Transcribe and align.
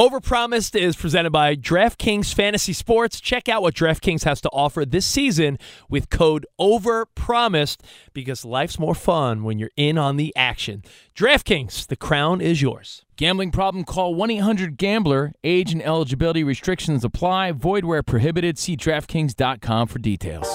Overpromised 0.00 0.74
is 0.74 0.96
presented 0.96 1.32
by 1.32 1.54
DraftKings 1.54 2.32
Fantasy 2.32 2.72
Sports. 2.72 3.20
Check 3.20 3.46
out 3.46 3.60
what 3.60 3.74
DraftKings 3.74 4.24
has 4.24 4.40
to 4.40 4.48
offer 4.48 4.86
this 4.86 5.04
season 5.04 5.58
with 5.86 6.08
code 6.08 6.46
OVERPROMISED 6.58 7.80
because 8.14 8.42
life's 8.42 8.78
more 8.78 8.94
fun 8.94 9.44
when 9.44 9.58
you're 9.58 9.68
in 9.76 9.98
on 9.98 10.16
the 10.16 10.34
action. 10.34 10.82
DraftKings, 11.14 11.86
the 11.88 11.96
crown 11.96 12.40
is 12.40 12.62
yours. 12.62 13.04
Gambling 13.18 13.50
problem? 13.50 13.84
Call 13.84 14.14
1 14.14 14.30
800 14.30 14.78
Gambler. 14.78 15.34
Age 15.44 15.72
and 15.72 15.82
eligibility 15.82 16.42
restrictions 16.42 17.04
apply. 17.04 17.52
Void 17.52 17.84
where 17.84 18.02
prohibited. 18.02 18.58
See 18.58 18.78
DraftKings.com 18.78 19.88
for 19.88 19.98
details. 19.98 20.48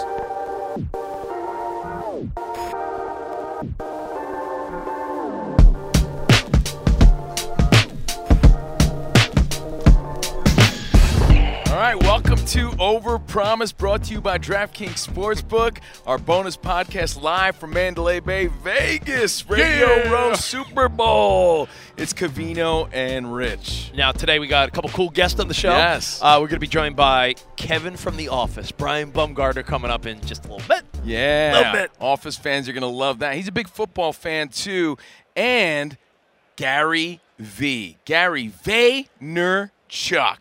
Right, 11.87 12.03
welcome 12.03 12.43
to 12.47 12.73
Over 12.81 13.17
Promise, 13.17 13.71
brought 13.71 14.03
to 14.03 14.13
you 14.13 14.19
by 14.19 14.37
DraftKings 14.37 15.07
Sportsbook, 15.07 15.77
our 16.05 16.17
bonus 16.17 16.57
podcast 16.57 17.21
live 17.21 17.55
from 17.55 17.71
Mandalay 17.71 18.19
Bay, 18.19 18.47
Vegas, 18.47 19.49
Radio 19.49 19.87
Yeah. 19.95 20.09
Row 20.11 20.33
Super 20.33 20.89
Bowl. 20.89 21.69
It's 21.95 22.11
Covino 22.11 22.89
and 22.91 23.33
Rich. 23.33 23.93
Now, 23.95 24.11
today 24.11 24.37
we 24.37 24.47
got 24.47 24.67
a 24.67 24.71
couple 24.71 24.89
cool 24.89 25.09
guests 25.09 25.39
on 25.39 25.47
the 25.47 25.53
show. 25.53 25.69
Yes. 25.69 26.19
Uh, 26.21 26.35
we're 26.41 26.47
going 26.49 26.57
to 26.57 26.59
be 26.59 26.67
joined 26.67 26.97
by 26.97 27.35
Kevin 27.55 27.95
from 27.95 28.17
The 28.17 28.27
Office, 28.27 28.69
Brian 28.69 29.09
Baumgartner 29.11 29.63
coming 29.63 29.89
up 29.89 30.05
in 30.05 30.19
just 30.25 30.43
a 30.43 30.53
little 30.53 30.67
bit. 30.67 30.83
Yeah. 31.05 31.53
A 31.53 31.55
Little 31.55 31.71
bit. 31.71 31.91
Office 32.01 32.35
fans 32.35 32.67
are 32.67 32.73
going 32.73 32.81
to 32.81 32.87
love 32.87 33.19
that. 33.19 33.35
He's 33.35 33.47
a 33.47 33.53
big 33.53 33.69
football 33.69 34.11
fan, 34.11 34.49
too. 34.49 34.97
And 35.37 35.95
Gary 36.57 37.21
Vee. 37.39 37.95
Gary 38.03 38.51
Vaynerchuk. 38.65 39.69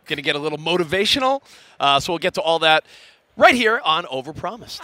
Going 0.07 0.17
to 0.17 0.23
get 0.23 0.37
a 0.37 0.39
little 0.39 0.59
motivational. 0.59 1.43
Uh, 1.79 2.01
so 2.01 2.13
we'll 2.13 2.19
get 2.19 2.35
to 2.35 2.41
all 2.41 2.59
that 2.61 2.85
right 3.37 3.55
here 3.55 3.81
on 3.85 4.05
Overpromised. 4.05 4.81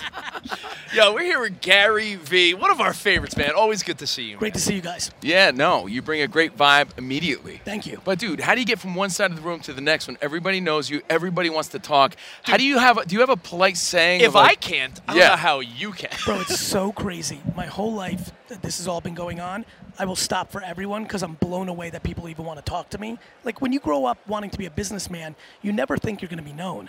Yo, 0.94 1.14
we're 1.14 1.22
here 1.22 1.40
with 1.40 1.60
Gary 1.62 2.16
Vee, 2.16 2.52
one 2.52 2.70
of 2.70 2.80
our 2.80 2.92
favorites, 2.92 3.36
man. 3.36 3.52
Always 3.56 3.82
good 3.82 3.98
to 3.98 4.06
see 4.06 4.24
you. 4.24 4.36
Great 4.36 4.52
man. 4.52 4.58
to 4.58 4.60
see 4.60 4.74
you 4.74 4.80
guys. 4.82 5.10
Yeah, 5.22 5.50
no, 5.52 5.86
you 5.86 6.02
bring 6.02 6.20
a 6.20 6.28
great 6.28 6.56
vibe 6.56 6.88
immediately. 6.98 7.62
Thank 7.64 7.86
you. 7.86 8.00
But 8.04 8.18
dude, 8.18 8.40
how 8.40 8.54
do 8.54 8.60
you 8.60 8.66
get 8.66 8.78
from 8.78 8.94
one 8.94 9.08
side 9.10 9.30
of 9.30 9.36
the 9.36 9.42
room 9.42 9.60
to 9.60 9.72
the 9.72 9.80
next 9.80 10.06
when 10.06 10.18
everybody 10.20 10.60
knows 10.60 10.90
you, 10.90 11.00
everybody 11.08 11.48
wants 11.50 11.70
to 11.70 11.78
talk? 11.78 12.14
how 12.42 12.56
do 12.56 12.64
you 12.64 12.78
have 12.78 12.98
a, 12.98 13.06
do 13.06 13.14
you 13.14 13.20
have 13.20 13.30
a 13.30 13.36
polite 13.36 13.76
saying? 13.76 14.20
If 14.20 14.28
of 14.28 14.34
like, 14.34 14.50
I 14.52 14.54
can't, 14.56 15.00
I 15.08 15.12
don't 15.14 15.20
Yeah. 15.22 15.28
know 15.28 15.36
how 15.36 15.60
you 15.60 15.92
can. 15.92 16.10
Bro, 16.24 16.40
it's 16.40 16.60
so 16.66 16.92
crazy. 16.92 17.40
My 17.56 17.66
whole 17.66 17.92
life, 17.94 18.32
this 18.60 18.76
has 18.78 18.86
all 18.86 19.00
been 19.00 19.14
going 19.14 19.40
on. 19.40 19.64
I 19.98 20.04
will 20.04 20.16
stop 20.16 20.52
for 20.52 20.62
everyone 20.62 21.04
because 21.04 21.22
I'm 21.22 21.34
blown 21.34 21.68
away 21.68 21.88
that 21.90 22.02
people 22.02 22.28
even 22.28 22.44
want 22.44 22.58
to 22.58 22.64
talk 22.64 22.90
to 22.90 22.98
me. 22.98 23.18
Like 23.44 23.60
when 23.62 23.72
you 23.72 23.80
grow 23.80 24.04
up 24.04 24.18
wanting 24.26 24.50
to 24.50 24.58
be 24.58 24.66
a 24.66 24.70
businessman, 24.70 25.36
you 25.62 25.72
never 25.72 25.96
think 25.96 26.20
you're 26.20 26.28
going 26.28 26.38
to 26.38 26.44
be 26.44 26.52
known. 26.52 26.88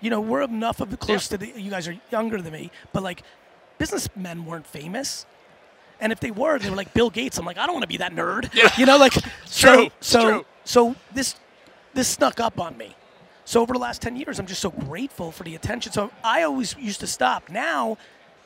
You 0.00 0.10
know, 0.10 0.20
we're 0.20 0.42
enough 0.42 0.80
of 0.80 0.98
close 0.98 1.28
to 1.28 1.38
the. 1.38 1.48
You 1.60 1.70
guys 1.70 1.88
are 1.88 1.96
younger 2.10 2.40
than 2.40 2.52
me, 2.52 2.70
but 2.92 3.02
like, 3.02 3.22
businessmen 3.78 4.44
weren't 4.44 4.66
famous. 4.66 5.26
And 6.00 6.12
if 6.12 6.20
they 6.20 6.30
were, 6.30 6.58
they 6.58 6.68
were 6.68 6.76
like 6.76 6.92
Bill 6.92 7.10
Gates. 7.10 7.38
I'm 7.38 7.46
like, 7.46 7.58
I 7.58 7.66
don't 7.66 7.74
want 7.74 7.84
to 7.84 7.88
be 7.88 7.96
that 7.98 8.12
nerd. 8.14 8.52
Yeah. 8.54 8.70
You 8.78 8.86
know, 8.86 8.98
like 8.98 9.14
so 9.46 9.74
true. 9.74 9.90
So 10.00 10.22
true. 10.22 10.46
so 10.64 10.96
this 11.14 11.36
this 11.94 12.08
snuck 12.08 12.40
up 12.40 12.60
on 12.60 12.76
me. 12.76 12.94
So 13.46 13.62
over 13.62 13.72
the 13.72 13.78
last 13.78 14.02
10 14.02 14.16
years, 14.16 14.38
I'm 14.38 14.46
just 14.46 14.60
so 14.60 14.70
grateful 14.70 15.30
for 15.30 15.44
the 15.44 15.54
attention. 15.54 15.92
So 15.92 16.10
I 16.22 16.42
always 16.42 16.76
used 16.78 17.00
to 17.00 17.06
stop. 17.06 17.48
Now 17.48 17.96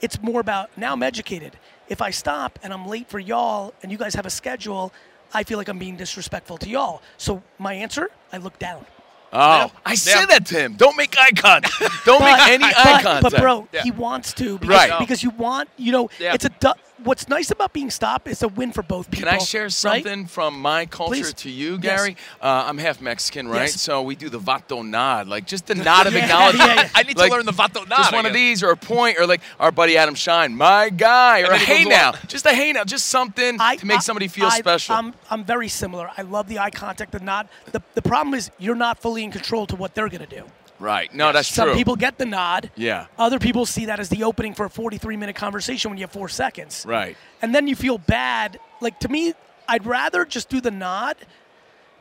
it's 0.01 0.21
more 0.23 0.41
about 0.41 0.71
now 0.77 0.93
I'm 0.93 1.03
educated. 1.03 1.57
If 1.89 2.01
I 2.01 2.11
stop 2.11 2.59
and 2.63 2.73
I'm 2.73 2.87
late 2.87 3.09
for 3.09 3.19
y'all 3.19 3.75
and 3.83 3.91
you 3.91 3.99
guys 3.99 4.15
have 4.15 4.27
a 4.27 4.31
schedule, 4.31 4.93
I 5.33 5.43
feel 5.43 5.59
like 5.59 5.69
I'm 5.69 5.79
being 5.79 5.97
disrespectful 5.97 6.59
to 6.59 6.69
y'all. 6.69 7.03
So 7.17 7.43
my 7.59 7.75
answer, 7.75 8.11
I 8.33 8.37
look 8.37 8.59
down. 8.59 8.87
Oh, 9.33 9.71
I 9.87 9.95
said 9.95 10.27
that 10.27 10.47
to 10.47 10.55
him. 10.57 10.75
Don't 10.75 10.97
make 10.97 11.17
eye 11.19 11.31
contact. 11.37 11.73
Don't 12.05 12.21
make 12.21 12.39
any 12.49 12.65
eye 12.65 12.73
but, 12.75 13.03
contact. 13.03 13.23
but 13.23 13.41
bro, 13.41 13.69
he 13.83 13.91
wants 13.93 14.33
to 14.35 14.59
because, 14.59 14.77
Right. 14.91 14.99
because 14.99 15.23
you 15.23 15.31
want, 15.31 15.69
you 15.77 15.93
know, 15.93 16.11
Yeah. 16.19 16.35
it's 16.35 16.45
a 16.45 16.49
du- 16.49 16.75
what's 17.05 17.29
nice 17.29 17.51
about 17.51 17.73
being 17.73 17.91
stopped 17.91 18.29
is 18.29 18.43
a 18.43 18.49
win 18.49 18.73
for 18.73 18.83
both 18.83 19.11
people. 19.11 19.29
Can. 19.31 19.41
I 19.41 19.43
share 19.43 19.65
right? 19.65 19.73
something 19.73 20.27
from 20.27 20.61
my 20.61 20.87
culture 20.87 21.15
Please. 21.15 21.35
to 21.35 21.51
you, 21.51 21.73
Yes. 21.83 22.01
Gary? 22.01 22.17
Uh, 22.41 22.65
I'm 22.67 22.79
half 22.79 23.01
Mexican, 23.01 23.49
right? 23.49 23.63
Yes. 23.63 23.81
So 23.81 24.03
we 24.03 24.15
do 24.17 24.29
the 24.29 24.39
vato 24.39 24.87
nod, 24.87 25.29
like 25.29 25.47
just 25.47 25.67
the 25.67 25.75
nod 25.75 26.07
of 26.07 26.13
Yeah, 26.21 26.25
acknowledgement. 26.25 26.69
yeah, 26.71 26.83
yeah. 26.83 26.89
I 26.95 27.03
need 27.03 27.17
to 27.17 27.27
learn 27.27 27.47
the 27.47 27.53
vato 27.53 27.89
nod. 27.89 27.97
Just 27.99 28.13
I 28.13 28.17
one 28.17 28.27
of 28.27 28.33
these, 28.33 28.63
or 28.63 28.71
a 28.71 28.77
point, 28.77 29.19
or 29.19 29.27
like 29.27 29.41
our 29.59 29.71
buddy 29.73 29.97
Adam 29.97 30.15
Schein, 30.15 30.55
my 30.57 30.91
guy, 30.91 31.41
or 31.43 31.53
a 31.53 31.59
hey 31.59 31.85
now, 31.85 32.13
just 32.29 32.47
a 32.47 32.55
hey 32.55 32.73
now, 32.73 32.85
just 32.85 33.07
something 33.07 33.59
to 33.59 33.87
make 33.87 34.03
somebody 34.03 34.29
feel 34.29 34.47
I- 34.47 34.59
special. 34.59 34.95
I'm, 34.95 35.15
I'm 35.31 35.45
very 35.45 35.69
similar. 35.69 36.11
I 36.17 36.23
love 36.23 36.49
the 36.49 36.59
eye 36.59 36.71
contact, 36.71 37.13
the 37.13 37.21
nod. 37.21 37.49
The, 37.73 37.83
the 37.95 38.03
problem 38.03 38.35
is 38.35 38.51
you're 38.59 38.75
not 38.75 38.99
fully 39.01 39.25
in 39.25 39.31
control 39.31 39.67
to 39.67 39.77
what 39.77 39.95
they're 39.95 40.09
going 40.09 40.27
to 40.27 40.37
do. 40.37 40.45
Right? 40.81 41.15
No, 41.15 41.33
that's 41.33 41.49
true. 41.49 41.55
Some 41.57 41.69
true. 41.69 41.77
people 41.77 41.97
get 41.97 42.19
the 42.19 42.27
nod. 42.27 42.71
Yeah. 42.75 43.07
Other 43.19 43.39
people 43.39 43.67
see 43.67 43.87
that 43.87 44.01
as 44.01 44.09
the 44.09 44.25
opening 44.25 44.55
for 44.55 44.65
a 44.65 44.71
43 44.71 45.17
minute 45.17 45.37
conversation 45.37 45.91
when 45.91 45.99
you 45.99 46.03
have 46.05 46.11
four 46.13 46.29
seconds. 46.29 46.85
Right. 46.89 47.17
And 47.43 47.55
then 47.55 47.69
you 47.69 47.77
feel 47.77 47.99
bad. 47.99 48.59
Like 48.81 48.99
to 49.01 49.09
me, 49.09 49.35
I'd 49.69 49.87
rather 49.87 50.25
just 50.25 50.49
do 50.49 50.61
the 50.61 50.71
nod 50.71 51.17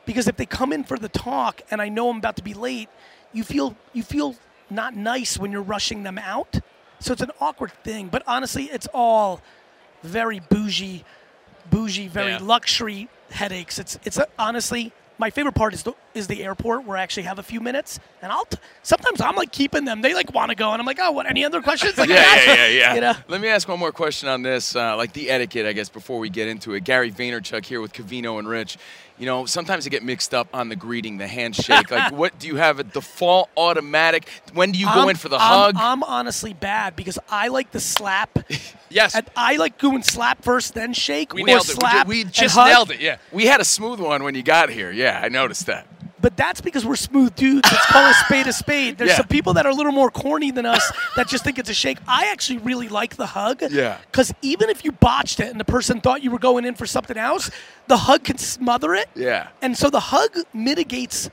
because 0.05 0.27
if 0.27 0.37
they 0.37 0.45
come 0.45 0.73
in 0.73 0.83
for 0.83 0.97
the 0.97 1.09
talk 1.09 1.61
and 1.69 1.81
I 1.81 1.89
know 1.89 2.09
I'm 2.09 2.17
about 2.17 2.37
to 2.37 2.43
be 2.43 2.53
late, 2.53 2.89
you 3.33 3.43
feel 3.43 3.75
you 3.93 4.01
feel 4.01 4.35
not 4.69 4.95
nice 4.95 5.37
when 5.37 5.51
you're 5.51 5.61
rushing 5.61 6.03
them 6.03 6.17
out. 6.17 6.59
So 6.99 7.13
it's 7.13 7.21
an 7.21 7.31
awkward 7.39 7.71
thing. 7.83 8.07
But 8.07 8.23
honestly, 8.27 8.65
it's 8.65 8.87
all 8.93 9.41
very 10.03 10.39
bougie, 10.39 11.03
bougie, 11.69 12.07
very 12.07 12.31
Yeah. 12.31 12.39
luxury 12.41 13.09
headaches. 13.31 13.77
It's 13.77 13.99
it's 14.03 14.17
uh, 14.17 14.25
honestly 14.39 14.91
my 15.19 15.29
favorite 15.29 15.53
part 15.53 15.73
is 15.73 15.83
the 15.83 15.93
is 16.19 16.27
the 16.27 16.43
airport 16.43 16.85
where 16.85 16.97
I 16.97 17.01
actually 17.01 17.23
have 17.23 17.39
a 17.39 17.43
few 17.43 17.59
minutes, 17.59 17.99
and 18.21 18.31
I'll 18.31 18.45
t- 18.45 18.57
sometimes 18.83 19.19
I'm 19.21 19.35
like 19.35 19.51
keeping 19.51 19.85
them. 19.85 20.01
They 20.01 20.13
like 20.13 20.31
want 20.33 20.49
to 20.49 20.55
go, 20.55 20.71
and 20.71 20.79
I'm 20.79 20.85
like, 20.85 20.99
oh, 21.01 21.11
what? 21.11 21.25
Any 21.25 21.43
other 21.43 21.61
questions? 21.61 21.97
Like, 21.97 22.09
I 22.11 22.13
yeah, 22.13 22.35
yeah, 22.35 22.53
yeah, 22.53 22.67
yeah. 22.67 22.93
You 22.99 23.01
know? 23.01 23.13
Let 23.27 23.41
me 23.41 23.47
ask 23.47 23.67
one 23.67 23.79
more 23.79 23.91
question 23.91 24.29
on 24.29 24.43
this, 24.43 24.75
uh, 24.75 24.95
like 24.97 25.13
the 25.13 25.29
etiquette, 25.31 25.65
I 25.65 25.73
guess, 25.73 25.89
before 25.89 26.19
we 26.19 26.29
get 26.29 26.47
into 26.47 26.73
it. 26.75 26.83
Gary 26.83 27.11
Vaynerchuk 27.11 27.65
here 27.65 27.81
with 27.81 27.93
Covino 27.93 28.37
and 28.37 28.47
Rich. 28.47 28.77
You 29.17 29.25
know, 29.25 29.45
sometimes 29.45 29.85
I 29.85 29.89
get 29.89 30.01
mixed 30.01 30.33
up 30.33 30.47
on 30.53 30.69
the 30.69 30.77
greeting, 30.77 31.17
the 31.17 31.27
handshake. 31.27 31.91
like, 31.91 32.11
what 32.13 32.39
do 32.39 32.47
you 32.47 32.55
have 32.55 32.79
a 32.79 32.85
default 32.85 33.49
automatic? 33.57 34.29
When 34.53 34.71
do 34.71 34.79
you 34.79 34.85
go 34.85 34.91
I'm- 35.01 35.09
in 35.09 35.15
for 35.17 35.27
the 35.29 35.35
I'm- 35.35 35.75
hug? 35.75 35.75
I'm 35.77 36.03
honestly 36.03 36.53
bad 36.53 36.95
because 36.95 37.19
I 37.29 37.49
like 37.49 37.71
the 37.71 37.79
slap. 37.81 38.39
Yes. 38.89 39.15
And 39.15 39.29
I 39.35 39.57
like 39.57 39.77
going 39.77 40.03
slap 40.03 40.43
first, 40.43 40.73
then 40.73 40.93
shake. 40.93 41.33
We 41.33 41.43
or 41.43 41.47
nailed 41.47 41.69
it. 41.69 41.75
We 41.75 41.75
ju- 41.75 41.79
Slap 41.81 42.07
we 42.07 42.23
just 42.23 42.55
nailed 42.57 42.91
it. 42.91 43.01
Yeah. 43.01 43.17
we 43.31 43.45
had 43.45 43.59
a 43.61 43.65
smooth 43.65 43.99
one 43.99 44.23
when 44.23 44.35
you 44.35 44.41
got 44.41 44.69
here. 44.69 44.89
Yeah, 44.91 45.19
I 45.21 45.27
noticed 45.29 45.65
that. 45.67 45.85
But 46.21 46.35
that's 46.35 46.59
because 46.61 46.85
we're 46.85 46.95
smooth 46.97 47.33
dudes. 47.35 47.71
Let's 47.71 47.85
call 47.85 48.05
a 48.05 48.13
spade 48.13 48.47
a 48.47 48.53
spade. 48.53 48.97
There's 48.97 49.11
Yeah. 49.11 49.17
some 49.17 49.27
people 49.27 49.53
that 49.53 49.65
are 49.65 49.69
a 49.69 49.73
little 49.73 49.91
more 49.93 50.11
corny 50.11 50.51
than 50.51 50.65
us 50.65 50.91
that 51.15 51.27
just 51.27 51.43
think 51.43 51.57
it's 51.57 51.69
a 51.69 51.73
shake. 51.73 51.97
I 52.07 52.29
actually 52.31 52.59
really 52.59 52.89
like 52.89 53.15
the 53.15 53.25
hug. 53.27 53.61
Yeah. 53.71 53.97
Because 54.11 54.33
even 54.41 54.69
if 54.69 54.83
you 54.83 54.91
botched 54.91 55.39
it 55.39 55.47
and 55.47 55.59
the 55.59 55.65
person 55.65 56.01
thought 56.01 56.21
you 56.23 56.31
were 56.31 56.39
going 56.39 56.65
in 56.65 56.75
for 56.75 56.85
something 56.85 57.17
else, 57.17 57.49
the 57.87 57.97
hug 57.97 58.23
can 58.25 58.37
smother 58.37 58.93
it. 58.95 59.07
Yeah. 59.15 59.47
And 59.61 59.77
so 59.77 59.89
the 59.89 59.99
hug 59.99 60.35
mitigates 60.53 61.29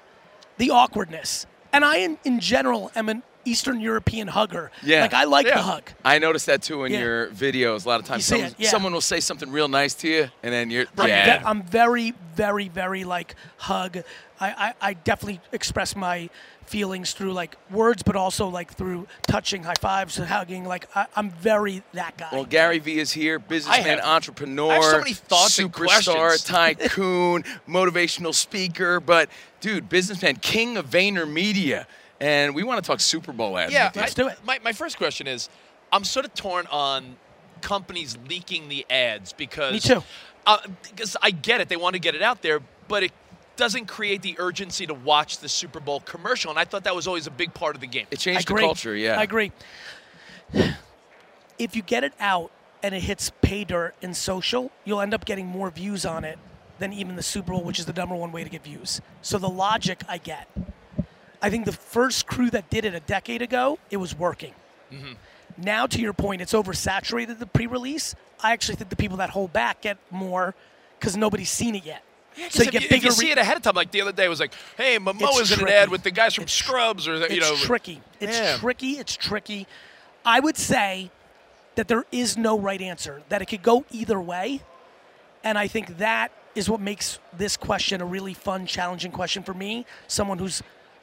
the 0.59 0.71
awkwardness. 0.71 1.47
And 1.73 1.85
I, 1.85 1.97
in, 1.99 2.19
in 2.25 2.41
general, 2.41 2.91
am 2.94 3.09
an 3.09 3.23
Eastern 3.46 3.81
European 3.81 4.28
hugger. 4.28 4.70
Yeah. 4.82 5.02
Like 5.02 5.14
I 5.14 5.25
like 5.25 5.46
Yeah. 5.46 5.56
the 5.56 5.62
hug. 5.62 5.90
I 6.04 6.19
noticed 6.19 6.46
that 6.46 6.62
too 6.62 6.84
in 6.84 6.93
Yeah. 6.93 7.00
your 7.00 7.26
videos. 7.28 7.84
A 7.84 7.88
lot 7.88 8.00
of 8.00 8.06
times, 8.06 8.31
You 8.31 8.37
some- 8.38 8.46
it, 8.46 8.54
yeah. 8.58 8.70
someone 8.70 8.93
will 8.93 9.00
say 9.00 9.20
something 9.20 9.50
real 9.50 9.69
nice 9.69 9.94
to 9.94 10.08
you, 10.08 10.31
and 10.43 10.52
then 10.52 10.70
you're 10.70 10.87
I'm, 10.98 11.08
yeah. 11.08 11.38
ve- 11.38 11.44
I'm 11.44 11.62
very, 11.62 12.14
very, 12.34 12.69
very 12.69 13.04
like 13.04 13.34
hug. 13.58 13.98
I, 14.40 14.48
I, 14.81 14.88
I 14.90 14.93
definitely 14.94 15.40
express 15.52 15.96
my 15.96 16.28
feelings 16.66 17.12
through 17.12 17.32
like 17.32 17.56
words, 17.70 18.02
but 18.02 18.16
also 18.16 18.48
like 18.48 18.75
through 18.75 19.06
touching, 19.28 19.62
high 19.62 19.75
fives, 19.81 20.19
and 20.19 20.26
hugging. 20.26 20.64
Like 20.64 20.88
I, 20.96 21.06
I'm 21.14 21.31
very 21.31 21.82
that 21.94 22.16
guy. 22.19 22.28
Well, 22.32 22.44
Gary 22.44 22.81
Vee 22.81 22.98
is 22.98 23.12
here, 23.12 23.38
businessman, 23.38 24.00
entrepreneur, 24.00 24.82
so 24.82 24.98
many 24.98 25.12
thoughts 25.14 25.58
and 25.60 25.72
superstar, 25.72 26.44
tycoon, 26.44 27.44
motivational 27.69 28.34
speaker. 28.34 28.98
But 29.00 29.31
dude, 29.60 29.88
businessman, 29.88 30.37
king 30.37 30.76
of 30.76 30.90
VaynerMedia, 30.90 31.87
and 32.21 32.55
we 32.55 32.63
want 32.63 32.83
to 32.83 32.87
talk 32.87 33.01
Super 33.01 33.33
Bowl 33.33 33.57
ads. 33.59 33.73
Yeah. 33.73 33.91
Let's 33.95 34.15
do 34.15 34.29
it. 34.29 34.39
My, 34.45 34.59
my 34.63 34.73
first 34.73 34.97
question 34.97 35.27
is 35.27 35.49
I'm 35.93 36.05
sort 36.05 36.27
of 36.27 36.35
torn 36.35 36.67
on 36.67 37.17
companies 37.61 38.17
leaking 38.29 38.69
the 38.69 38.87
ads 38.91 39.33
because. 39.33 39.73
Me 39.73 39.81
too. 39.81 40.03
Uh, 40.47 40.59
because 40.83 41.17
I 41.21 41.33
get 41.33 41.61
it, 41.61 41.69
they 41.69 41.77
want 41.77 41.95
to 41.95 41.99
get 41.99 42.15
it 42.15 42.23
out 42.23 42.41
there, 42.41 42.61
but 42.87 43.03
it 43.03 43.13
doesn't 43.57 43.87
create 43.87 44.23
the 44.23 44.37
urgency 44.39 44.87
to 44.87 44.95
watch 44.95 45.39
the 45.39 45.49
Super 45.49 45.81
Bowl 45.81 46.01
commercial. 46.01 46.51
And 46.51 46.59
I 46.59 46.65
thought 46.65 46.85
that 46.85 46.95
was 46.95 47.09
always 47.09 47.27
a 47.27 47.33
big 47.33 47.53
part 47.53 47.75
of 47.75 47.81
the 47.81 47.89
game. 47.89 48.07
It 48.11 48.21
changed 48.21 48.47
the 48.47 48.55
culture. 48.55 48.95
Yeah, 48.95 49.19
I 49.19 49.25
agree. 49.25 49.51
If 51.59 51.75
you 51.75 51.83
get 51.83 52.05
it 52.05 52.13
out 52.21 52.53
and 52.83 52.95
it 52.95 53.03
hits 53.03 53.33
pay 53.43 53.65
dirt 53.65 53.95
in 54.03 54.15
social, 54.15 54.71
you'll 54.85 55.01
end 55.01 55.15
up 55.15 55.25
getting 55.25 55.47
more 55.47 55.71
views 55.71 56.07
on 56.07 56.23
it 56.25 56.39
than 56.79 56.93
even 56.93 57.17
the 57.17 57.23
Super 57.23 57.53
Bowl, 57.53 57.65
which 57.65 57.79
is 57.79 57.87
the 57.87 57.93
number 57.93 58.15
one 58.15 58.31
way 58.31 58.45
to 58.45 58.51
get 58.51 58.63
views. 58.63 59.01
So 59.23 59.39
the 59.39 59.49
logic 59.49 60.03
I 60.09 60.19
get. 60.19 60.49
I 61.43 61.50
think 61.50 61.65
the 61.67 61.73
first 61.73 62.27
crew 62.27 62.50
that 62.50 62.71
did 62.71 62.85
it 62.85 62.94
a 62.94 63.00
decade 63.00 63.43
ago, 63.43 63.79
it 63.91 63.97
was 63.99 64.17
working. 64.19 64.55
Mm-hmm. 64.93 65.12
Now, 65.59 65.87
to 65.87 66.00
your 66.00 66.12
point, 66.12 66.43
it's 66.43 66.53
oversaturated 66.53 67.38
the 67.38 67.47
pre-release. 67.47 68.15
I 68.43 68.53
actually 68.53 68.77
think 68.77 68.91
the 68.91 68.97
people 68.97 69.17
that 69.19 69.31
hold 69.31 69.53
back 69.53 69.81
get 69.83 69.97
more 70.11 70.55
because 70.99 71.17
nobody's 71.17 71.50
seen 71.50 71.75
it 71.75 71.85
yet. 71.85 72.03
so 72.50 72.62
you 72.62 72.71
get 72.71 72.83
you, 72.83 72.88
if 72.91 73.05
you 73.05 73.11
see 73.11 73.31
it 73.31 73.38
ahead 73.38 73.56
of 73.56 73.62
time, 73.62 73.75
like 73.75 73.91
the 73.91 74.03
other 74.03 74.12
day, 74.12 74.27
it 74.27 74.29
was 74.29 74.41
like, 74.41 74.53
"Hey, 74.77 74.99
Momoa's 74.99 75.50
in 75.53 75.61
an 75.61 75.69
ad 75.69 75.88
with 75.88 76.03
the 76.03 76.11
guys 76.11 76.35
from 76.35 76.43
It's- 76.43 76.55
Scrubs," 76.56 77.09
or 77.09 77.17
you 77.17 77.23
it's 77.25 77.41
know, 77.41 77.56
tricky. 77.56 78.03
It's 78.21 78.39
Yeah. 78.39 78.56
tricky. 78.59 78.93
It's 78.99 79.17
tricky. 79.17 79.67
I 80.25 80.41
would 80.41 80.59
say 80.59 81.11
that 81.77 81.89
there 81.89 82.05
is 82.12 82.37
no 82.37 82.59
right 82.59 82.81
answer. 82.82 83.23
That 83.31 83.41
it 83.41 83.47
could 83.47 83.62
go 83.62 83.87
either 83.91 84.21
way, 84.21 84.61
and 85.43 85.56
I 85.56 85.67
think 85.67 85.97
that 85.99 86.31
is 86.55 86.69
what 86.69 86.81
makes 86.81 87.19
this 87.32 87.56
question 87.56 88.00
a 88.03 88.05
really 88.06 88.35
fun, 88.35 88.67
challenging 88.67 89.12
question 89.12 89.43
for 89.43 89.55
me. 89.55 89.87
Someone 90.06 90.39
who's 90.39 90.62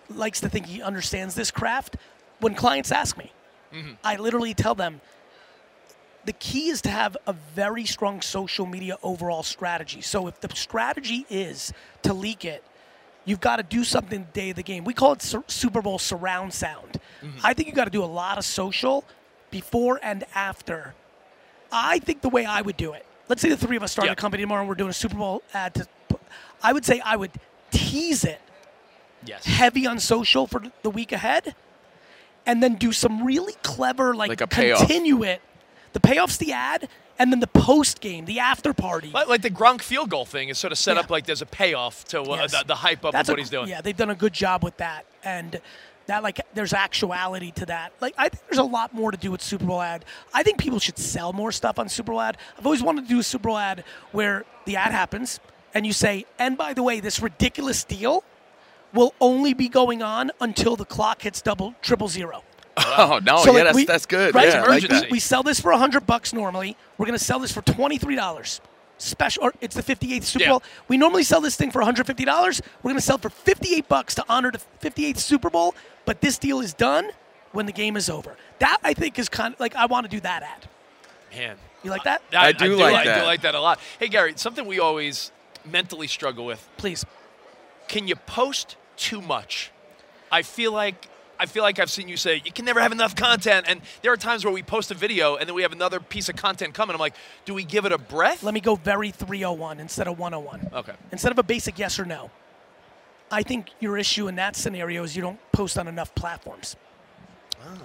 likes 0.09 0.39
to 0.41 0.50
think 0.50 0.65
he 0.67 0.81
understands 0.81 1.35
this 1.35 1.51
craft. 1.51 1.97
When 2.39 2.55
clients 2.55 2.91
ask 2.91 3.17
me, 3.17 3.31
Mm-hmm. 3.73 3.94
I 4.03 4.17
literally 4.17 4.53
tell 4.53 4.75
them 4.75 5.01
the 6.25 6.33
key 6.33 6.69
is 6.69 6.79
to 6.83 6.89
have 6.89 7.17
a 7.25 7.33
very 7.33 7.85
strong 7.85 8.21
social 8.21 8.67
media 8.67 8.97
overall 9.01 9.41
strategy. 9.41 10.00
So 10.01 10.27
if 10.27 10.39
the 10.41 10.55
strategy 10.55 11.25
is 11.29 11.73
to 12.03 12.13
leak 12.13 12.45
it, 12.45 12.63
you've 13.25 13.41
got 13.41 13.55
to 13.55 13.63
do 13.63 13.83
something 13.83 14.27
the 14.31 14.39
day 14.39 14.50
of 14.51 14.57
the 14.57 14.61
game. 14.63 14.83
We 14.83 14.94
call 14.94 15.13
it 15.13 15.23
Sur- 15.23 15.44
Super 15.47 15.81
Bowl 15.81 15.97
surround 15.97 16.53
sound. 16.53 17.00
I 17.44 17.53
think 17.55 17.67
you 17.67 17.73
got 17.73 17.85
to 17.85 17.89
do 17.89 18.03
a 18.03 18.05
lot 18.05 18.38
of 18.38 18.45
social 18.45 19.05
before 19.50 20.00
and 20.03 20.23
after. 20.35 20.94
I 21.71 21.97
think 22.00 22.21
the 22.21 22.29
way 22.29 22.45
I 22.45 22.61
would 22.61 22.77
do 22.77 22.94
it. 22.94 23.05
Let's 23.27 23.41
say 23.41 23.50
the 23.50 23.57
three 23.57 23.75
of 23.77 23.81
us 23.83 23.91
start 23.91 24.05
Yeah. 24.05 24.11
a 24.11 24.15
company 24.15 24.44
tomorrow 24.44 24.61
and 24.61 24.69
we're 24.69 24.75
doing 24.75 24.91
a 24.91 24.94
Super 24.94 25.15
Bowl 25.15 25.41
ad. 25.53 25.73
To, 25.75 25.88
I 26.61 26.73
would 26.73 26.85
say 26.85 27.00
I 27.03 27.15
would 27.15 27.31
tease 27.71 28.23
it 28.23 28.39
yes, 29.25 29.45
heavy 29.45 29.85
on 29.87 29.99
social 29.99 30.47
for 30.47 30.61
the 30.81 30.89
week 30.89 31.11
ahead, 31.11 31.55
and 32.45 32.61
then 32.61 32.75
do 32.75 32.91
some 32.91 33.23
really 33.23 33.53
clever 33.63 34.13
like, 34.13 34.29
Like 34.29 34.41
a 34.41 34.47
payoff. 34.47 34.79
continue 34.79 35.23
it. 35.23 35.41
The 35.93 35.99
payoff's 35.99 36.37
the 36.37 36.51
ad, 36.53 36.87
and 37.19 37.31
then 37.31 37.39
the 37.39 37.47
post 37.47 38.01
game, 38.01 38.25
the 38.25 38.39
after 38.39 38.73
party. 38.73 39.11
like, 39.13 39.27
like 39.27 39.41
the 39.43 39.51
Gronk 39.51 39.81
field 39.81 40.09
goal 40.09 40.25
thing 40.25 40.49
is 40.49 40.57
sort 40.57 40.71
of 40.71 40.77
set 40.79 40.95
Yeah. 40.95 41.01
up 41.01 41.09
like 41.11 41.25
there's 41.25 41.41
a 41.41 41.45
payoff 41.45 42.03
to 42.05 42.21
uh, 42.21 42.35
Yes. 42.37 42.51
the, 42.51 42.63
the 42.67 42.75
hype 42.75 43.05
up 43.05 43.11
That's 43.13 43.29
of 43.29 43.33
a- 43.33 43.35
what 43.35 43.39
he's 43.39 43.49
doing. 43.49 43.69
Yeah, 43.69 43.81
they've 43.81 43.95
done 43.95 44.09
a 44.09 44.15
good 44.15 44.33
job 44.33 44.63
with 44.63 44.77
that, 44.77 45.05
and 45.23 45.61
that 46.07 46.21
like 46.23 46.41
there's 46.53 46.73
actuality 46.73 47.51
to 47.51 47.65
that. 47.67 47.93
Like 48.01 48.13
I 48.17 48.27
think 48.27 48.43
there's 48.49 48.57
a 48.57 48.63
lot 48.63 48.93
more 48.93 49.11
to 49.11 49.17
do 49.17 49.31
with 49.31 49.41
Super 49.41 49.65
Bowl 49.65 49.81
ad. 49.81 50.03
I 50.33 50.43
think 50.43 50.57
people 50.57 50.79
should 50.79 50.97
sell 50.97 51.31
more 51.31 51.51
stuff 51.51 51.79
on 51.79 51.87
Super 51.87 52.11
Bowl 52.11 52.19
ad. 52.19 52.37
I've 52.57 52.65
always 52.65 52.83
wanted 52.83 53.03
to 53.03 53.07
do 53.07 53.19
a 53.19 53.23
Super 53.23 53.47
Bowl 53.49 53.57
ad 53.57 53.85
where 54.11 54.43
the 54.65 54.75
ad 54.75 54.91
happens 54.91 55.39
and 55.73 55.85
you 55.85 55.93
say, 55.93 56.25
and 56.39 56.57
by 56.57 56.73
the 56.73 56.83
way, 56.83 56.99
this 56.99 57.21
ridiculous 57.21 57.83
deal 57.85 58.23
will 58.93 59.13
only 59.19 59.53
be 59.53 59.67
going 59.69 60.01
on 60.03 60.31
until 60.39 60.75
the 60.75 60.85
clock 60.85 61.21
hits 61.23 61.41
double 61.41 61.75
triple 61.81 62.07
zero. 62.07 62.43
Oh 62.77 63.19
no, 63.23 63.37
So, 63.37 63.51
yeah, 63.51 63.57
like, 63.57 63.63
that's 63.65 63.75
we- 63.75 63.85
that's 63.85 64.05
good. 64.05 64.33
Right? 64.35 64.47
Yeah, 64.49 64.63
I 64.63 64.75
we, 64.75 64.87
that. 64.87 65.11
we 65.11 65.19
sell 65.19 65.43
this 65.43 65.59
for 65.59 65.71
hundred 65.73 66.05
bucks 66.07 66.33
normally. 66.33 66.75
We're 66.97 67.05
gonna 67.05 67.19
sell 67.19 67.39
this 67.39 67.51
for 67.51 67.61
twenty 67.61 67.97
three 67.97 68.15
dollars. 68.15 68.61
Special, 68.99 69.43
or 69.43 69.53
it's 69.59 69.75
the 69.75 69.81
58th 69.83 70.23
Super 70.23 70.43
Yeah. 70.45 70.49
Bowl. 70.51 70.63
We 70.87 70.95
normally 70.97 71.23
sell 71.23 71.41
this 71.41 71.55
thing 71.57 71.71
for 71.71 71.79
150 71.79 72.23
dollars. 72.25 72.61
We're 72.81 72.91
gonna 72.91 73.01
sell 73.01 73.17
it 73.17 73.21
for 73.21 73.29
58 73.29 73.89
bucks 73.89 74.15
to 74.15 74.23
honor 74.29 74.51
the 74.51 74.59
58th 74.81 75.17
Super 75.17 75.49
Bowl. 75.49 75.75
But 76.05 76.21
this 76.21 76.37
deal 76.37 76.61
is 76.61 76.73
done 76.73 77.09
when 77.51 77.65
the 77.65 77.71
game 77.73 77.97
is 77.97 78.09
over. 78.09 78.37
That 78.59 78.77
I 78.83 78.93
think 78.93 79.19
is 79.19 79.27
kind 79.29 79.53
of 79.55 79.59
like 79.59 79.75
I 79.75 79.87
want 79.87 80.05
to 80.05 80.09
do 80.09 80.19
that 80.21 80.43
ad. 80.43 80.67
Man, 81.35 81.57
You 81.83 81.89
like 81.89 82.03
that? 82.05 82.21
I 82.33 82.51
do 82.53 82.75
like 82.75 82.95
I 82.95 83.03
that. 83.05 83.19
do 83.19 83.25
like 83.25 83.41
that 83.41 83.55
a 83.55 83.59
lot. 83.59 83.79
Hey, 83.99 84.07
Gary, 84.07 84.33
something 84.37 84.65
we 84.65 84.79
always 84.79 85.31
mentally 85.65 86.07
struggle 86.07 86.45
with. 86.45 86.65
Please. 86.77 87.05
Can 87.87 88.07
you 88.07 88.15
post 88.15 88.77
too 88.97 89.21
much? 89.21 89.71
I 90.31 90.41
feel 90.41 90.71
like 90.71 91.07
I 91.39 91.45
feel 91.45 91.63
like 91.63 91.79
I've 91.79 91.89
seen 91.91 92.07
you 92.07 92.17
say 92.17 92.41
you 92.45 92.51
can 92.51 92.63
never 92.65 92.79
have 92.79 92.91
enough 92.91 93.15
content, 93.15 93.65
and 93.67 93.81
there 94.01 94.13
are 94.13 94.17
times 94.17 94.45
where 94.45 94.53
we 94.53 94.63
post 94.63 94.91
a 94.91 94.93
video 94.93 95.35
and 95.35 95.47
then 95.47 95.55
we 95.55 95.61
have 95.63 95.71
another 95.71 95.99
piece 95.99 96.29
of 96.29 96.35
content 96.35 96.73
coming. 96.73 96.93
I'm 96.93 96.99
like, 96.99 97.15
do 97.45 97.53
we 97.53 97.63
give 97.63 97.85
it 97.85 97.91
a 97.91 97.97
breath? 97.97 98.43
Let 98.43 98.53
me 98.53 98.61
go 98.61 98.75
very 98.75 99.11
301 99.11 99.79
instead 99.79 100.07
of 100.07 100.17
101. 100.17 100.69
Okay. 100.73 100.93
Instead 101.11 101.31
of 101.31 101.39
a 101.39 101.43
basic 101.43 101.77
yes 101.77 101.99
or 101.99 102.05
no. 102.05 102.31
I 103.31 103.41
think 103.41 103.71
your 103.79 103.97
issue 103.97 104.27
in 104.27 104.35
that 104.35 104.55
scenario 104.55 105.03
is 105.03 105.15
you 105.15 105.21
don't 105.21 105.39
post 105.51 105.77
on 105.77 105.88
enough 105.88 106.13
platforms. 106.13 106.75
Ah. 107.65 107.77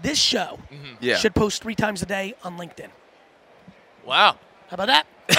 This 0.00 0.18
show 0.18 0.58
mm-hmm. 0.72 0.94
Yeah. 1.00 1.16
should 1.16 1.34
post 1.34 1.62
three 1.62 1.74
times 1.74 2.02
a 2.02 2.06
day 2.06 2.34
on 2.44 2.56
LinkedIn. 2.56 2.88
Wow. 4.04 4.38
How 4.68 4.74
about 4.74 4.86
that? 4.86 5.06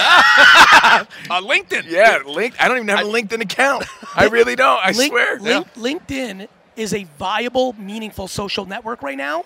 On 1.30 1.44
LinkedIn. 1.44 1.84
Yeah, 1.86 2.20
link. 2.26 2.54
I 2.60 2.68
don't 2.68 2.78
even 2.78 2.88
have 2.88 3.06
a 3.06 3.10
LinkedIn 3.10 3.42
account. 3.42 3.84
I 4.14 4.26
really 4.26 4.56
don't. 4.56 4.80
I 4.82 4.92
Link- 4.92 5.12
swear. 5.12 5.38
Link- 5.38 5.72
LinkedIn 5.74 6.48
is 6.76 6.94
a 6.94 7.04
viable, 7.18 7.74
meaningful 7.74 8.28
social 8.28 8.64
network 8.64 9.02
right 9.02 9.16
now 9.16 9.44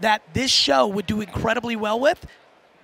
that 0.00 0.22
this 0.32 0.50
show 0.50 0.86
would 0.86 1.06
do 1.06 1.20
incredibly 1.20 1.76
well 1.76 1.98
with 1.98 2.26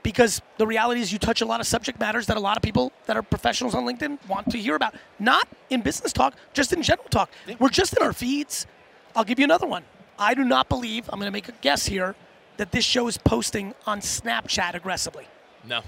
because 0.03 0.41
the 0.59 0.67
reality 0.67 1.01
is 1.01 1.13
you 1.13 1.19
touch 1.19 1.41
a 1.41 1.47
lot 1.47 1.61
of 1.61 1.67
subject 1.67 1.99
matters 2.01 2.27
that 2.27 2.37
a 2.37 2.41
lot 2.41 2.57
of 2.57 2.63
people 2.63 2.93
that 3.07 3.17
are 3.17 3.23
professionals 3.23 3.75
on 3.75 3.85
LinkedIn 3.85 4.19
want 4.29 4.51
to 4.51 4.59
hear 4.59 4.75
about. 4.75 4.95
Not 5.19 5.49
in 5.71 5.81
business 5.81 6.13
talk, 6.13 6.35
just 6.53 6.73
in 6.73 6.83
general 6.83 7.09
talk. 7.09 7.31
We're 7.59 7.69
just 7.69 7.97
in 7.97 8.03
our 8.03 8.13
feeds. 8.13 8.67
I'll 9.15 9.25
give 9.25 9.39
you 9.39 9.45
another 9.45 9.67
one. 9.67 9.85
I 10.19 10.35
do 10.35 10.45
not 10.45 10.69
believe, 10.69 11.09
I'm 11.13 11.19
going 11.19 11.31
to 11.31 11.33
make 11.33 11.49
a 11.49 11.55
guess 11.61 11.87
here, 11.87 12.15
that 12.57 12.73
this 12.73 12.85
show 12.85 13.09
is 13.09 13.19
posting 13.19 13.75
on 13.87 14.01
Snapchat 14.01 14.75
aggressively. 14.75 15.27
No. 15.65 15.83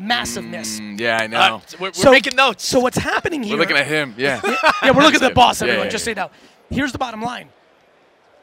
Massive 0.00 0.44
miss. 0.44 0.80
Mm, 0.80 0.98
yeah, 0.98 1.18
I 1.20 1.26
know. 1.26 1.38
Uh, 1.38 1.60
we're 1.78 1.92
we're 2.04 2.10
making 2.10 2.34
notes. 2.36 2.64
So 2.66 2.80
what's 2.80 2.96
happening 2.98 3.42
here? 3.42 3.54
We're 3.54 3.60
looking 3.60 3.76
at 3.76 3.86
him. 3.86 4.14
Yeah. 4.18 4.40
yeah, 4.82 4.90
we're 4.92 5.02
looking 5.02 5.22
at 5.22 5.28
the 5.28 5.34
boss, 5.34 5.60
everyone. 5.62 5.84
yeah, 5.86 5.90
just 5.90 6.06
yeah. 6.06 6.14
say 6.14 6.20
no. 6.20 6.30
Here's 6.70 6.92
the 6.92 6.98
bottom 6.98 7.20
line. 7.22 7.48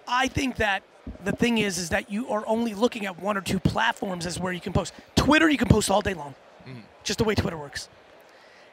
I 0.07 0.27
think 0.27 0.57
that 0.57 0.83
the 1.23 1.31
thing 1.31 1.57
is, 1.57 1.77
is 1.77 1.89
that 1.89 2.11
you 2.11 2.29
are 2.29 2.45
only 2.47 2.73
looking 2.73 3.05
at 3.05 3.19
one 3.19 3.37
or 3.37 3.41
two 3.41 3.59
platforms 3.59 4.25
as 4.25 4.39
where 4.39 4.53
you 4.53 4.59
can 4.61 4.73
post. 4.73 4.93
Twitter, 5.15 5.49
you 5.49 5.57
can 5.57 5.67
post 5.67 5.89
all 5.89 6.01
day 6.01 6.13
long, 6.13 6.35
Mm-hmm. 6.67 6.79
just 7.03 7.17
the 7.19 7.23
way 7.25 7.33
Twitter 7.33 7.57
works. 7.57 7.89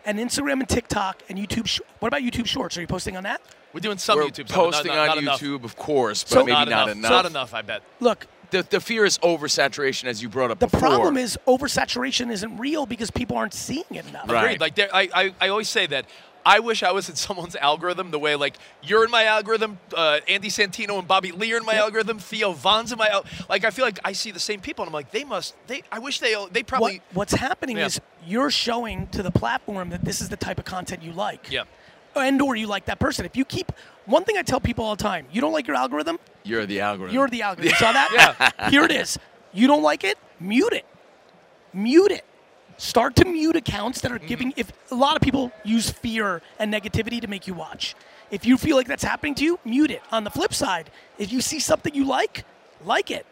And 0.04 0.18
Instagram 0.18 0.60
and 0.60 0.68
TikTok 0.68 1.22
and 1.30 1.38
YouTube. 1.38 1.66
Sh- 1.66 1.80
what 2.00 2.08
about 2.08 2.20
YouTube 2.22 2.46
Shorts? 2.46 2.76
Are 2.76 2.80
you 2.82 2.86
posting 2.86 3.16
on 3.16 3.22
that? 3.22 3.40
We're 3.72 3.80
doing 3.80 3.96
some 3.98 4.18
We're 4.18 4.26
YouTube 4.26 4.48
stuff, 4.48 4.48
but 4.48 4.56
not- 4.56 4.72
posting 4.74 4.92
not, 4.92 5.06
not 5.06 5.16
on 5.16 5.22
enough. 5.24 5.40
YouTube, 5.40 5.64
of 5.64 5.76
course, 5.76 6.22
but 6.24 6.30
So- 6.30 6.40
maybe 6.40 6.52
not, 6.52 6.68
not, 6.68 6.88
enough. 6.90 6.96
enough. 6.98 7.10
Not 7.10 7.26
enough, 7.26 7.54
I 7.54 7.62
bet. 7.62 7.82
Look, 8.00 8.26
The, 8.54 8.62
the 8.62 8.80
fear 8.80 9.04
is 9.04 9.18
oversaturation, 9.18 10.04
as 10.04 10.22
you 10.22 10.28
brought 10.28 10.52
up 10.52 10.60
the 10.60 10.66
before. 10.66 10.78
problem 10.78 11.16
is 11.16 11.36
oversaturation 11.48 12.30
isn't 12.30 12.56
real 12.56 12.86
because 12.86 13.10
people 13.10 13.36
aren't 13.36 13.52
seeing 13.52 13.82
it 13.90 14.06
enough. 14.08 14.30
Right. 14.30 14.44
Agreed. 14.44 14.60
Like 14.60 14.74
there, 14.76 14.88
I, 14.94 15.08
I, 15.12 15.34
I 15.40 15.48
always 15.48 15.68
say 15.68 15.86
that. 15.88 16.06
I 16.46 16.60
wish 16.60 16.82
I 16.84 16.92
was 16.92 17.08
in 17.08 17.16
someone's 17.26 17.56
algorithm 17.56 18.12
the 18.12 18.18
way 18.20 18.36
like 18.36 18.54
you're 18.82 19.04
in 19.04 19.10
my 19.10 19.24
algorithm, 19.24 19.78
uh, 19.96 20.20
Andy 20.28 20.50
Santino 20.50 20.98
and 21.00 21.08
Bobby 21.08 21.32
Lee 21.32 21.52
are 21.52 21.56
in 21.56 21.64
my 21.64 21.74
algorithm, 21.74 22.18
Theo 22.20 22.52
Von's 22.52 22.92
in 22.92 22.98
my 22.98 23.08
al- 23.08 23.24
like 23.48 23.64
I 23.64 23.70
feel 23.70 23.84
like 23.86 23.98
I 24.04 24.12
see 24.12 24.30
the 24.30 24.38
same 24.38 24.60
people 24.60 24.84
and 24.84 24.90
I'm 24.90 24.92
like 24.94 25.10
they 25.10 25.24
must 25.24 25.54
they 25.66 25.82
I 25.90 25.98
wish 25.98 26.20
they 26.20 26.34
they 26.52 26.60
What, 26.60 26.66
probably 26.66 27.00
what's 27.12 27.32
happening 27.32 27.78
Yeah. 27.78 27.86
is 27.86 28.00
you're 28.26 28.50
showing 28.50 29.06
to 29.08 29.22
the 29.22 29.30
platform 29.32 29.88
that 29.90 30.04
this 30.04 30.20
is 30.20 30.28
the 30.28 30.36
type 30.36 30.58
of 30.60 30.64
content 30.64 31.02
you 31.02 31.12
like. 31.12 31.50
yeah 31.50 31.64
and 32.14 32.40
or 32.40 32.54
you 32.54 32.68
like 32.68 32.84
that 32.84 33.00
person. 33.00 33.24
If 33.24 33.36
you 33.36 33.44
keep 33.44 33.72
one 34.06 34.24
thing 34.24 34.36
I 34.36 34.42
tell 34.42 34.60
people 34.60 34.84
all 34.84 34.96
the 34.96 35.02
time, 35.02 35.26
you 35.32 35.40
don't 35.40 35.52
like 35.52 35.66
your 35.66 35.76
algorithm, 35.76 36.18
You're 36.42 36.66
the 36.66 36.80
algorithm. 36.80 37.14
you're 37.14 37.28
the 37.28 37.42
algorithm. 37.42 37.70
You 37.70 37.76
saw 37.76 37.92
that? 37.92 38.52
yeah. 38.60 38.70
Here 38.70 38.84
it 38.84 38.90
is. 38.90 39.18
You 39.52 39.66
don't 39.66 39.82
like 39.82 40.04
it? 40.04 40.18
Mute 40.40 40.72
it. 40.72 40.86
Mute 41.72 42.10
it. 42.12 42.24
Start 42.76 43.16
to 43.16 43.24
mute 43.24 43.56
accounts 43.56 44.00
that 44.00 44.10
are 44.10 44.18
mm-hmm. 44.18 44.26
giving. 44.26 44.54
If 44.56 44.72
a 44.90 44.94
lot 44.94 45.16
of 45.16 45.22
people 45.22 45.52
use 45.64 45.90
fear 45.90 46.42
and 46.58 46.72
negativity 46.72 47.20
to 47.20 47.28
make 47.28 47.46
you 47.46 47.54
watch. 47.54 47.94
If 48.30 48.44
you 48.44 48.56
feel 48.56 48.76
like 48.76 48.88
that's 48.88 49.04
happening 49.04 49.34
to 49.36 49.44
you, 49.44 49.58
mute 49.64 49.90
it. 49.90 50.02
On 50.10 50.24
the 50.24 50.30
flip 50.30 50.52
side, 50.52 50.90
if 51.18 51.32
you 51.32 51.40
see 51.40 51.60
something 51.60 51.94
you 51.94 52.04
like, 52.04 52.44
like 52.84 53.10
it. 53.10 53.26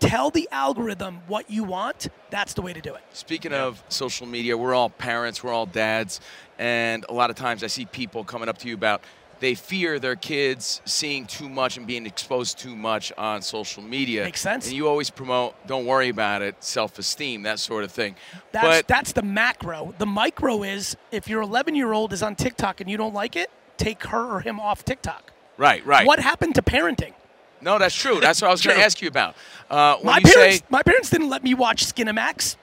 Tell 0.00 0.30
the 0.30 0.48
algorithm 0.50 1.20
what 1.28 1.48
you 1.48 1.62
want. 1.62 2.08
That's 2.30 2.54
the 2.54 2.62
way 2.62 2.72
to 2.72 2.80
do 2.80 2.94
it. 2.94 3.02
Speaking 3.12 3.52
of 3.52 3.82
social 3.88 4.26
media, 4.26 4.56
we're 4.56 4.74
all 4.74 4.90
parents, 4.90 5.44
we're 5.44 5.52
all 5.52 5.66
dads, 5.66 6.20
and 6.58 7.04
a 7.08 7.12
lot 7.12 7.30
of 7.30 7.36
times 7.36 7.62
I 7.62 7.68
see 7.68 7.84
people 7.84 8.24
coming 8.24 8.48
up 8.48 8.58
to 8.58 8.68
you 8.68 8.74
about 8.74 9.02
they 9.42 9.56
fear 9.56 9.98
their 9.98 10.14
kids 10.14 10.80
seeing 10.84 11.26
too 11.26 11.48
much 11.48 11.76
and 11.76 11.84
being 11.84 12.06
exposed 12.06 12.60
too 12.60 12.76
much 12.76 13.12
on 13.18 13.42
social 13.42 13.82
media. 13.82 14.22
Makes 14.22 14.40
sense. 14.40 14.68
And 14.68 14.76
you 14.76 14.86
always 14.86 15.10
promote, 15.10 15.54
don't 15.66 15.84
worry 15.84 16.08
about 16.10 16.42
it, 16.42 16.62
self-esteem, 16.62 17.42
that 17.42 17.58
sort 17.58 17.82
of 17.82 17.90
thing. 17.90 18.14
That's 18.52 18.64
but 18.66 18.86
that's 18.86 19.10
the 19.12 19.22
macro. 19.22 19.94
The 19.98 20.06
micro 20.06 20.62
is 20.62 20.96
if 21.10 21.26
your 21.28 21.42
11 21.42 21.74
year 21.74 21.92
old 21.92 22.12
is 22.12 22.22
on 22.22 22.36
TikTok 22.36 22.80
and 22.80 22.88
you 22.88 22.96
don't 22.96 23.12
like 23.14 23.34
it, 23.34 23.50
take 23.78 24.04
her 24.04 24.36
or 24.36 24.40
him 24.40 24.60
off 24.60 24.84
TikTok. 24.84 25.32
right, 25.58 25.84
right. 25.84 26.06
What 26.06 26.20
happened 26.20 26.54
to 26.54 26.62
parenting? 26.62 27.12
No, 27.60 27.80
that's 27.80 27.96
true. 27.96 28.20
That's 28.20 28.40
what 28.40 28.48
I 28.48 28.52
was 28.52 28.62
going 28.62 28.76
to 28.78 28.84
ask 28.84 29.02
you 29.02 29.08
about. 29.08 29.34
Uh, 29.68 29.96
My 30.04 30.18
you 30.18 30.22
parents, 30.32 30.58
say 30.58 30.62
my 30.70 30.84
parents 30.84 31.10
didn't 31.10 31.30
let 31.30 31.42
me 31.42 31.54
watch 31.54 31.84
Skinamax. 31.84 32.54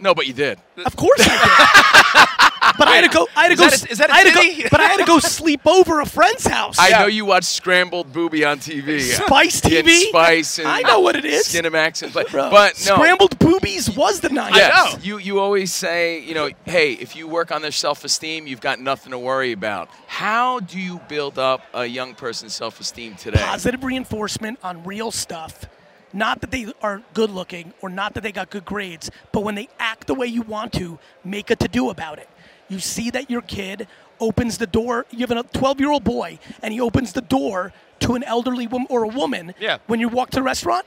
no, 0.00 0.14
but 0.14 0.26
you 0.26 0.32
did. 0.32 0.58
Of 0.86 0.96
course 0.96 1.20
I 1.20 2.38
did. 2.46 2.52
but 2.76 2.88
I 2.88 2.96
had 2.96 3.10
to 3.10 3.16
go. 3.16 3.28
I 3.36 3.42
had 3.42 3.48
to 3.48 3.52
Is 3.54 3.60
go. 3.60 3.66
that 3.70 3.84
a- 3.84 3.92
is 3.92 3.98
that 3.98 4.10
a 4.10 4.12
I 4.12 4.16
had 4.18 4.32
to 4.32 4.62
go, 4.62 4.68
But 4.70 4.80
I 4.80 4.84
had 4.88 4.96
to 4.98 5.04
go 5.04 5.18
sleep 5.18 5.60
over 5.66 6.00
a 6.00 6.06
friend's 6.06 6.46
house. 6.46 6.76
I 6.78 6.90
know 6.90 7.06
you 7.06 7.24
watch 7.24 7.44
Scrambled 7.44 8.12
Booby 8.12 8.44
on 8.44 8.58
TV. 8.58 9.00
Spice 9.00 9.60
And 9.62 9.72
TV. 9.72 10.08
Spice 10.08 10.58
and 10.58 10.68
I 10.68 10.82
know 10.82 11.00
what 11.00 11.16
it 11.16 11.24
is. 11.24 11.46
Cinemax 11.46 12.02
and 12.02 12.12
play. 12.12 12.24
Bro, 12.30 12.50
But 12.50 12.74
no. 12.86 12.94
scrambled 12.96 13.38
boobies 13.38 13.88
was 13.90 14.20
the 14.20 14.28
90s. 14.28 14.54
Yes. 14.56 14.92
know. 14.94 14.98
You 15.02 15.18
you 15.18 15.40
always 15.40 15.72
say, 15.72 16.20
you 16.20 16.34
know, 16.34 16.50
hey, 16.64 16.92
if 16.94 17.14
you 17.16 17.26
work 17.28 17.52
on 17.52 17.62
their 17.62 17.72
self-esteem, 17.72 18.46
you've 18.46 18.60
got 18.60 18.80
nothing 18.80 19.12
to 19.12 19.18
worry 19.18 19.52
about. 19.52 19.88
How 20.06 20.60
do 20.60 20.78
you 20.78 21.00
build 21.08 21.38
up 21.38 21.62
a 21.74 21.86
young 21.86 22.14
person's 22.14 22.54
self-esteem 22.54 23.14
today? 23.16 23.38
Positive 23.40 23.82
reinforcement 23.84 24.58
on 24.62 24.84
real 24.84 25.10
stuff. 25.10 25.64
Not 26.12 26.40
that 26.40 26.50
they 26.50 26.72
are 26.82 27.02
good 27.12 27.30
looking 27.30 27.74
or 27.82 27.90
not 27.90 28.14
that 28.14 28.22
they 28.22 28.32
got 28.32 28.48
good 28.48 28.64
grades, 28.64 29.10
but 29.30 29.42
when 29.44 29.54
they 29.54 29.68
act 29.78 30.06
the 30.06 30.14
way 30.14 30.26
you 30.26 30.40
want 30.40 30.72
to, 30.74 30.98
make 31.22 31.50
a 31.50 31.56
to 31.56 31.68
do 31.68 31.90
about 31.90 32.18
it. 32.18 32.28
You 32.68 32.78
see 32.78 33.10
that 33.10 33.30
your 33.30 33.42
kid 33.42 33.86
opens 34.20 34.58
the 34.58 34.66
door, 34.66 35.06
you 35.10 35.20
have 35.26 35.30
a 35.30 35.42
12 35.42 35.80
year 35.80 35.90
old 35.90 36.04
boy, 36.04 36.38
and 36.62 36.72
he 36.72 36.80
opens 36.80 37.12
the 37.12 37.20
door 37.20 37.72
to 38.00 38.14
an 38.14 38.22
elderly 38.24 38.66
woman 38.66 38.86
or 38.90 39.04
a 39.04 39.08
woman 39.08 39.54
Yeah. 39.58 39.78
when 39.86 40.00
you 40.00 40.08
walk 40.08 40.30
to 40.30 40.36
the 40.36 40.42
restaurant, 40.42 40.86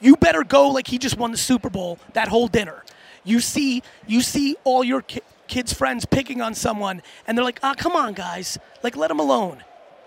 you 0.00 0.16
better 0.16 0.44
go 0.44 0.68
like 0.68 0.88
he 0.88 0.98
just 0.98 1.16
won 1.16 1.30
the 1.30 1.36
Super 1.38 1.70
Bowl 1.70 1.98
that 2.12 2.28
whole 2.28 2.48
dinner. 2.48 2.84
You 3.24 3.40
see, 3.40 3.82
you 4.06 4.20
see 4.20 4.56
all 4.64 4.84
your 4.84 5.00
ki- 5.02 5.22
kids' 5.48 5.72
friends 5.72 6.04
picking 6.04 6.40
on 6.42 6.54
someone, 6.54 7.00
and 7.26 7.36
they're 7.38 7.44
like, 7.44 7.58
"Ah, 7.62 7.74
come 7.74 7.96
on, 7.96 8.12
guys, 8.12 8.58
like 8.82 8.96
let 8.96 9.10
him 9.10 9.18
alone." 9.18 9.64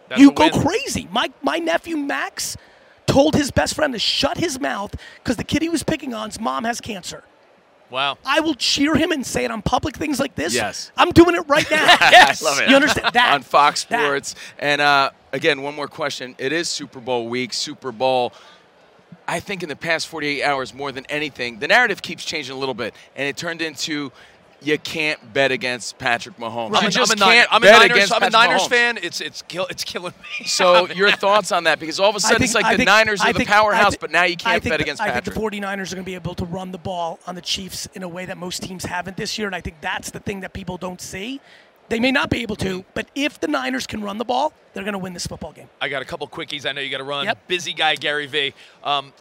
That's 0.09 0.21
you 0.21 0.31
go 0.31 0.49
crazy. 0.51 1.07
My 1.11 1.31
my 1.41 1.57
nephew 1.57 1.97
Max 1.97 2.55
told 3.07 3.35
his 3.35 3.49
best 3.51 3.73
friend 3.73 3.93
to 3.93 3.99
shut 3.99 4.37
his 4.37 4.59
mouth 4.59 4.93
because 5.15 5.37
the 5.37 5.43
kid 5.43 5.61
he 5.63 5.69
was 5.69 5.81
picking 5.83 6.13
on's 6.13 6.39
mom 6.39 6.63
has 6.65 6.79
cancer. 6.79 7.23
Wow. 7.89 8.17
I 8.25 8.41
will 8.41 8.55
cheer 8.55 8.95
him 8.95 9.11
and 9.11 9.25
say 9.25 9.45
it 9.45 9.51
on 9.51 9.61
public 9.61 9.95
things 9.95 10.19
like 10.19 10.35
this. 10.35 10.53
Yes. 10.53 10.91
I'm 10.97 11.11
doing 11.11 11.35
it 11.35 11.47
right 11.47 11.69
now. 11.71 11.85
yes. 12.01 12.43
I 12.43 12.45
love 12.45 12.59
it. 12.59 12.69
You 12.69 12.75
understand 12.75 13.13
that 13.13 13.33
on 13.33 13.41
Fox 13.43 13.85
That. 13.85 14.01
Sports. 14.01 14.35
And 14.59 14.81
uh, 14.81 15.11
again, 15.31 15.61
one 15.61 15.75
more 15.75 15.87
question. 15.87 16.35
It 16.37 16.51
is 16.51 16.67
Super 16.67 16.99
Bowl 16.99 17.27
week. 17.29 17.53
Super 17.53 17.91
Bowl. 17.91 18.33
I 19.27 19.39
think 19.39 19.63
in 19.63 19.69
the 19.69 19.75
past 19.75 20.07
48 20.07 20.43
hours, 20.43 20.73
more 20.73 20.91
than 20.91 21.05
anything, 21.07 21.59
the 21.59 21.67
narrative 21.67 22.01
keeps 22.01 22.23
changing 22.23 22.55
a 22.55 22.59
little 22.59 22.73
bit, 22.73 22.93
and 23.15 23.27
it 23.27 23.35
turned 23.35 23.61
into 23.61 24.11
you 24.61 24.77
can't 24.79 25.33
bet 25.33 25.51
against 25.51 25.97
Patrick 25.99 26.37
Mahomes. 26.37 26.75
I'm, 26.75 26.81
You 26.83 26.87
a, 26.87 26.91
just 26.91 27.11
I'm 27.11 27.17
a, 27.17 27.19
Niner, 27.19 27.33
can't 27.41 27.49
I'm 27.53 27.57
a 27.61 27.65
bet 27.65 27.79
Niners, 27.79 27.95
against 27.95 28.13
I'm 28.13 28.17
a 28.17 28.19
Patrick 28.31 28.33
Niners 28.49 28.61
Mahomes. 28.63 28.69
fan. 28.69 28.97
It's 29.03 29.21
it's 29.21 29.41
kill, 29.43 29.67
it's 29.67 29.83
killing 29.83 30.13
me. 30.39 30.45
So 30.47 30.87
your 30.89 31.11
thoughts 31.11 31.51
on 31.51 31.65
that? 31.65 31.79
Because 31.79 31.99
all 31.99 32.09
of 32.09 32.15
a 32.15 32.19
sudden 32.19 32.41
I 32.41 32.45
it's 32.45 32.55
like 32.55 32.65
I 32.65 32.71
the 32.73 32.77
think- 32.77 32.87
Niners 32.87 33.21
I 33.21 33.29
are 33.29 33.33
the 33.33 33.39
think- 33.39 33.49
I 33.49 33.53
powerhouse, 33.53 33.91
think- 33.91 34.01
but 34.01 34.11
now 34.11 34.23
you 34.23 34.35
can't 34.35 34.63
think 34.63 34.71
bet 34.73 34.79
the- 34.79 34.83
against 34.85 35.01
I 35.01 35.07
Patrick. 35.09 35.25
think 35.35 35.51
the 35.51 35.57
49ers 35.61 35.91
are 35.91 35.95
going 35.95 36.05
to 36.05 36.09
be 36.09 36.15
able 36.15 36.35
to 36.35 36.45
run 36.45 36.71
the 36.71 36.77
ball 36.77 37.19
on 37.27 37.35
the 37.35 37.41
Chiefs 37.41 37.87
in 37.93 38.01
a 38.03 38.07
way 38.07 38.25
that 38.25 38.37
most 38.37 38.63
teams 38.63 38.85
haven't 38.85 39.15
this 39.17 39.37
year, 39.37 39.47
and 39.47 39.55
I 39.55 39.61
think 39.61 39.79
that's 39.81 40.09
the 40.11 40.19
thing 40.19 40.39
that 40.41 40.53
people 40.53 40.77
don't 40.77 40.99
see. 41.01 41.39
They 41.89 41.99
may 42.01 42.11
not 42.11 42.29
be 42.29 42.41
able 42.41 42.57
to, 42.57 42.83
but 42.95 43.07
if 43.15 43.39
the 43.39 43.47
Niners 43.47 43.87
can 43.87 44.03
run 44.03 44.17
the 44.17 44.25
ball, 44.25 44.51
they're 44.73 44.83
going 44.83 44.91
to 44.93 44.97
win 44.99 45.13
this 45.13 45.25
football 45.25 45.53
game. 45.53 45.69
I 45.79 45.87
got 45.87 46.01
a 46.01 46.05
couple 46.05 46.27
quickies. 46.27 46.65
I 46.65 46.73
know 46.73 46.81
you 46.81 46.89
got 46.89 46.97
to 46.97 47.05
run. 47.05 47.23
Yep. 47.25 47.47
Busy 47.47 47.71
guy, 47.71 47.95
Gary 47.95 48.25
Vee. 48.27 48.53
Um, 48.83 49.13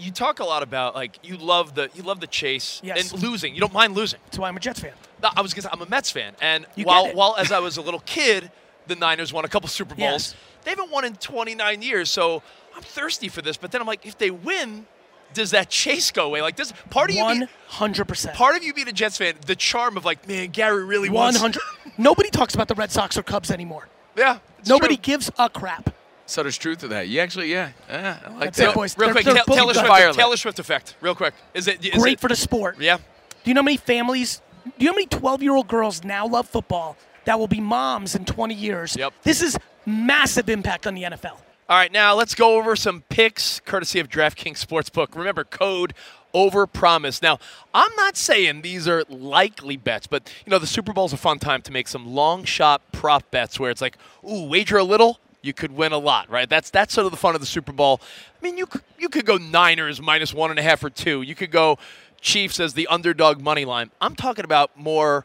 you 0.00 0.10
talk 0.10 0.40
a 0.40 0.44
lot 0.44 0.62
about 0.62 0.94
like 0.94 1.18
you 1.22 1.36
love 1.36 1.74
the 1.74 1.90
you 1.94 2.02
love 2.02 2.20
the 2.20 2.26
chase 2.26 2.80
Yes. 2.82 3.12
and 3.12 3.22
losing. 3.22 3.54
You 3.54 3.60
don't 3.60 3.72
mind 3.72 3.94
losing. 3.94 4.18
That's 4.26 4.38
why 4.38 4.48
I'm 4.48 4.56
a 4.56 4.60
Jets 4.60 4.80
fan. 4.80 4.92
No, 5.22 5.28
I 5.36 5.40
was 5.42 5.52
gonna 5.54 5.62
say, 5.62 5.68
I'm 5.72 5.82
a 5.82 5.86
Mets 5.86 6.10
fan, 6.10 6.34
and 6.40 6.66
You 6.74 6.84
while 6.84 7.12
while 7.14 7.36
as 7.38 7.52
I 7.52 7.58
was 7.58 7.76
a 7.76 7.82
little 7.82 8.00
kid, 8.00 8.50
the 8.86 8.96
Niners 8.96 9.32
won 9.32 9.44
a 9.44 9.48
couple 9.48 9.68
Super 9.68 9.94
Bowls. 9.94 10.00
Yes. 10.00 10.34
They 10.64 10.70
haven't 10.70 10.90
won 10.90 11.04
in 11.04 11.14
29 11.16 11.80
years, 11.82 12.10
so 12.10 12.42
I'm 12.76 12.82
thirsty 12.82 13.28
for 13.28 13.40
this. 13.42 13.56
But 13.56 13.70
then 13.72 13.80
I'm 13.80 13.86
like, 13.86 14.04
if 14.04 14.18
they 14.18 14.30
win, 14.30 14.86
does 15.32 15.52
that 15.52 15.70
chase 15.70 16.10
go 16.10 16.26
away? 16.26 16.42
Like, 16.42 16.56
this 16.56 16.72
part 16.90 17.08
of 17.10 17.16
you 17.16 17.22
One 17.22 17.40
be, 17.40 17.46
hundred 17.68 18.06
percent. 18.08 18.34
part 18.36 18.56
of 18.56 18.62
you 18.64 18.74
being 18.74 18.88
a 18.88 18.92
Jets 18.92 19.16
fan, 19.16 19.34
the 19.46 19.56
charm 19.56 19.96
of 19.96 20.04
like, 20.04 20.26
man, 20.28 20.48
Gary 20.50 20.84
really 20.84 21.08
One 21.08 21.16
wants 21.34 21.40
hundred. 21.40 21.62
Nobody 21.96 22.28
talks 22.30 22.54
about 22.54 22.68
the 22.68 22.74
Red 22.74 22.90
Sox 22.90 23.16
or 23.16 23.22
Cubs 23.22 23.50
anymore. 23.50 23.88
Yeah, 24.16 24.38
Nobody 24.66 24.96
true. 24.96 25.02
gives 25.02 25.30
a 25.38 25.48
crap. 25.48 25.94
So 26.30 26.42
there's 26.42 26.58
truth 26.58 26.78
to 26.78 26.88
that. 26.88 27.08
You 27.08 27.20
actually, 27.20 27.50
yeah, 27.50 27.70
yeah 27.88 28.18
I 28.24 28.28
like 28.30 28.40
That's 28.40 28.58
that. 28.58 28.68
it, 28.70 28.74
boys. 28.74 28.96
Real 28.96 29.08
They're- 29.08 29.14
quick, 29.14 29.24
they're 29.24 29.34
Ta- 29.34 29.44
both 29.46 29.56
Taylor, 29.56 29.72
good. 29.74 29.86
Swift, 29.86 30.18
Taylor 30.18 30.36
Swift 30.36 30.58
effect. 30.58 30.94
Real 31.00 31.14
quick, 31.14 31.34
is 31.54 31.66
it 31.68 31.84
is 31.84 32.00
Great 32.02 32.14
it, 32.14 32.20
for 32.20 32.28
the 32.28 32.36
sport. 32.36 32.76
Yeah. 32.80 32.96
Do 32.96 33.02
you 33.50 33.54
know 33.54 33.60
how 33.60 33.64
many 33.64 33.76
families? 33.76 34.40
Do 34.64 34.70
you 34.78 34.86
know 34.86 34.92
how 34.92 34.96
many 34.96 35.06
12 35.06 35.42
year 35.42 35.54
old 35.54 35.68
girls 35.68 36.04
now 36.04 36.26
love 36.26 36.48
football 36.48 36.96
that 37.24 37.38
will 37.38 37.48
be 37.48 37.60
moms 37.60 38.14
in 38.14 38.24
20 38.24 38.54
years? 38.54 38.96
Yep. 38.96 39.12
This 39.22 39.42
is 39.42 39.56
massive 39.86 40.48
impact 40.48 40.86
on 40.86 40.94
the 40.94 41.02
NFL. 41.04 41.38
All 41.68 41.76
right, 41.76 41.92
now 41.92 42.14
let's 42.14 42.34
go 42.34 42.56
over 42.58 42.74
some 42.74 43.02
picks 43.08 43.60
courtesy 43.60 44.00
of 44.00 44.08
DraftKings 44.08 44.64
Sportsbook. 44.64 45.14
Remember, 45.16 45.44
code 45.44 45.94
over 46.34 46.66
promise. 46.66 47.22
Now, 47.22 47.38
I'm 47.72 47.94
not 47.96 48.16
saying 48.16 48.62
these 48.62 48.88
are 48.88 49.04
likely 49.08 49.76
bets, 49.76 50.06
but 50.08 50.32
you 50.44 50.50
know, 50.50 50.58
the 50.58 50.66
Super 50.66 50.92
Bowl's 50.92 51.12
a 51.12 51.16
fun 51.16 51.38
time 51.38 51.62
to 51.62 51.72
make 51.72 51.86
some 51.88 52.12
long 52.12 52.42
shot 52.44 52.82
prop 52.92 53.30
bets 53.30 53.58
where 53.60 53.70
it's 53.70 53.80
like, 53.80 53.96
ooh, 54.28 54.46
wager 54.48 54.78
a 54.78 54.84
little, 54.84 55.20
you 55.42 55.52
could 55.52 55.72
win 55.72 55.92
a 55.92 55.98
lot, 55.98 56.30
right? 56.30 56.48
That's 56.48 56.70
that's 56.70 56.94
sort 56.94 57.06
of 57.06 57.12
the 57.12 57.18
fun 57.18 57.34
of 57.34 57.40
the 57.40 57.46
Super 57.46 57.72
Bowl. 57.72 58.00
I 58.40 58.44
mean, 58.44 58.56
you 58.58 58.66
could, 58.66 58.82
you 58.98 59.08
could 59.08 59.24
go 59.26 59.36
Niners 59.36 60.00
minus 60.00 60.34
one 60.34 60.50
and 60.50 60.58
a 60.58 60.62
half 60.62 60.82
or 60.84 60.90
two. 60.90 61.22
You 61.22 61.34
could 61.34 61.50
go 61.50 61.78
Chiefs 62.20 62.60
as 62.60 62.74
the 62.74 62.86
underdog 62.88 63.40
money 63.40 63.64
line. 63.64 63.90
I'm 64.00 64.14
talking 64.14 64.44
about 64.44 64.78
more 64.78 65.24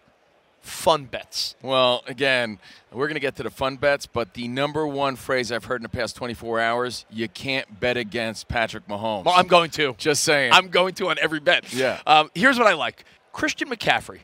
fun 0.61 1.05
bets. 1.05 1.55
Well, 1.61 2.03
again, 2.07 2.59
we're 2.91 3.07
going 3.07 3.15
to 3.15 3.21
get 3.21 3.35
to 3.37 3.43
the 3.43 3.49
fun 3.49 3.75
bets, 3.77 4.07
but 4.07 4.33
the 4.33 4.47
number 4.47 4.87
one 4.87 5.15
phrase 5.15 5.51
I've 5.51 5.65
heard 5.65 5.77
in 5.77 5.83
the 5.83 5.89
past 5.89 6.15
24 6.15 6.59
hours: 6.59 7.05
you 7.09 7.27
can't 7.27 7.79
bet 7.79 7.97
against 7.97 8.47
Patrick 8.47 8.87
Mahomes. 8.87 9.25
Well, 9.25 9.35
I'm 9.35 9.47
going 9.47 9.69
to. 9.71 9.95
just 9.97 10.23
saying. 10.23 10.53
I'm 10.53 10.69
going 10.69 10.93
to 10.95 11.09
on 11.09 11.17
every 11.19 11.39
bet. 11.39 11.71
Yeah. 11.73 11.99
Um, 12.07 12.31
here's 12.33 12.57
what 12.57 12.67
I 12.67 12.73
like 12.73 13.05
Christian 13.33 13.69
McCaffrey. 13.69 14.19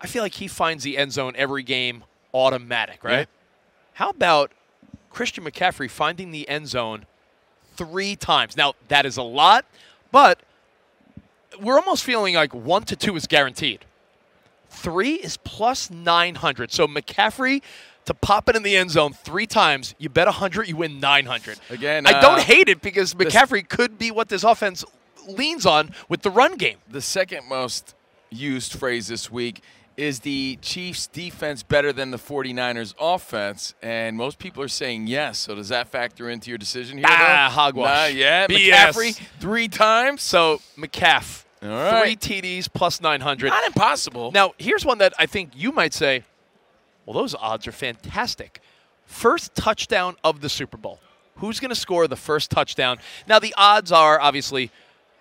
I 0.00 0.06
feel 0.06 0.22
like 0.22 0.34
he 0.34 0.46
finds 0.46 0.84
the 0.84 0.96
end 0.96 1.12
zone 1.12 1.34
every 1.36 1.64
game 1.64 2.04
automatic, 2.32 3.02
right? 3.02 3.20
Yeah. 3.20 3.24
How 3.94 4.10
about 4.10 4.52
Christian 5.10 5.44
McCaffrey 5.44 5.90
finding 5.90 6.30
the 6.30 6.48
end 6.48 6.68
zone 6.68 7.06
three 7.76 8.16
times? 8.16 8.56
Now, 8.56 8.74
that 8.88 9.06
is 9.06 9.16
a 9.16 9.22
lot, 9.22 9.64
but 10.12 10.40
we're 11.60 11.78
almost 11.78 12.04
feeling 12.04 12.34
like 12.34 12.54
one 12.54 12.84
to 12.84 12.96
two 12.96 13.16
is 13.16 13.26
guaranteed. 13.26 13.84
Three 14.70 15.14
is 15.14 15.38
plus 15.38 15.90
900. 15.90 16.72
So 16.72 16.86
McCaffrey 16.86 17.62
to 18.04 18.14
pop 18.14 18.48
it 18.48 18.56
in 18.56 18.62
the 18.62 18.74
end 18.76 18.90
zone 18.90 19.12
three 19.12 19.46
times, 19.46 19.94
you 19.98 20.08
bet 20.08 20.26
100, 20.26 20.66
you 20.66 20.76
win 20.76 20.98
900. 20.98 21.58
Again, 21.68 22.06
I 22.06 22.20
don't 22.20 22.38
uh, 22.38 22.42
hate 22.42 22.68
it 22.68 22.80
because 22.80 23.14
McCaffrey 23.14 23.68
could 23.68 23.98
be 23.98 24.10
what 24.10 24.30
this 24.30 24.44
offense 24.44 24.82
leans 25.26 25.66
on 25.66 25.90
with 26.08 26.22
the 26.22 26.30
run 26.30 26.56
game. 26.56 26.78
the 26.90 27.02
second 27.02 27.46
most 27.46 27.94
used 28.30 28.72
phrase 28.72 29.08
this 29.08 29.30
week 29.30 29.62
is 29.98 30.20
the 30.20 30.56
Chiefs 30.62 31.08
defense 31.08 31.64
better 31.64 31.92
than 31.92 32.12
the 32.12 32.16
49ers 32.16 32.94
offense? 33.00 33.74
And 33.82 34.16
most 34.16 34.38
people 34.38 34.62
are 34.62 34.68
saying 34.68 35.08
yes. 35.08 35.38
So 35.38 35.56
does 35.56 35.68
that 35.70 35.88
factor 35.88 36.30
into 36.30 36.50
your 36.50 36.58
decision 36.58 36.98
here? 36.98 37.06
Ah, 37.08 37.48
though? 37.48 37.54
hogwash. 37.54 38.10
Not 38.10 38.14
yet. 38.14 38.48
BS. 38.48 38.70
McCaffrey 38.70 39.20
three 39.40 39.66
times. 39.68 40.22
So 40.22 40.60
McCaff, 40.78 41.44
All 41.62 41.68
right. 41.68 42.18
three 42.20 42.40
TDs 42.40 42.68
plus 42.72 43.00
900. 43.00 43.48
Not 43.48 43.66
impossible. 43.66 44.30
Now, 44.30 44.54
here's 44.56 44.86
one 44.86 44.98
that 44.98 45.14
I 45.18 45.26
think 45.26 45.50
you 45.54 45.72
might 45.72 45.92
say, 45.92 46.22
well, 47.04 47.14
those 47.14 47.34
odds 47.34 47.66
are 47.66 47.72
fantastic. 47.72 48.60
First 49.04 49.54
touchdown 49.56 50.14
of 50.22 50.40
the 50.40 50.48
Super 50.48 50.76
Bowl. 50.76 51.00
Who's 51.36 51.58
going 51.58 51.70
to 51.70 51.74
score 51.74 52.06
the 52.06 52.16
first 52.16 52.50
touchdown? 52.50 52.98
Now, 53.26 53.38
the 53.40 53.54
odds 53.56 53.90
are 53.90 54.20
obviously 54.20 54.70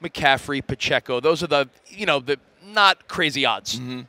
McCaffrey, 0.04 0.66
Pacheco. 0.66 1.20
Those 1.20 1.42
are 1.42 1.48
the, 1.48 1.70
you 1.88 2.06
know, 2.06 2.20
the 2.20 2.38
not 2.64 3.08
crazy 3.08 3.46
odds. 3.46 3.80
Mm-hmm. 3.80 4.02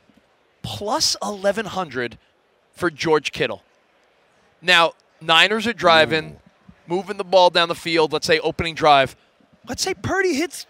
Plus 0.61 1.15
1,100 1.21 2.17
for 2.73 2.89
George 2.89 3.31
Kittle. 3.31 3.63
Now, 4.61 4.93
Niners 5.21 5.67
are 5.67 5.73
driving, 5.73 6.39
moving 6.87 7.17
the 7.17 7.23
ball 7.23 7.49
down 7.49 7.69
the 7.69 7.75
field, 7.75 8.13
let's 8.13 8.27
say 8.27 8.39
opening 8.39 8.75
drive. 8.75 9.15
Let's 9.67 9.81
say 9.81 9.93
Purdy 9.93 10.33
hits 10.33 10.65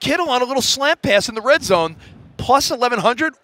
Kittle 0.00 0.28
on 0.28 0.42
a 0.42 0.44
little 0.44 0.62
slant 0.62 1.02
pass 1.02 1.28
in 1.28 1.34
the 1.34 1.40
red 1.40 1.62
zone, 1.62 1.96
plus 2.36 2.70
1,100, 2.70 3.34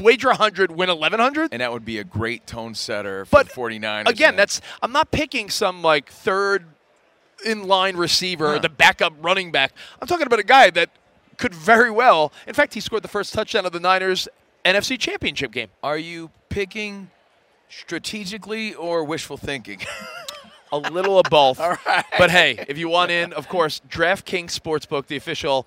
wager 0.00 0.28
100, 0.28 0.70
win 0.70 0.88
1,100. 0.88 1.52
And 1.52 1.60
that 1.60 1.72
would 1.72 1.84
be 1.84 1.98
a 1.98 2.04
great 2.04 2.46
tone 2.46 2.74
setter 2.74 3.24
for 3.24 3.30
But 3.30 3.48
49ers. 3.48 4.08
Again, 4.08 4.36
that's 4.36 4.60
I'm 4.80 4.92
not 4.92 5.10
picking 5.10 5.50
some 5.50 5.82
like 5.82 6.10
third 6.10 6.64
in 7.44 7.68
line 7.68 7.96
receiver, 7.96 8.54
or 8.54 8.58
the 8.58 8.68
backup 8.68 9.12
running 9.20 9.52
back. 9.52 9.72
I'm 10.00 10.08
talking 10.08 10.26
about 10.26 10.40
a 10.40 10.44
guy 10.44 10.70
that 10.70 10.90
could 11.36 11.54
very 11.54 11.90
well. 11.90 12.32
In 12.46 12.54
fact, 12.54 12.74
he 12.74 12.80
scored 12.80 13.02
the 13.02 13.08
first 13.08 13.32
touchdown 13.32 13.64
of 13.64 13.72
the 13.72 13.80
Niners 13.80 14.28
NFC 14.64 14.98
Championship 14.98 15.52
game. 15.52 15.68
Are 15.82 15.98
you 15.98 16.30
picking 16.48 17.10
strategically 17.68 18.74
or 18.74 19.04
wishful 19.04 19.36
thinking? 19.36 19.80
A 20.72 20.76
little 20.78 21.18
of 21.18 21.24
both. 21.30 21.58
Right. 21.86 22.04
But 22.18 22.30
hey, 22.30 22.62
if 22.68 22.76
you 22.76 22.88
want 22.88 23.10
in, 23.10 23.32
of 23.32 23.48
course, 23.48 23.80
DraftKings 23.88 24.50
Sportsbook, 24.58 25.06
the 25.06 25.16
official 25.16 25.66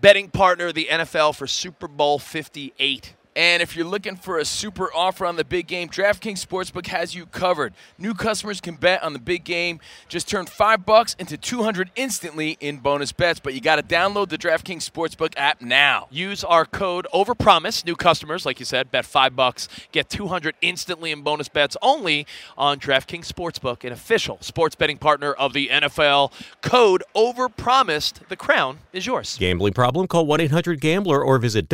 betting 0.00 0.30
partner 0.30 0.66
of 0.66 0.74
the 0.74 0.86
NFL 0.90 1.34
for 1.34 1.46
Super 1.46 1.88
Bowl 1.88 2.18
58. 2.20 3.14
And 3.38 3.62
if 3.62 3.76
you're 3.76 3.86
looking 3.86 4.16
for 4.16 4.40
a 4.40 4.44
super 4.44 4.92
offer 4.92 5.24
on 5.24 5.36
the 5.36 5.44
big 5.44 5.68
game, 5.68 5.88
DraftKings 5.88 6.44
Sportsbook 6.44 6.88
has 6.88 7.14
you 7.14 7.24
covered. 7.24 7.72
New 7.96 8.12
customers 8.12 8.60
can 8.60 8.74
bet 8.74 9.00
on 9.04 9.12
the 9.12 9.20
big 9.20 9.44
game. 9.44 9.78
Just 10.08 10.28
turn 10.28 10.46
five 10.46 10.84
bucks 10.84 11.14
into 11.20 11.36
200 11.36 11.92
instantly 11.94 12.56
in 12.58 12.78
bonus 12.78 13.12
bets. 13.12 13.38
But 13.38 13.54
you 13.54 13.60
got 13.60 13.76
to 13.76 13.84
download 13.84 14.30
the 14.30 14.38
DraftKings 14.38 14.90
Sportsbook 14.90 15.34
app 15.36 15.62
now. 15.62 16.08
Use 16.10 16.42
our 16.42 16.64
code 16.64 17.06
OverPromise. 17.14 17.86
New 17.86 17.94
customers, 17.94 18.44
like 18.44 18.58
you 18.58 18.66
said, 18.66 18.90
bet 18.90 19.04
five 19.04 19.36
bucks, 19.36 19.68
get 19.92 20.08
200 20.08 20.56
instantly 20.60 21.12
in 21.12 21.22
bonus 21.22 21.48
bets 21.48 21.76
only 21.80 22.26
on 22.56 22.80
DraftKings 22.80 23.32
Sportsbook, 23.32 23.84
an 23.84 23.92
official 23.92 24.38
sports 24.40 24.74
betting 24.74 24.98
partner 24.98 25.32
of 25.32 25.52
the 25.52 25.68
NFL. 25.68 26.32
Code 26.60 27.04
OverPromised. 27.14 28.26
The 28.26 28.36
crown 28.36 28.78
is 28.92 29.06
yours. 29.06 29.36
Gambling 29.38 29.74
problem? 29.74 30.08
Call 30.08 30.26
1 30.26 30.40
800 30.40 30.80
Gambler 30.80 31.22
or 31.22 31.38
visit 31.38 31.68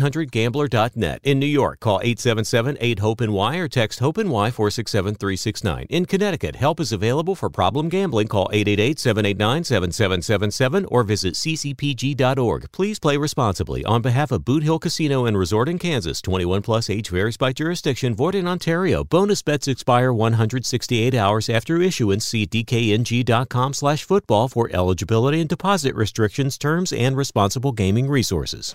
www.1800Gambler.net. 0.00 1.20
In 1.22 1.38
New 1.38 1.46
York, 1.46 1.80
call 1.80 2.00
877 2.00 2.78
8 2.80 2.98
HOPE 2.98 3.20
NY 3.20 3.56
or 3.58 3.68
text 3.68 4.00
HOPE 4.00 4.18
NY 4.18 4.50
467 4.50 5.14
369. 5.14 5.86
In 5.90 6.06
Connecticut, 6.06 6.56
help 6.56 6.80
is 6.80 6.92
available 6.92 7.34
for 7.34 7.50
problem 7.50 7.88
gambling. 7.88 8.28
Call 8.28 8.48
888 8.52 8.98
789 8.98 9.64
7777 9.64 10.84
or 10.86 11.02
visit 11.02 11.34
ccpg.org. 11.34 12.72
Please 12.72 12.98
play 12.98 13.16
responsibly. 13.16 13.84
On 13.84 14.02
behalf 14.02 14.32
of 14.32 14.44
Boot 14.44 14.62
Hill 14.62 14.78
Casino 14.78 15.24
and 15.26 15.38
Resort 15.38 15.68
in 15.68 15.78
Kansas, 15.78 16.20
21 16.22 16.62
plus 16.62 16.90
age 16.90 17.08
varies 17.08 17.36
by 17.36 17.52
jurisdiction, 17.52 18.14
void 18.14 18.34
in 18.34 18.46
Ontario. 18.46 19.04
Bonus 19.04 19.42
bets 19.42 19.68
expire 19.68 20.12
168 20.12 21.14
hours 21.14 21.48
after 21.48 21.80
issuance. 21.80 22.26
See 22.26 22.46
dkng.com 22.46 23.74
slash 23.74 24.04
football 24.04 24.48
for 24.48 24.70
eligibility 24.72 25.40
and 25.40 25.48
deposit 25.48 25.94
restrictions, 25.94 26.58
terms, 26.58 26.92
and 26.92 27.16
responsible 27.16 27.72
gaming 27.72 28.08
resources. 28.08 28.74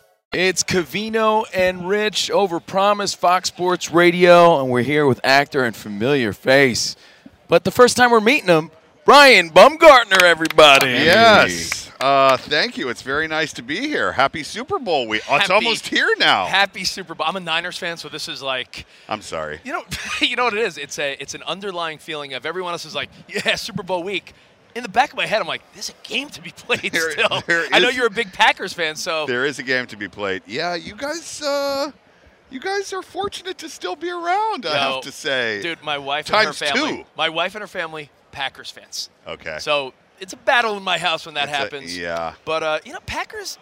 It's 0.33 0.63
Covino 0.63 1.43
and 1.53 1.89
Rich 1.89 2.31
over 2.31 2.61
Promise 2.61 3.13
Fox 3.13 3.49
Sports 3.49 3.91
Radio, 3.91 4.61
and 4.61 4.71
we're 4.71 4.81
here 4.81 5.05
with 5.05 5.19
actor 5.25 5.65
and 5.65 5.75
familiar 5.75 6.31
face. 6.31 6.95
But 7.49 7.65
the 7.65 7.71
first 7.71 7.97
time 7.97 8.11
we're 8.11 8.21
meeting 8.21 8.47
him, 8.47 8.71
Brian 9.03 9.49
Baumgartner, 9.49 10.23
everybody. 10.23 10.87
Yes. 10.87 11.91
Uh, 11.99 12.37
thank 12.37 12.77
you. 12.77 12.87
It's 12.87 13.01
very 13.01 13.27
nice 13.27 13.51
to 13.51 13.61
be 13.61 13.81
here. 13.81 14.13
Happy 14.13 14.43
Super 14.43 14.79
Bowl 14.79 15.05
week. 15.05 15.21
Oh, 15.29 15.35
it's 15.35 15.49
almost 15.49 15.87
here 15.87 16.07
now. 16.17 16.45
Happy 16.45 16.85
Super 16.85 17.13
Bowl. 17.13 17.27
I'm 17.27 17.35
a 17.35 17.41
Niners 17.41 17.77
fan, 17.77 17.97
so 17.97 18.07
this 18.07 18.29
is 18.29 18.41
like 18.41 18.85
I'm 19.09 19.21
sorry. 19.21 19.59
you 19.65 19.73
know 19.73 19.83
you 20.21 20.37
know 20.37 20.45
what 20.45 20.53
it 20.53 20.61
is. 20.61 20.77
It's 20.77 20.97
a 20.97 21.17
it's 21.19 21.35
an 21.35 21.43
underlying 21.43 21.97
feeling 21.97 22.35
of 22.35 22.45
everyone 22.45 22.71
else 22.71 22.85
is 22.85 22.95
like 22.95 23.09
yeah 23.27 23.55
Super 23.55 23.83
Bowl 23.83 24.01
week. 24.01 24.33
In 24.75 24.83
the 24.83 24.89
back 24.89 25.11
of 25.11 25.17
my 25.17 25.25
head, 25.25 25.41
I'm 25.41 25.47
like, 25.47 25.61
there's 25.73 25.89
a 25.89 26.07
game 26.07 26.29
to 26.29 26.41
be 26.41 26.51
played 26.55 26.91
There- 26.91 27.11
still. 27.11 27.41
there 27.47 27.65
I 27.71 27.79
know 27.79 27.89
you're 27.89 28.07
a 28.07 28.11
big 28.11 28.31
Packers 28.33 28.73
fan, 28.73 28.95
so 28.95 29.25
There 29.25 29.45
is 29.45 29.59
a 29.59 29.63
game 29.63 29.87
to 29.87 29.97
be 29.97 30.07
played. 30.07 30.43
Yeah, 30.45 30.75
you 30.75 30.95
guys. 30.95 31.41
Uh, 31.41 31.91
you 32.49 32.59
guys 32.59 32.91
are 32.91 33.01
fortunate 33.01 33.57
to 33.59 33.69
still 33.69 33.95
be 33.95 34.09
around. 34.09 34.65
I 34.65 34.77
have 34.77 35.01
to 35.03 35.11
say, 35.11 35.61
dude, 35.61 35.81
my 35.83 35.97
wife 35.97 36.25
Times 36.25 36.61
and 36.61 36.69
her 36.69 36.75
family. 36.75 36.97
two. 36.97 37.05
My 37.15 37.29
wife 37.29 37.55
and 37.55 37.61
her 37.61 37.67
family, 37.67 38.09
Packers 38.33 38.69
fans. 38.69 39.09
Okay. 39.25 39.57
So 39.59 39.93
it's 40.19 40.33
a 40.33 40.37
battle 40.37 40.75
in 40.75 40.83
my 40.83 40.97
house 40.97 41.25
when 41.25 41.35
that 41.35 41.47
It's 41.47 41.53
a- 41.53 41.57
happens. 41.57 41.97
yeah. 41.97 42.33
But 42.45 42.63
uh, 42.63 42.79
you 42.85 42.91
know, 42.93 42.99
Packers. 43.05 43.57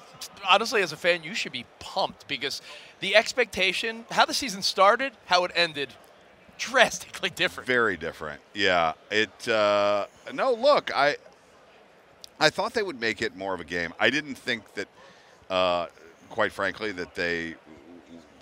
Honestly, 0.49 0.81
as 0.81 0.91
a 0.91 0.97
fan, 0.97 1.23
you 1.23 1.33
should 1.33 1.53
be 1.53 1.65
pumped 1.79 2.27
because 2.27 2.61
the 2.99 3.15
expectation, 3.15 4.03
how 4.11 4.25
the 4.25 4.33
season 4.33 4.61
started, 4.61 5.13
how 5.27 5.45
it 5.45 5.51
ended, 5.55 5.89
drastically 6.59 7.29
different. 7.31 7.65
Very 7.65 7.97
different. 7.97 8.39
Yeah. 8.53 8.93
It. 9.09 9.47
Uh, 9.47 10.05
no, 10.33 10.53
look, 10.53 10.91
I. 10.95 11.17
I 12.39 12.49
thought 12.49 12.73
they 12.73 12.83
would 12.83 13.01
make 13.01 13.21
it 13.21 13.35
more 13.35 13.53
of 13.53 13.59
a 13.59 13.65
game. 13.65 13.93
I 13.99 14.09
didn't 14.09 14.35
think 14.35 14.73
that, 14.75 14.87
uh, 15.49 15.87
quite 16.29 16.53
frankly, 16.53 16.91
that 16.93 17.13
they 17.15 17.55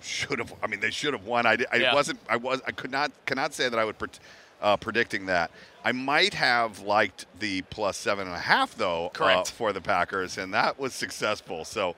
should 0.02 0.38
have. 0.38 0.54
I 0.62 0.66
mean, 0.68 0.80
they 0.80 0.90
should 0.90 1.14
have 1.14 1.24
won. 1.24 1.46
I, 1.46 1.56
I 1.72 1.76
Yeah. 1.76 1.94
wasn't. 1.94 2.20
I 2.28 2.36
was. 2.36 2.60
I 2.66 2.72
could 2.72 2.90
not. 2.92 3.10
Cannot 3.26 3.54
say 3.54 3.68
that 3.68 3.78
I 3.78 3.84
would. 3.84 3.98
Pret- 3.98 4.20
uh, 4.60 4.76
predicting 4.76 5.26
that. 5.26 5.50
I 5.84 5.92
might 5.92 6.34
have 6.34 6.80
liked 6.80 7.26
the 7.38 7.62
plus 7.62 7.96
seven 7.96 8.26
and 8.26 8.34
a 8.34 8.40
half 8.40 8.74
though 8.74 9.06
uh, 9.06 9.10
Correct. 9.10 9.50
for 9.52 9.72
the 9.72 9.80
Packers, 9.80 10.36
and 10.36 10.52
that 10.52 10.78
was 10.80 10.92
successful. 10.94 11.64
So 11.64 11.94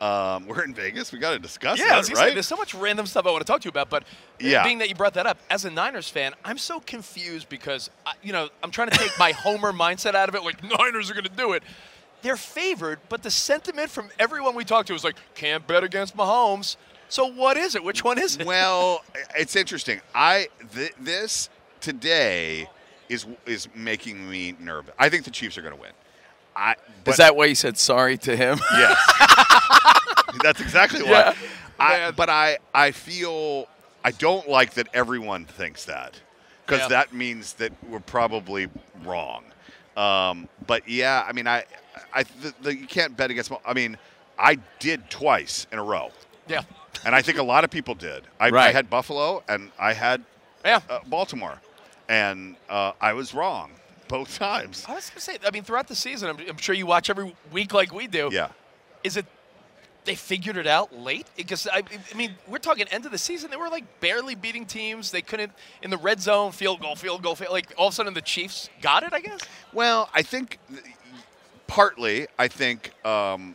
um, 0.00 0.46
we're 0.46 0.64
in 0.64 0.72
Vegas. 0.74 1.12
We 1.12 1.18
got 1.18 1.32
to 1.32 1.38
discuss 1.38 1.78
Yeah, 1.78 1.86
that, 1.86 1.90
gonna 1.92 2.04
say, 2.04 2.12
right? 2.14 2.34
there's 2.34 2.46
so 2.46 2.56
much 2.56 2.74
random 2.74 3.06
stuff 3.06 3.26
I 3.26 3.30
want 3.30 3.42
to 3.46 3.50
talk 3.52 3.60
to 3.60 3.66
you 3.66 3.70
about, 3.70 3.90
but 3.90 4.04
Yeah. 4.38 4.62
being 4.64 4.78
that 4.78 4.88
you 4.88 4.94
brought 4.94 5.14
that 5.14 5.26
up, 5.26 5.38
as 5.50 5.64
a 5.64 5.70
Niners 5.70 6.08
fan, 6.08 6.32
I'm 6.44 6.56
so 6.58 6.80
confused 6.80 7.48
because 7.48 7.90
I, 8.06 8.12
you 8.22 8.32
know 8.32 8.48
I'm 8.62 8.70
trying 8.70 8.88
to 8.90 8.96
take 8.96 9.12
my 9.18 9.32
Homer 9.32 9.72
mindset 9.72 10.14
out 10.14 10.28
of 10.28 10.34
it. 10.34 10.42
Like 10.42 10.62
Niners 10.78 11.10
are 11.10 11.14
going 11.14 11.24
to 11.24 11.30
do 11.30 11.52
it. 11.52 11.62
They're 12.22 12.36
favored, 12.36 12.98
but 13.08 13.22
the 13.22 13.30
sentiment 13.30 13.90
from 13.90 14.08
everyone 14.18 14.54
we 14.54 14.64
talked 14.64 14.88
to 14.88 14.92
was 14.92 15.04
like, 15.04 15.16
"Can't 15.34 15.66
bet 15.66 15.84
against 15.84 16.16
Mahomes." 16.16 16.76
So 17.08 17.26
what 17.26 17.56
is 17.56 17.74
it? 17.74 17.82
Which 17.82 18.04
one 18.04 18.18
is 18.18 18.36
it? 18.36 18.46
well, 18.46 19.02
it's 19.36 19.56
interesting. 19.56 20.00
I 20.14 20.48
th- 20.74 20.92
this 21.00 21.48
today 21.80 22.68
is 23.08 23.26
is 23.46 23.68
making 23.74 24.28
me 24.30 24.54
nervous. 24.60 24.94
I 24.98 25.08
think 25.08 25.24
the 25.24 25.30
Chiefs 25.30 25.56
are 25.58 25.62
going 25.62 25.74
to 25.74 25.80
win. 25.80 25.90
I, 26.60 26.76
but 27.04 27.12
Is 27.12 27.16
that 27.16 27.34
why 27.34 27.46
you 27.46 27.54
said 27.54 27.78
sorry 27.78 28.18
to 28.18 28.36
him? 28.36 28.60
Yes. 28.72 28.98
That's 30.42 30.60
exactly 30.60 31.02
why. 31.02 31.10
Yeah. 31.10 31.34
I, 31.78 32.10
but 32.12 32.28
I, 32.30 32.58
I 32.72 32.92
feel 32.92 33.66
I 34.04 34.10
don't 34.12 34.48
like 34.48 34.74
that 34.74 34.88
everyone 34.94 35.44
thinks 35.44 35.86
that 35.86 36.20
because 36.64 36.82
Yeah. 36.82 36.88
that 36.88 37.12
means 37.12 37.54
that 37.54 37.72
we're 37.88 38.00
probably 38.00 38.68
wrong. 39.04 39.44
Um, 39.96 40.48
but 40.66 40.88
yeah, 40.88 41.24
I 41.26 41.32
mean, 41.32 41.46
I, 41.46 41.64
I 42.14 42.22
the, 42.22 42.54
the, 42.62 42.76
you 42.76 42.86
can't 42.86 43.16
bet 43.16 43.30
against. 43.30 43.50
I 43.66 43.72
mean, 43.74 43.98
I 44.38 44.58
did 44.78 45.10
twice 45.10 45.66
in 45.72 45.78
a 45.78 45.82
row, 45.82 46.10
yeah, 46.48 46.62
and 47.04 47.14
I 47.14 47.22
think 47.22 47.38
a 47.38 47.42
lot 47.42 47.64
of 47.64 47.70
people 47.70 47.94
did. 47.94 48.22
I, 48.38 48.50
I 48.50 48.70
had 48.70 48.88
Buffalo 48.88 49.42
and 49.48 49.72
I 49.78 49.92
had 49.92 50.22
yeah. 50.64 50.80
uh, 50.88 51.00
Baltimore, 51.06 51.60
and 52.08 52.56
uh, 52.68 52.92
I 53.00 53.12
was 53.14 53.34
wrong 53.34 53.72
both 54.10 54.36
times. 54.38 54.84
I 54.88 54.94
was 54.94 55.08
going 55.08 55.14
to 55.16 55.20
say, 55.20 55.38
I 55.46 55.50
mean, 55.50 55.62
throughout 55.62 55.88
the 55.88 55.94
season, 55.94 56.28
I'm, 56.28 56.38
I'm 56.48 56.56
sure 56.58 56.74
you 56.74 56.84
watch 56.84 57.08
every 57.08 57.34
week 57.52 57.72
like 57.72 57.94
we 57.94 58.06
do. 58.06 58.28
Yeah. 58.32 58.48
Is 59.04 59.16
it 59.16 59.24
they 60.04 60.14
figured 60.14 60.56
it 60.56 60.66
out 60.66 60.96
late? 60.96 61.26
Because 61.36 61.66
I, 61.66 61.82
I 62.12 62.16
mean, 62.16 62.34
we're 62.48 62.58
talking 62.58 62.86
end 62.88 63.06
of 63.06 63.12
the 63.12 63.18
season. 63.18 63.50
They 63.50 63.56
were 63.56 63.68
like 63.68 64.00
barely 64.00 64.34
beating 64.34 64.66
teams. 64.66 65.10
They 65.10 65.22
couldn't 65.22 65.52
in 65.82 65.90
the 65.90 65.98
red 65.98 66.20
zone, 66.20 66.52
field 66.52 66.80
goal, 66.80 66.96
field 66.96 67.22
goal, 67.22 67.34
field, 67.34 67.52
like 67.52 67.72
all 67.76 67.88
of 67.88 67.92
a 67.92 67.96
sudden 67.96 68.14
the 68.14 68.22
Chiefs 68.22 68.68
got 68.82 69.02
it. 69.02 69.12
I 69.12 69.20
guess. 69.20 69.40
Well, 69.72 70.10
I 70.14 70.22
think 70.22 70.58
th- 70.68 70.82
partly, 71.66 72.26
I 72.38 72.48
think 72.48 72.92
um, 73.04 73.54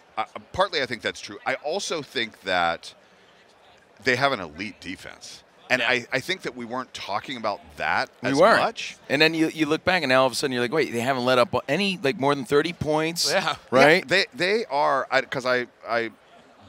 partly, 0.53 0.81
I 0.81 0.85
think 0.85 1.01
that's 1.01 1.19
true. 1.19 1.37
I 1.45 1.55
also 1.55 2.01
think 2.01 2.41
that 2.41 2.93
they 4.03 4.15
have 4.15 4.31
an 4.31 4.39
elite 4.39 4.79
defense, 4.79 5.43
and 5.69 5.81
Yeah. 5.81 5.89
I, 5.89 6.05
I 6.13 6.19
think 6.19 6.43
that 6.43 6.55
we 6.55 6.65
weren't 6.65 6.93
talking 6.93 7.37
about 7.37 7.59
that 7.77 8.09
We 8.21 8.29
as 8.29 8.37
weren't. 8.37 8.61
much. 8.61 8.97
And 9.09 9.21
then 9.21 9.33
you, 9.33 9.47
you 9.49 9.65
look 9.65 9.83
back, 9.83 10.03
and 10.03 10.09
now 10.09 10.21
all 10.21 10.27
of 10.27 10.31
a 10.31 10.35
sudden 10.35 10.51
you're 10.53 10.61
like, 10.61 10.71
wait, 10.73 10.91
they 10.93 10.99
haven't 10.99 11.25
let 11.25 11.37
up 11.39 11.55
any 11.67 11.99
like 12.01 12.19
more 12.19 12.35
than 12.35 12.45
30 12.45 12.73
points. 12.73 13.31
Yeah. 13.31 13.55
Right. 13.71 14.03
Yeah, 14.03 14.03
they 14.07 14.25
they 14.33 14.65
are 14.65 15.07
because 15.11 15.45
I, 15.45 15.67
I 15.87 16.11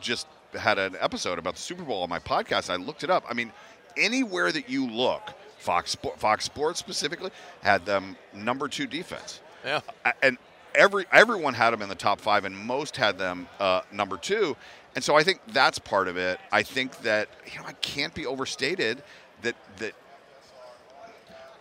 just 0.01 0.27
had 0.59 0.79
an 0.79 0.97
episode 1.01 1.39
about 1.39 1.55
the 1.57 1.61
Super 1.61 1.83
Bowl 1.83 2.03
on 2.03 2.09
my 2.09 2.19
podcast. 2.19 2.71
I 2.71 2.77
looked 2.77 3.05
it 3.05 3.11
up. 3.11 3.25
I 3.29 3.35
mean, 3.35 3.53
anywhere 3.97 4.51
that 4.53 4.69
you 4.71 4.87
look, 4.89 5.33
Fox 5.59 5.97
Fox 6.17 6.45
Sports 6.45 6.79
specifically 6.79 7.31
had 7.63 7.85
them 7.87 8.17
number 8.35 8.69
two 8.69 8.87
defense. 8.87 9.41
Yeah. 9.65 9.81
And 10.23 10.39
every 10.75 11.07
everyone 11.13 11.55
had 11.55 11.71
them 11.71 11.83
in 11.83 11.89
the 11.89 11.95
top 11.95 12.21
five, 12.21 12.45
and 12.45 12.57
most 12.57 12.97
had 12.97 13.19
them 13.19 13.49
uh, 13.59 13.81
number 13.93 14.17
two. 14.17 14.57
And 14.97 15.05
so 15.05 15.15
I 15.15 15.23
think 15.23 15.41
that's 15.49 15.79
part 15.79 16.09
of 16.09 16.17
it. 16.17 16.41
I 16.51 16.63
think 16.63 17.03
that 17.03 17.29
you 17.53 17.61
know 17.61 17.67
I 17.67 17.75
can't 17.75 18.15
be 18.15 18.27
overstated 18.27 19.03
that 19.43 19.55
that. 19.77 19.93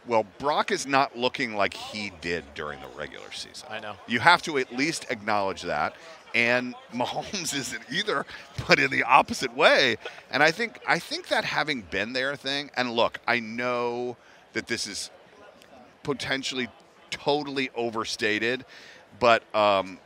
Well, 0.07 0.25
Brock 0.37 0.71
is 0.71 0.85
not 0.85 1.17
looking 1.17 1.55
like 1.55 1.73
he 1.73 2.11
did 2.21 2.45
during 2.53 2.79
the 2.79 2.87
regular 2.95 3.31
season. 3.31 3.67
I 3.71 3.79
know. 3.79 3.95
You 4.07 4.19
have 4.19 4.41
to 4.43 4.59
at 4.59 4.71
least 4.71 5.07
acknowledge 5.09 5.63
that. 5.63 5.95
And 6.35 6.75
Mahomes 6.93 7.55
isn't 7.55 7.83
either, 7.91 8.25
but 8.67 8.79
in 8.79 8.91
the 8.91 9.03
opposite 9.03 9.55
way. 9.55 9.97
And 10.31 10.41
I 10.41 10.51
think 10.51 10.79
I 10.87 10.99
think 10.99 11.27
that 11.27 11.43
having 11.43 11.81
been 11.81 12.13
there 12.13 12.35
thing, 12.37 12.71
and 12.77 12.91
look, 12.91 13.19
I 13.27 13.41
know 13.41 14.15
that 14.53 14.67
this 14.67 14.87
is 14.87 15.11
potentially 16.03 16.69
totally 17.09 17.69
overstated, 17.75 18.63
but 19.19 19.43
um, 19.53 19.99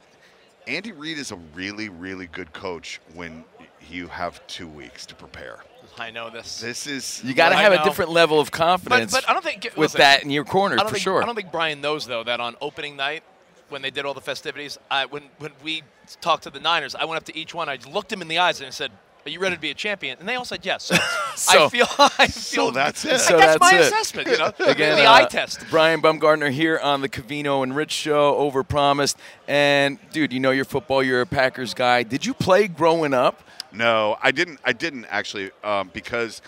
Andy 0.70 0.92
Reid 0.92 1.18
is 1.18 1.32
a 1.32 1.36
really, 1.56 1.90
really 1.90 2.28
good 2.28 2.54
coach 2.54 3.02
when 3.16 3.44
you 3.90 4.08
have 4.08 4.46
two 4.46 4.68
weeks 4.68 5.04
to 5.08 5.16
prepare. 5.16 5.64
I 5.98 6.12
know 6.12 6.30
this. 6.30 6.62
This 6.62 6.86
is 6.86 7.24
You 7.26 7.34
got 7.34 7.50
to 7.50 7.56
have 7.56 7.74
a 7.74 7.84
different 7.84 8.12
level 8.12 8.40
of 8.40 8.52
confidence. 8.52 9.12
but 9.12 9.28
I 9.28 9.34
don't 9.34 9.44
think- 9.44 9.64
with 9.64 9.78
listen, 9.78 9.98
that 10.00 10.24
in 10.24 10.30
your 10.30 10.46
corner 10.46 10.76
I 10.76 10.78
don't 10.80 10.90
for 10.90 10.94
think, 10.94 11.04
sure. 11.04 11.24
I 11.24 11.26
don't 11.26 11.34
think 11.36 11.52
Brian 11.52 11.82
knows 11.82 12.06
though 12.06 12.24
that 12.24 12.40
on 12.40 12.56
opening 12.62 12.96
night, 12.96 13.24
when 13.70 13.82
they 13.82 13.90
did 13.90 14.06
all 14.06 14.14
the 14.14 14.22
festivities, 14.22 14.78
I, 14.92 15.06
when 15.06 15.24
when 15.40 15.52
we 15.64 15.82
talked 16.22 16.44
to 16.44 16.52
the 16.52 16.60
Niners, 16.60 16.94
I 16.94 17.06
went 17.06 17.18
up 17.18 17.26
to 17.26 17.36
each 17.36 17.54
one, 17.56 17.68
I 17.68 17.80
looked 17.92 18.10
them 18.10 18.22
in 18.22 18.28
the 18.28 18.38
eyes, 18.38 18.60
and 18.60 18.68
I 18.68 18.72
said, 18.72 18.92
"Are 19.26 19.30
you 19.30 19.40
ready 19.40 19.56
to 19.56 19.62
be 19.62 19.70
a 19.72 19.74
champion?" 19.74 20.18
And 20.20 20.28
they 20.28 20.36
all 20.36 20.46
said 20.46 20.66
yes. 20.66 20.84
So, 20.86 20.96
So- 21.36 21.66
I 21.66 21.70
feel, 21.70 21.86
I 22.00 22.28
feel 22.28 22.72
that's 22.72 23.06
it. 23.06 23.12
like, 23.12 23.20
So 23.22 23.38
that's, 23.38 23.60
that's 23.60 23.60
my 23.74 23.78
it. 23.78 23.82
assessment. 23.82 24.28
You 24.30 24.38
know, 24.38 24.54
Again, 24.60 24.98
the 24.98 25.06
uh, 25.06 25.14
eye 25.14 25.26
test. 25.26 25.64
Brian 25.70 26.02
Baumgartner 26.02 26.50
here 26.50 26.80
on 26.80 27.02
the 27.02 27.10
Covino 27.10 27.64
and 27.64 27.76
Rich 27.76 27.92
show, 27.92 28.34
overpromised. 28.52 29.16
And 29.48 29.98
dude, 30.12 30.34
you 30.34 30.40
know 30.40 30.52
your 30.52 30.66
football. 30.66 31.04
You're 31.04 31.22
a 31.22 31.26
Packers 31.26 31.74
guy. 31.74 32.04
Did 32.04 32.26
you 32.26 32.34
play 32.34 32.68
growing 32.68 33.14
up? 33.14 33.42
No, 33.72 34.18
I 34.22 34.32
didn't. 34.32 34.60
I 34.66 34.74
didn't 34.74 35.06
actually 35.06 35.52
um, 35.64 35.92
because 35.94 36.42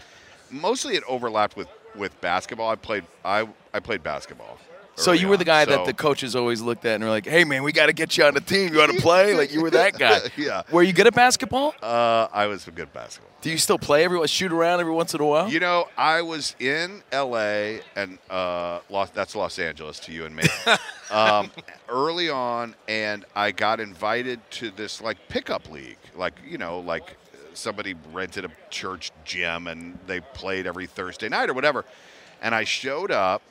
mostly 0.50 0.96
it 0.96 1.04
overlapped 1.08 1.56
with, 1.56 1.68
with 1.96 2.20
basketball. 2.22 2.70
I 2.70 2.76
played 2.76 3.04
I 3.24 3.48
I 3.74 3.80
played 3.80 4.02
basketball. 4.04 4.58
So 4.96 5.14
you 5.14 5.28
were 5.28 5.38
the 5.38 5.44
on, 5.44 5.46
guy 5.46 5.66
so- 5.66 5.72
that 5.72 5.86
the 5.86 5.94
coaches 5.94 6.36
always 6.36 6.62
looked 6.62 6.86
at 6.86 6.96
and 6.96 7.04
were 7.04 7.10
like, 7.10 7.26
"Hey 7.26 7.44
man, 7.44 7.64
we 7.64 7.72
got 7.72 7.88
to 7.88 7.94
get 7.94 8.18
you 8.18 8.26
on 8.26 8.34
the 8.34 8.42
team. 8.42 8.74
You 8.74 8.80
want 8.80 8.92
to 8.92 9.02
play?" 9.02 9.34
Like 9.42 9.54
you 9.54 9.62
were 9.62 9.72
that 9.72 9.98
guy. 9.98 10.20
Yeah. 10.38 10.64
Were 10.72 10.84
you 10.84 10.94
good 10.94 11.08
at 11.08 11.16
basketball? 11.16 11.74
Uh, 11.82 12.28
I 12.32 12.48
was 12.48 12.68
a 12.68 12.72
good 12.72 12.92
basketball. 12.94 13.32
Do 13.42 13.50
you 13.50 13.58
still 13.58 13.80
play 13.80 14.04
every 14.04 14.26
shoot 14.28 14.52
around 14.52 14.82
every 14.82 14.92
once 14.94 15.14
in 15.14 15.22
a 15.22 15.26
while? 15.26 15.50
You 15.50 15.60
know, 15.60 15.88
I 15.98 16.22
was 16.22 16.56
in 16.60 17.02
L.A. 17.12 17.82
and 17.96 18.20
uh, 18.30 18.80
Los, 18.90 19.10
that's 19.10 19.36
Los 19.36 19.58
Angeles 19.58 20.00
to 20.02 20.12
you 20.12 20.26
and 20.26 20.36
me. 20.36 20.44
um, 21.12 21.52
early 21.90 22.30
on, 22.30 22.76
and 22.88 23.26
I 23.36 23.52
got 23.52 23.80
invited 23.80 24.40
to 24.52 24.70
this 24.72 25.02
like 25.02 25.18
pickup 25.28 25.72
league, 25.72 25.98
like 26.16 26.34
you 26.48 26.58
know, 26.58 26.80
like 26.80 27.18
somebody 27.54 27.96
rented 28.14 28.46
a 28.46 28.52
church 28.70 29.12
gym 29.26 29.68
and 29.68 29.98
they 30.08 30.20
played 30.22 30.68
every 30.68 30.88
Thursday 30.88 31.30
night 31.30 31.50
or 31.50 31.54
whatever. 31.54 31.86
And 32.42 32.56
I 32.56 32.64
showed 32.64 33.12
up, 33.12 33.42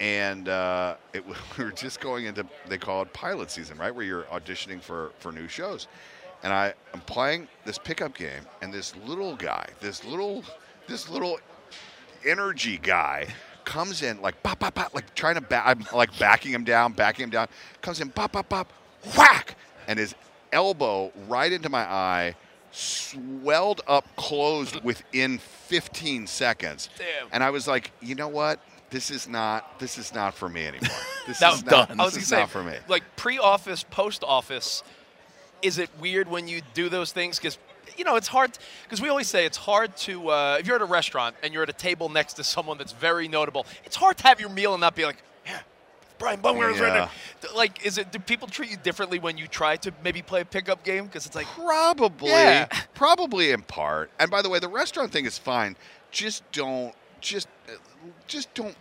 and 0.00 0.48
uh, 0.48 0.96
it, 1.12 1.24
we 1.58 1.64
were 1.64 1.70
just 1.70 2.00
going 2.00 2.24
into 2.26 2.46
they 2.68 2.78
call 2.78 3.02
it 3.02 3.12
pilot 3.12 3.50
season, 3.50 3.78
right, 3.78 3.94
where 3.94 4.04
you're 4.04 4.24
auditioning 4.24 4.80
for 4.80 5.12
for 5.18 5.30
new 5.30 5.48
shows. 5.48 5.86
And 6.42 6.52
I 6.52 6.72
am 6.94 7.00
playing 7.02 7.48
this 7.66 7.76
pickup 7.76 8.16
game, 8.16 8.42
and 8.62 8.72
this 8.72 8.96
little 9.06 9.36
guy, 9.36 9.68
this 9.80 10.04
little, 10.06 10.42
this 10.88 11.10
little 11.10 11.38
energy 12.24 12.78
guy 12.78 13.26
comes 13.64 14.02
in 14.02 14.20
like 14.22 14.42
pop 14.42 14.58
pop 14.58 14.74
pop 14.74 14.94
like 14.94 15.14
trying 15.14 15.34
to 15.34 15.40
back 15.42 15.64
I'm 15.66 15.86
like 15.94 16.18
backing 16.18 16.52
him 16.52 16.64
down, 16.64 16.92
backing 16.92 17.24
him 17.24 17.30
down, 17.30 17.48
comes 17.82 18.00
in 18.00 18.08
pop 18.10 18.32
pop 18.32 18.48
pop, 18.48 18.72
whack, 19.16 19.56
and 19.86 19.98
his 19.98 20.14
elbow 20.52 21.12
right 21.28 21.52
into 21.52 21.68
my 21.68 21.82
eye, 21.82 22.34
swelled 22.72 23.82
up 23.86 24.06
closed 24.16 24.82
within 24.82 25.38
15 25.38 26.26
seconds. 26.26 26.88
Damn. 26.96 27.28
And 27.32 27.44
I 27.44 27.50
was 27.50 27.68
like, 27.68 27.92
you 28.00 28.14
know 28.14 28.28
what? 28.28 28.60
This 28.90 29.10
is 29.10 29.28
not 29.28 29.78
this 29.78 29.98
is 29.98 30.12
not 30.14 30.34
for 30.34 30.48
me 30.48 30.66
anymore. 30.66 30.88
This 31.26 31.38
That 31.38 31.54
is 31.54 31.64
not, 31.64 31.90
I 31.90 32.04
was 32.04 32.16
is 32.16 32.28
gonna 32.30 32.42
not 32.42 32.48
say, 32.48 32.52
for 32.52 32.64
me. 32.64 32.74
Like 32.88 33.04
pre-office, 33.14 33.84
post-office, 33.90 34.82
is 35.62 35.78
it 35.78 35.90
weird 36.00 36.28
when 36.28 36.48
you 36.48 36.62
do 36.74 36.88
those 36.88 37.12
things? 37.12 37.38
Because 37.38 37.58
you 37.96 38.04
know 38.04 38.16
it's 38.16 38.26
hard. 38.26 38.58
Because 38.84 39.00
we 39.00 39.08
always 39.10 39.28
say 39.28 39.44
it's 39.44 39.58
hard 39.58 39.96
to 39.98 40.30
uh, 40.30 40.56
if 40.58 40.66
you're 40.66 40.76
at 40.76 40.82
a 40.82 40.86
restaurant 40.86 41.36
and 41.42 41.52
you're 41.52 41.62
at 41.62 41.68
a 41.68 41.74
table 41.74 42.08
next 42.08 42.34
to 42.34 42.44
someone 42.44 42.78
that's 42.78 42.92
very 42.92 43.28
notable. 43.28 43.64
It's 43.84 43.96
hard 43.96 44.16
to 44.18 44.22
have 44.24 44.40
your 44.40 44.48
meal 44.48 44.72
and 44.74 44.80
not 44.80 44.96
be 44.96 45.04
like, 45.04 45.22
yeah, 45.46 45.60
Brian 46.18 46.40
Baumgartner's 46.40 46.80
right 46.80 47.08
there. 47.42 47.52
Like, 47.54 47.84
is 47.86 47.98
it? 47.98 48.10
Do 48.10 48.18
people 48.18 48.48
treat 48.48 48.70
you 48.70 48.76
differently 48.78 49.18
when 49.20 49.36
you 49.38 49.46
try 49.46 49.76
to 49.76 49.92
maybe 50.02 50.22
play 50.22 50.40
a 50.40 50.44
pickup 50.46 50.82
game? 50.82 51.04
Because 51.04 51.26
it's 51.26 51.36
like, 51.36 51.46
Probably, 51.48 52.30
Yeah. 52.30 52.66
probably 52.94 53.52
in 53.52 53.62
part. 53.62 54.10
And 54.18 54.30
by 54.30 54.42
the 54.42 54.48
way, 54.48 54.58
the 54.58 54.68
restaurant 54.68 55.12
thing 55.12 55.26
is 55.26 55.38
fine. 55.38 55.76
Just 56.10 56.50
don't, 56.50 56.94
just, 57.20 57.46
just 58.26 58.52
don't 58.54 58.76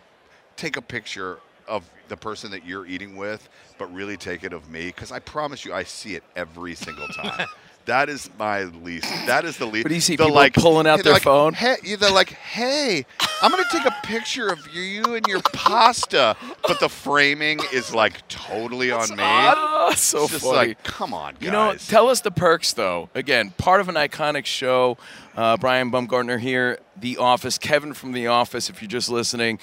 take 0.55 0.77
a 0.77 0.81
picture 0.81 1.39
of 1.67 1.89
the 2.07 2.17
person 2.17 2.51
that 2.51 2.65
you're 2.65 2.85
eating 2.85 3.15
with, 3.15 3.47
but 3.77 3.93
really 3.93 4.17
take 4.17 4.43
it 4.43 4.53
of 4.53 4.69
me 4.69 4.87
because 4.87 5.11
I 5.11 5.19
promise 5.19 5.63
you, 5.63 5.73
I 5.73 5.83
see 5.83 6.15
it 6.15 6.23
every 6.35 6.75
single 6.75 7.07
time. 7.09 7.47
That 7.89 8.07
is 8.07 8.29
my 8.37 8.65
least. 8.65 9.09
That 9.25 9.45
is 9.45 9.57
the 9.57 9.65
least. 9.65 9.83
But 9.83 9.89
do 9.89 9.95
you 9.95 10.01
see 10.01 10.15
the, 10.15 10.25
people 10.25 10.35
like, 10.35 10.53
pulling 10.53 10.85
out 10.85 11.03
their 11.03 11.13
like, 11.13 11.23
phone? 11.23 11.53
Hey, 11.53 11.95
they're 11.95 12.11
like, 12.11 12.29
hey, 12.29 13.03
I'm 13.41 13.49
gonna 13.49 13.63
take 13.71 13.85
a 13.85 13.95
picture 14.03 14.47
of 14.47 14.71
you 14.71 15.15
and 15.15 15.25
your 15.25 15.41
pasta, 15.41 16.37
but 16.67 16.79
the 16.79 16.87
framing 16.87 17.59
is 17.73 17.91
like 17.93 18.27
totally 18.27 18.91
on 18.91 19.09
me. 19.09 19.15
Ah, 19.19 19.93
so 19.97 20.23
It's 20.23 20.33
just 20.33 20.45
funny. 20.45 20.55
like, 20.55 20.83
come 20.83 21.15
on, 21.15 21.33
guys. 21.33 21.41
You 21.41 21.49
know, 21.49 21.73
tell 21.73 22.09
us 22.09 22.21
the 22.21 22.29
perks, 22.29 22.73
though. 22.73 23.09
Again, 23.15 23.55
part 23.57 23.81
of 23.81 23.89
an 23.89 23.95
iconic 23.95 24.45
show. 24.45 24.99
Uh, 25.35 25.57
Brian 25.57 25.89
Baumgartner 25.89 26.37
here, 26.37 26.77
The 26.95 27.17
Office. 27.17 27.57
Kevin 27.57 27.95
from 27.95 28.11
The 28.11 28.27
Office, 28.27 28.69
if 28.69 28.83
you're 28.83 28.89
just 28.89 29.09
listening. 29.09 29.57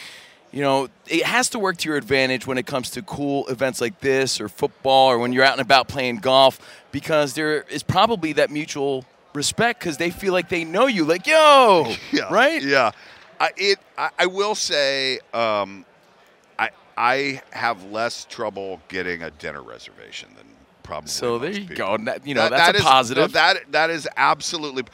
You 0.56 0.62
know, 0.62 0.88
it 1.06 1.22
has 1.24 1.50
to 1.50 1.58
work 1.58 1.76
to 1.76 1.88
your 1.90 1.98
advantage 1.98 2.46
when 2.46 2.56
it 2.56 2.64
comes 2.64 2.88
to 2.92 3.02
cool 3.02 3.46
events 3.48 3.78
like 3.78 4.00
this 4.00 4.40
or 4.40 4.48
football 4.48 5.08
or 5.10 5.18
when 5.18 5.34
you're 5.34 5.44
out 5.44 5.52
and 5.52 5.60
about 5.60 5.86
playing 5.86 6.16
golf 6.20 6.58
because 6.92 7.34
there 7.34 7.60
is 7.64 7.82
probably 7.82 8.32
that 8.32 8.50
mutual 8.50 9.04
respect 9.34 9.80
because 9.80 9.98
they 9.98 10.08
feel 10.08 10.32
like 10.32 10.48
they 10.48 10.64
know 10.64 10.86
you. 10.86 11.04
Like, 11.04 11.26
yo, 11.26 11.92
yeah, 12.10 12.32
right? 12.32 12.62
Yeah. 12.62 12.92
I, 13.38 13.50
it. 13.58 13.78
I, 13.98 14.08
I 14.20 14.26
will 14.28 14.54
say, 14.54 15.18
um, 15.34 15.84
I 16.58 16.70
I 16.96 17.42
have 17.50 17.84
less 17.90 18.24
trouble 18.24 18.80
getting 18.88 19.22
a 19.24 19.30
dinner 19.32 19.60
reservation 19.60 20.30
than 20.38 20.46
probably. 20.82 21.10
So 21.10 21.38
there 21.38 21.50
you 21.50 21.66
people. 21.68 21.76
go. 21.76 21.98
That- 22.06 22.26
you 22.26 22.34
know, 22.34 22.48
That- 22.48 22.52
that's 22.52 22.66
that 22.68 22.74
a 22.76 22.78
is- 22.78 22.84
positive. 22.84 23.32
That 23.32 23.72
that 23.72 23.90
is 23.90 24.08
absolutely. 24.16 24.84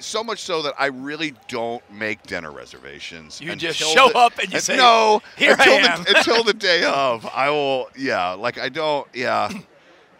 So 0.00 0.24
much 0.24 0.40
so 0.40 0.62
that 0.62 0.74
I 0.78 0.86
really 0.86 1.34
don't 1.48 1.82
make 1.92 2.22
dinner 2.24 2.50
reservations. 2.50 3.40
You 3.40 3.54
just 3.56 3.78
show 3.78 4.08
the- 4.08 4.18
up 4.18 4.38
and 4.38 4.52
you 4.52 4.58
say, 4.60 4.76
no. 4.76 5.20
"Here 5.36 5.50
I 5.58 5.62
until 5.64 5.72
am." 5.74 6.04
The, 6.04 6.16
until 6.16 6.44
the 6.44 6.54
day 6.54 6.84
of, 6.84 7.26
I 7.26 7.50
will. 7.50 7.88
Yeah, 7.96 8.30
like 8.32 8.58
I 8.58 8.68
don't. 8.68 9.06
Yeah. 9.14 9.50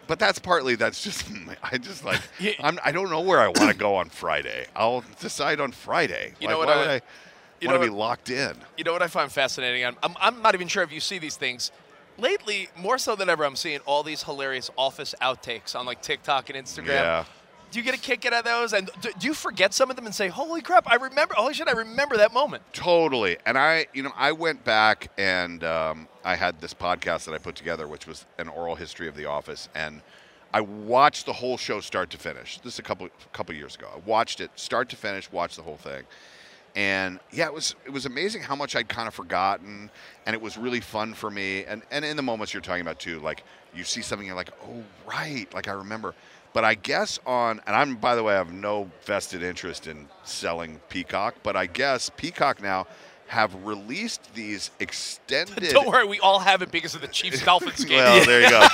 But 0.05 0.19
that's 0.19 0.37
partly 0.39 0.75
that's 0.75 1.01
just 1.03 1.25
I 1.63 1.77
just 1.77 2.03
like 2.05 2.21
I'm 2.59 2.77
I 2.83 2.91
don't 2.91 3.09
know 3.09 3.21
where 3.21 3.39
I 3.39 3.47
want 3.47 3.71
to 3.71 3.75
go 3.75 3.95
on 3.95 4.09
Friday. 4.09 4.67
I'll 4.75 5.03
decide 5.19 5.59
on 5.59 5.71
Friday. 5.71 6.33
You 6.39 6.47
Like, 6.47 6.53
know 6.53 6.57
what 6.59 6.67
why 6.67 6.73
I- 6.73 6.77
would 6.77 6.87
I 6.89 7.01
you 7.61 7.69
want 7.69 7.81
to 7.81 7.87
be 7.87 7.93
locked 7.93 8.29
in? 8.29 8.57
You 8.77 8.83
know 8.83 8.91
what 8.91 9.01
I 9.01 9.07
find 9.07 9.31
fascinating? 9.31 9.85
I'm, 9.85 9.95
I'm, 10.03 10.15
I'm 10.19 10.41
not 10.41 10.53
even 10.53 10.67
sure 10.67 10.83
if 10.83 10.91
you 10.91 10.99
see 10.99 11.17
these 11.17 11.37
things. 11.37 11.71
Lately, 12.17 12.67
more 12.75 12.97
so 12.97 13.15
than 13.15 13.29
ever, 13.29 13.45
I'm 13.45 13.55
seeing 13.55 13.79
all 13.85 14.03
these 14.03 14.21
hilarious 14.23 14.69
office 14.77 15.15
outtakes 15.21 15.73
on 15.73 15.85
like 15.85 16.01
TikTok 16.01 16.49
and 16.49 16.63
Instagram. 16.67 16.87
Yeah. 16.87 17.25
Do 17.73 17.79
you 17.79 17.85
get 17.85 17.95
a 17.95 17.99
kick 17.99 18.23
out 18.27 18.33
of 18.33 18.45
those? 18.45 18.71
And 18.71 18.87
do, 19.01 19.09
do 19.17 19.25
you 19.25 19.33
forget 19.33 19.73
some 19.73 19.89
of 19.89 19.95
them 19.95 20.05
and 20.05 20.13
say, 20.13 20.27
"Holy 20.27 20.61
crap! 20.61 20.87
I 20.87 20.93
remember. 20.93 21.33
Holy 21.33 21.55
shit! 21.55 21.67
I 21.67 21.71
remember 21.71 22.17
that 22.17 22.31
moment." 22.31 22.61
Totally. 22.71 23.37
And 23.47 23.57
I, 23.57 23.87
you 23.95 24.03
know, 24.03 24.11
I 24.15 24.31
went 24.31 24.63
back 24.63 25.09
and 25.17 25.63
um, 25.63 26.07
I 26.23 26.35
had 26.35 26.61
this 26.61 26.71
podcast 26.71 27.25
that 27.25 27.33
I 27.33 27.39
put 27.39 27.55
together, 27.55 27.87
which 27.87 28.05
was 28.05 28.27
an 28.37 28.47
oral 28.47 28.75
history 28.75 29.07
of 29.07 29.15
The 29.15 29.25
Office, 29.25 29.69
and 29.73 30.01
I 30.53 30.61
watched 30.61 31.25
the 31.25 31.33
whole 31.33 31.57
show 31.57 31.79
start 31.79 32.11
to 32.11 32.17
finish. 32.19 32.59
This 32.59 32.73
is 32.73 32.79
a 32.79 32.83
couple 32.83 33.09
couple 33.33 33.55
years 33.55 33.73
ago. 33.73 33.89
I 33.91 33.97
watched 34.07 34.39
it 34.39 34.51
start 34.53 34.87
to 34.89 34.95
finish, 34.95 35.31
watched 35.31 35.57
the 35.57 35.63
whole 35.63 35.77
thing, 35.77 36.03
and 36.75 37.19
yeah, 37.31 37.47
it 37.47 37.53
was 37.55 37.73
it 37.85 37.91
was 37.91 38.05
amazing 38.05 38.43
how 38.43 38.55
much 38.55 38.75
I'd 38.75 38.87
kind 38.87 39.07
of 39.07 39.15
forgotten, 39.15 39.89
and 40.27 40.35
it 40.35 40.41
was 40.43 40.59
really 40.59 40.79
fun 40.79 41.15
for 41.15 41.31
me. 41.31 41.65
And 41.65 41.81
and 41.89 42.05
in 42.05 42.17
the 42.17 42.23
moments 42.23 42.53
you're 42.53 42.61
talking 42.61 42.81
about 42.81 42.99
too, 42.99 43.19
like 43.21 43.43
you 43.73 43.83
see 43.83 44.03
something, 44.03 44.27
you're 44.27 44.35
like, 44.35 44.51
oh 44.63 44.83
right, 45.07 45.51
like 45.55 45.67
I 45.67 45.71
remember. 45.71 46.13
But 46.53 46.63
I 46.63 46.75
guess 46.75 47.19
on, 47.25 47.61
and 47.65 47.75
I'm 47.75 47.95
by 47.95 48.15
the 48.15 48.23
way, 48.23 48.35
I 48.35 48.37
have 48.37 48.53
no 48.53 48.89
vested 49.05 49.41
interest 49.43 49.87
in 49.87 50.07
selling 50.23 50.79
Peacock, 50.89 51.35
but 51.43 51.55
I 51.55 51.65
guess 51.65 52.11
Peacock 52.15 52.61
now 52.61 52.87
have 53.27 53.65
released 53.65 54.33
these 54.35 54.69
extended. 54.79 55.73
Don't 55.73 55.87
worry, 55.87 56.05
we 56.05 56.19
all 56.19 56.39
have 56.39 56.61
it 56.61 56.71
because 56.71 56.93
of 56.93 57.01
the 57.01 57.07
Chiefs 57.07 57.41
Dolphins 57.45 57.83
game. 57.83 57.97
Well, 57.97 58.25
there 58.25 58.41
you 58.41 58.49
go. 58.49 58.67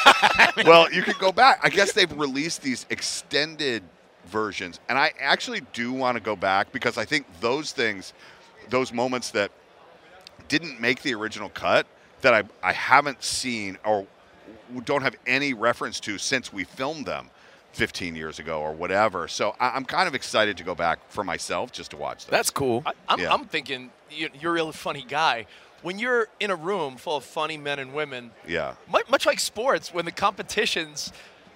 well, 0.70 0.92
you 0.92 1.02
can 1.02 1.16
go 1.20 1.32
back. 1.32 1.60
I 1.64 1.70
guess 1.70 1.94
they've 1.94 2.12
released 2.12 2.62
these 2.62 2.86
extended 2.90 3.84
versions, 4.26 4.80
and 4.90 4.98
I 4.98 5.14
actually 5.20 5.62
do 5.74 5.94
want 5.94 6.18
to 6.18 6.22
go 6.22 6.36
back 6.36 6.74
because 6.74 6.98
I 6.98 7.06
think 7.06 7.26
those 7.40 7.72
things, 7.72 8.14
those 8.70 8.92
moments 8.92 9.32
that 9.32 9.52
didn't 10.50 10.82
make 10.82 11.02
the 11.02 11.14
original 11.14 11.50
cut, 11.50 11.88
that 12.22 12.34
I 12.34 12.44
I 12.62 12.74
haven't 12.74 13.24
seen 13.24 13.78
or 13.86 14.06
don't 14.84 15.02
have 15.02 15.16
any 15.26 15.54
reference 15.54 16.00
to 16.02 16.18
since 16.18 16.52
we 16.52 16.66
filmed 16.66 17.06
them. 17.06 17.30
15 17.74 18.16
years 18.16 18.40
ago 18.40 18.60
or 18.62 18.74
whatever. 18.74 19.28
So 19.28 19.56
I, 19.60 19.70
I'm 19.72 19.86
kind 19.86 20.08
of 20.08 20.16
excited 20.16 20.58
to 20.58 20.64
go 20.64 20.76
back 20.76 21.00
for 21.10 21.24
myself 21.24 21.72
just 21.72 21.92
to 21.92 21.98
watch 21.98 22.26
them. 22.26 22.32
That's 22.32 22.50
cool. 22.50 22.84
I, 22.86 22.94
I'm, 23.08 23.20
Yeah. 23.20 23.34
I'm 23.34 23.46
thinking 23.46 23.92
you- 24.12 24.30
you're 24.40 24.52
a 24.52 24.56
really 24.56 24.72
funny 24.74 25.06
guy. 25.08 25.46
When 25.82 25.98
you're 25.98 26.28
in 26.42 26.52
a 26.52 26.56
room 26.56 26.98
full 26.98 27.16
of 27.18 27.24
funny 27.24 27.56
men 27.58 27.80
and 27.80 27.94
women, 27.94 28.32
Yeah. 28.48 28.74
much 29.10 29.26
like 29.26 29.40
sports, 29.40 29.94
when 29.94 30.04
the 30.06 30.12
competition's, 30.12 31.14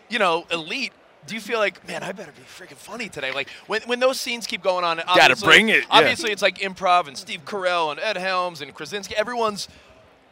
you 0.07 0.17
know, 0.19 0.45
elite, 0.51 0.93
do 1.25 1.35
you 1.35 1.41
feel 1.41 1.57
like, 1.59 1.85
man, 1.87 2.03
I 2.03 2.11
better 2.11 2.31
be 2.31 2.41
freaking 2.43 2.77
funny 2.77 3.09
today? 3.09 3.31
Like 3.33 3.49
when, 3.67 3.81
when 3.83 3.99
those 3.99 4.19
scenes 4.19 4.45
keep 4.47 4.61
going 4.61 4.85
on, 4.85 4.99
obviously, 5.01 5.45
bring 5.47 5.69
it, 5.69 5.79
yeah. 5.81 5.85
Obviously, 5.89 6.31
it's 6.31 6.41
like 6.41 6.59
improv 6.59 7.07
and 7.07 7.17
Steve 7.17 7.43
Carell 7.45 7.91
and 7.91 7.99
Ed 7.99 8.17
Helms 8.17 8.61
and 8.61 8.73
Krasinski. 8.73 9.15
Everyone's, 9.15 9.67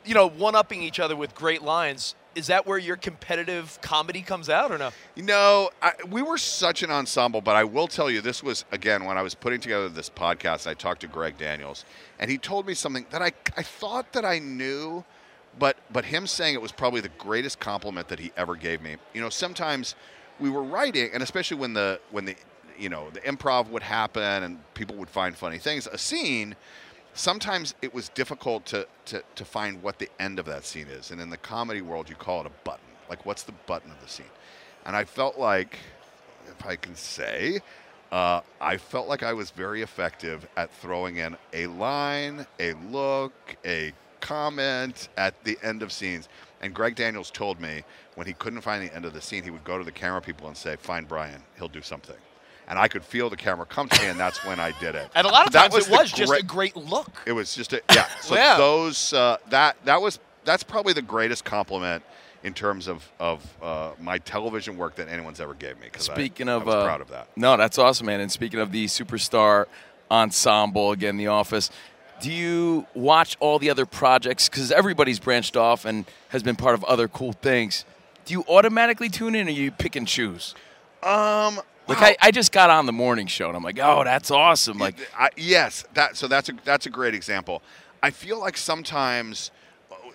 you 0.06 0.14
know, 0.14 0.28
one 0.28 0.56
upping 0.56 0.82
each 0.84 1.00
other 1.00 1.16
with 1.16 1.34
great 1.36 1.62
lines. 1.62 2.16
Is 2.34 2.48
that 2.48 2.66
where 2.66 2.78
your 2.78 2.96
competitive 2.96 3.78
comedy 3.82 4.22
comes 4.22 4.50
out, 4.50 4.72
or 4.72 4.78
no? 4.78 4.92
You 5.16 5.24
know, 5.24 5.70
we 6.10 6.22
were 6.22 6.38
such 6.38 6.82
an 6.82 6.90
ensemble, 6.90 7.42
but 7.42 7.58
I 7.58 7.66
will 7.66 7.88
tell 7.88 8.10
you, 8.10 8.22
this 8.22 8.42
was 8.42 8.64
again 8.72 9.04
when 9.04 9.18
I 9.18 9.22
was 9.22 9.36
putting 9.36 9.60
together 9.60 9.90
this 9.90 10.10
podcast. 10.10 10.66
I 10.66 10.74
talked 10.74 11.02
to 11.02 11.08
Greg 11.08 11.38
Daniels, 11.38 11.84
and 12.20 12.32
he 12.32 12.38
told 12.38 12.66
me 12.66 12.74
something 12.74 13.06
that 13.10 13.22
I 13.22 13.34
I 13.58 13.64
thought 13.64 14.14
that 14.14 14.24
I 14.24 14.40
knew, 14.40 15.04
but 15.60 15.78
but 15.92 16.06
him 16.06 16.26
saying 16.26 16.54
it 16.54 16.62
was 16.62 16.72
probably 16.72 17.02
the 17.02 17.10
greatest 17.18 17.60
compliment 17.60 18.08
that 18.08 18.20
he 18.20 18.32
ever 18.38 18.56
gave 18.56 18.82
me. 18.82 18.96
You 19.14 19.22
know, 19.22 19.30
sometimes 19.30 19.96
we 20.40 20.50
were 20.50 20.64
writing, 20.64 21.10
and 21.14 21.22
especially 21.22 21.58
when 21.58 21.74
the 21.74 22.00
when 22.12 22.24
the 22.24 22.36
you 22.80 22.88
know 22.88 23.10
the 23.10 23.20
improv 23.22 23.68
would 23.70 23.84
happen 23.84 24.44
and 24.44 24.74
people 24.74 24.96
would 24.96 25.10
find 25.10 25.36
funny 25.36 25.58
things, 25.58 25.86
a 25.88 25.98
scene. 25.98 26.56
Sometimes 27.14 27.76
it 27.82 27.94
was 27.94 28.10
difficult 28.10 28.66
to, 28.68 28.88
to, 29.06 29.24
to 29.36 29.46
find 29.46 29.84
what 29.84 30.00
the 30.00 30.10
end 30.20 30.40
of 30.40 30.46
that 30.46 30.66
scene 30.66 30.88
is. 30.88 31.12
And 31.12 31.20
in 31.20 31.30
the 31.30 31.38
comedy 31.38 31.82
world, 31.82 32.10
you 32.10 32.16
call 32.16 32.42
it 32.42 32.48
a 32.48 32.66
button. 32.66 32.86
Like, 33.10 33.26
what's 33.26 33.44
the 33.44 33.54
button 33.68 33.92
of 33.92 34.00
the 34.02 34.08
scene? 34.08 34.26
And 34.86 34.96
I 34.96 35.04
felt 35.04 35.38
like, 35.38 35.78
if 36.48 36.66
I 36.66 36.78
can 36.78 36.96
say, 36.96 37.60
uh, 38.12 38.42
I 38.60 38.78
felt 38.78 39.08
like 39.08 39.24
I 39.24 39.34
was 39.34 39.52
very 39.52 39.82
effective 39.82 40.48
at 40.58 40.74
throwing 40.74 41.18
in 41.18 41.38
a 41.54 41.68
line, 41.68 42.46
a 42.60 42.74
look, 42.90 43.34
a 43.66 43.94
comment 44.22 45.10
at 45.18 45.44
the 45.44 45.58
end 45.64 45.84
of 45.84 45.92
scenes. 45.92 46.30
And 46.62 46.74
Greg 46.74 46.96
Daniels 46.96 47.32
told 47.32 47.60
me 47.60 47.84
when 48.16 48.28
he 48.28 48.34
couldn't 48.34 48.62
find 48.62 48.88
the 48.88 48.94
end 48.96 49.06
of 49.06 49.14
the 49.14 49.22
scene, 49.22 49.44
he 49.44 49.50
would 49.50 49.64
go 49.64 49.78
to 49.78 49.84
the 49.84 49.92
camera 49.92 50.22
people 50.22 50.48
and 50.48 50.56
say, 50.56 50.76
Find 50.78 51.08
Brian, 51.08 51.42
he'll 51.58 51.68
do 51.68 51.82
something. 51.82 52.16
And 52.68 52.80
I 52.80 52.88
could 52.88 53.04
feel 53.04 53.30
the 53.30 53.36
camera 53.38 53.66
come 53.66 53.90
to 53.90 54.02
me, 54.02 54.08
and 54.08 54.18
that's 54.20 54.46
when 54.46 54.60
I 54.60 54.72
did 54.80 54.96
it. 54.96 55.10
And 55.14 55.28
a 55.28 55.30
lot 55.30 55.46
of 55.48 55.52
That 55.54 55.72
times 55.72 55.86
it 55.88 55.90
the 55.92 55.98
was 55.98 56.12
just 56.12 56.32
a 56.32 56.42
great- 56.44 56.74
great 56.74 56.90
look. 56.90 57.10
it 57.26 57.34
was 57.34 57.54
just 57.54 57.74
a 57.74 57.82
yeah. 57.94 58.08
So 58.22 58.36
Yeah. 58.36 58.58
those 58.58 59.12
uh, 59.14 59.38
that 59.50 59.76
that 59.86 60.02
was 60.02 60.20
that's 60.46 60.64
probably 60.64 60.94
the 60.94 61.02
greatest 61.02 61.44
compliment 61.44 62.04
in 62.44 62.54
terms 62.54 62.88
of 62.88 63.08
of 63.20 63.46
uh, 63.62 63.92
my 64.00 64.18
television 64.20 64.78
work 64.78 64.96
that 64.96 65.10
anyone's 65.10 65.42
ever 65.42 65.54
gave 65.54 65.80
me. 65.80 65.90
'cause 65.90 66.10
I- 66.10 66.14
Speaking 66.14 66.48
I 66.48 66.54
of, 66.54 66.66
was 66.66 66.76
uh, 66.76 66.84
proud 66.86 67.02
of 67.02 67.10
that. 67.10 67.28
No, 67.36 67.58
that's 67.58 67.78
awesome, 67.78 68.06
man. 68.08 68.22
And 68.22 68.32
speaking 68.32 68.60
of 68.62 68.72
the 68.72 68.86
superstar 68.86 69.66
ensemble, 70.10 70.92
again, 70.92 71.18
The 71.18 71.28
Office. 71.28 71.70
Do 72.22 72.32
you 72.32 72.86
watch 72.94 73.36
all 73.40 73.58
the 73.60 73.70
other 73.72 73.86
projects? 73.88 74.48
Because 74.48 74.72
everybody's 74.72 75.20
branched 75.20 75.58
off 75.58 75.86
and 75.86 76.06
has 76.30 76.44
been 76.44 76.56
part 76.56 76.76
of 76.76 76.84
other 76.84 77.08
cool 77.08 77.34
things. 77.34 77.84
Do 78.26 78.34
you 78.34 78.46
automatically 78.48 79.10
tune 79.10 79.34
in, 79.34 79.48
or 79.48 79.52
you 79.52 79.72
pick 79.72 79.96
and 79.96 80.08
choose? 80.08 80.54
Um, 81.02 81.60
like 82.00 82.18
I, 82.22 82.28
I 82.28 82.32
just 82.32 82.52
got 82.52 82.70
on 82.70 82.86
the 82.86 82.92
morning 82.92 83.28
show, 83.28 83.48
and 83.48 83.56
I'm 83.56 83.64
like, 83.64 83.80
oh, 83.82 84.04
that's 84.04 84.32
awesome. 84.32 84.78
Like, 84.78 84.96
I, 85.18 85.30
yes, 85.38 85.86
that 85.94 86.18
so 86.18 86.28
that's 86.28 86.50
a 86.50 86.54
that's 86.64 86.86
a 86.86 86.90
great 86.90 87.14
example. 87.14 87.62
I 88.04 88.10
feel 88.10 88.40
like 88.40 88.58
sometimes, 88.58 89.52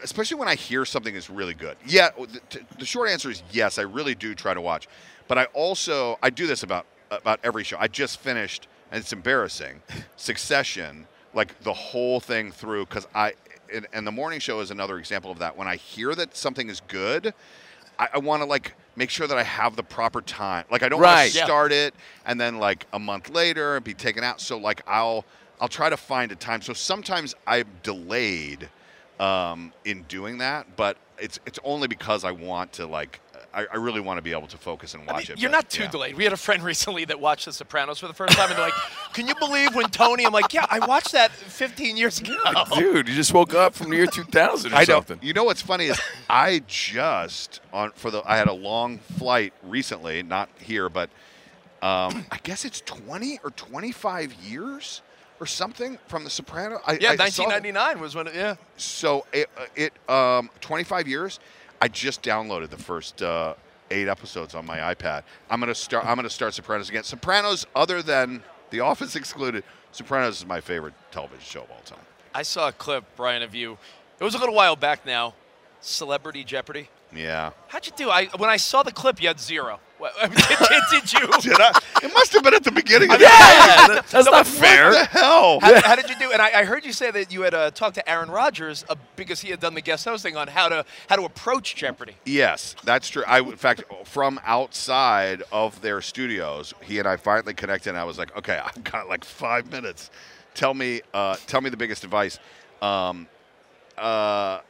especially 0.03 0.39
when 0.39 0.49
I 0.49 0.55
hear 0.55 0.85
something 0.85 1.15
is 1.15 1.31
really 1.31 1.55
good. 1.55 1.77
Yeah, 1.87 2.11
the, 2.17 2.61
the 2.79 2.87
short 2.87 3.11
answer 3.11 3.31
is 3.31 3.43
yes. 3.51 3.79
I 3.79 3.83
really 3.83 4.15
do 4.15 4.35
try 4.35 4.55
to 4.55 4.61
watch, 4.61 4.89
but 5.29 5.39
I 5.39 5.45
also 5.47 6.19
I 6.23 6.31
do 6.31 6.47
this 6.47 6.63
about 6.63 6.87
about 7.11 7.41
every 7.45 7.65
show. 7.65 7.77
I 7.79 7.89
just 7.89 8.19
finished, 8.21 8.69
and 8.91 9.01
it's 9.01 9.13
embarrassing. 9.13 9.83
Succession, 10.17 11.07
like 11.35 11.59
the 11.61 11.73
whole 11.73 12.21
thing 12.21 12.53
through, 12.53 12.87
because 12.87 13.07
I 13.15 13.35
and, 13.73 13.87
and 13.93 14.07
the 14.07 14.13
morning 14.13 14.41
show 14.41 14.61
is 14.61 14.71
another 14.71 14.99
example 14.99 15.31
of 15.31 15.39
that. 15.39 15.57
When 15.57 15.69
I 15.69 15.77
hear 15.77 16.15
that 16.15 16.37
something 16.37 16.69
is 16.69 16.81
good, 16.89 17.35
I, 17.99 18.09
I 18.15 18.19
want 18.19 18.43
to 18.43 18.47
like 18.47 18.75
make 18.97 19.11
sure 19.11 19.27
that 19.27 19.39
I 19.39 19.43
have 19.43 19.77
the 19.77 19.83
proper 19.83 20.21
time. 20.23 20.65
Like 20.71 20.83
I 20.83 20.89
don't 20.89 21.01
want 21.01 21.15
Right. 21.15 21.31
to 21.31 21.37
Yeah. 21.39 21.45
start 21.45 21.73
it 21.73 21.95
and 22.25 22.41
then 22.41 22.59
like 22.59 22.87
a 22.93 22.99
month 22.99 23.29
later 23.31 23.77
and 23.77 23.85
be 23.85 23.95
taken 23.95 24.25
out. 24.25 24.41
So 24.41 24.57
like 24.59 24.83
I'll 24.87 25.25
I'll 25.61 25.69
try 25.69 25.89
to 25.89 25.97
find 25.97 26.33
a 26.33 26.37
time. 26.37 26.61
So 26.63 26.73
sometimes 26.73 27.35
I'm 27.47 27.67
delayed 27.83 28.69
um, 29.21 29.73
in 29.85 30.03
doing 30.05 30.39
that, 30.39 30.77
but 30.77 30.97
it's 31.19 31.39
it's 31.47 31.59
only 31.65 31.89
because 31.89 32.25
I 32.25 32.31
want 32.33 32.73
to 32.75 32.87
like 32.87 33.21
I, 33.57 33.67
I 33.73 33.77
really 33.77 34.01
want 34.01 34.19
to 34.19 34.23
be 34.23 34.33
able 34.33 34.47
to 34.49 34.59
focus 34.59 34.93
and 34.95 35.07
watch 35.07 35.31
it. 35.31 35.41
You're 35.41 35.51
but, 35.51 35.57
not 35.57 35.71
too 35.71 35.85
yeah. 35.85 35.91
delayed. 35.91 36.15
We 36.17 36.25
had 36.25 36.35
a 36.35 36.37
friend 36.37 36.63
recently 36.73 37.07
that 37.07 37.19
watched 37.19 37.47
The 37.47 37.53
Sopranos 37.53 37.99
for 37.99 38.07
the 38.07 38.13
first 38.13 38.37
time, 38.37 38.51
and 38.51 38.59
they're 38.59 38.67
like, 38.67 38.75
"Can 39.15 39.27
you 39.27 39.35
believe 39.37 39.75
when 39.75 39.87
Tony?" 39.87 40.27
I'm 40.27 40.33
like, 40.33 40.53
"Yeah, 40.53 40.67
I 40.69 40.85
watched 40.87 41.13
that 41.13 41.31
15 41.33 41.97
years 41.97 42.21
ago." 42.21 42.37
dude, 42.75 43.09
you 43.09 43.15
just 43.15 43.33
woke 43.33 43.55
up 43.55 43.75
from 43.75 43.89
the 43.91 43.97
year 43.97 44.07
2000 44.07 44.73
or 44.73 44.77
I 44.77 44.81
know. 44.81 44.85
something. 44.85 45.19
You 45.23 45.33
know 45.33 45.45
what's 45.45 45.63
funny 45.63 45.87
is 45.87 46.01
I 46.29 46.63
just 46.67 47.61
on 47.73 47.93
for 47.93 48.11
the 48.11 48.23
I 48.27 48.37
had 48.37 48.49
a 48.49 48.53
long 48.53 48.99
flight 48.99 49.55
recently, 49.63 50.23
not 50.23 50.51
here, 50.61 50.89
but 50.91 51.09
Um, 51.83 52.27
I 52.31 52.39
guess 52.43 52.65
it's 52.65 52.81
20 52.83 53.41
or 53.45 53.51
25 53.51 54.33
years 54.35 55.03
or 55.41 55.47
something 55.47 55.99
from 56.09 56.25
The 56.25 56.31
Sopranos. 56.31 56.81
I, 56.87 56.93
Yeah, 57.01 57.11
I 57.19 57.29
saw- 57.29 57.45
1999 57.45 58.01
was 58.01 58.15
when 58.15 58.27
it, 58.27 58.35
yeah. 58.35 58.57
so 58.77 59.27
it, 59.33 59.49
uh, 59.57 59.67
it 59.77 59.93
um, 60.11 60.51
25 60.61 61.07
years. 61.09 61.39
I 61.81 61.89
just 61.89 62.23
downloaded 62.23 62.71
the 62.71 62.79
first 62.79 63.23
uh, 63.23 63.55
eight 63.91 64.09
episodes 64.09 64.55
on 64.55 64.67
my 64.67 64.79
iPad. 64.95 65.23
I'm 65.51 65.61
gonna 65.61 65.75
start. 65.75 66.05
I'm 66.07 66.17
gonna 66.17 66.31
start 66.31 66.55
Sopranos 66.55 66.89
again. 66.89 67.05
Sopranos, 67.05 67.67
other 67.75 68.03
than 68.03 68.43
The 68.71 68.81
Office 68.81 69.17
excluded, 69.23 69.65
Sopranos 69.93 70.39
is 70.39 70.47
my 70.47 70.61
favorite 70.61 70.95
television 71.11 71.45
show 71.45 71.63
of 71.63 71.71
all 71.71 71.83
time. 71.85 72.05
I 72.35 72.43
saw 72.43 72.69
a 72.69 72.73
clip, 72.73 73.05
Brian, 73.17 73.43
of 73.43 73.55
you. 73.55 73.79
It 74.19 74.25
was 74.25 74.35
a 74.35 74.39
little 74.39 74.55
while 74.55 74.77
back 74.77 75.07
now. 75.07 75.35
Celebrity 75.81 76.45
Jeopardy. 76.45 76.89
Yeah. 77.15 77.53
How'd 77.69 77.87
you 77.87 77.93
do? 77.97 78.11
I 78.11 78.27
when 78.37 78.51
I 78.51 78.57
saw 78.57 78.83
the 78.83 78.93
clip, 78.93 79.21
you 79.21 79.29
had 79.29 79.41
zero. 79.41 79.81
What- 79.99 80.15
did, 80.21 80.31
did, 80.69 80.83
did 80.91 81.13
you? 81.13 81.21
Did 81.41 81.61
I? 81.61 81.79
It 82.03 82.13
must 82.13 82.33
have 82.35 82.43
been 82.43 82.55
at 82.55 82.65
the 82.65 82.71
beginning 82.71 83.11
of 83.13 83.21
Yeah, 83.21 83.29
the 83.89 83.95
that- 83.95 84.07
That's 84.09 84.27
no, 84.27 84.33
not 84.33 84.47
fair. 84.47 84.91
What 84.91 85.11
the 85.13 85.19
hell? 85.19 85.61
How, 85.61 85.81
how 85.83 85.97
did 85.97 86.11
you 86.11 86.17
do? 86.19 86.31
And 86.33 86.43
I, 86.43 86.61
I 86.61 86.65
heard 86.65 86.85
you 86.85 86.93
say 86.93 87.11
that 87.11 87.33
you 87.33 87.43
had 87.43 87.55
uh, 87.55 87.71
talked 87.71 87.95
to 87.95 88.09
Aaron 88.09 88.31
Rodgers 88.31 88.85
uh, 88.89 88.95
because 89.17 89.41
he 89.41 89.51
had 89.51 89.61
done 89.61 89.75
the 89.75 89.81
guest 89.81 90.05
hosting 90.05 90.37
on 90.37 90.49
how 90.49 90.69
to 90.69 90.85
how 91.09 91.17
to 91.17 91.23
approach 91.25 91.75
Jeopardy. 91.77 92.17
Yes, 92.25 92.77
that's 92.85 93.09
true. 93.09 93.25
I, 93.27 93.41
in 93.41 93.57
fact, 93.57 93.85
from 94.05 94.39
outside 94.45 95.43
of 95.51 95.81
their 95.81 96.01
studios, 96.03 96.75
he 96.83 96.99
and 96.99 97.09
I 97.09 97.17
finally 97.17 97.55
connected. 97.55 97.91
and 97.91 97.99
I 97.99 98.05
was 98.05 98.19
like, 98.19 98.37
"Okay, 98.37 98.59
I've 98.63 98.85
got 98.85 99.09
like 99.09 99.25
five 99.25 99.71
minutes. 99.71 100.11
Tell 100.55 100.75
me, 100.75 101.01
uh, 101.15 101.37
tell 101.47 101.61
me 101.61 101.71
the 101.71 101.77
biggest 101.77 102.05
advice." 102.05 102.39
Um, 102.83 103.27
uh, 103.97 104.61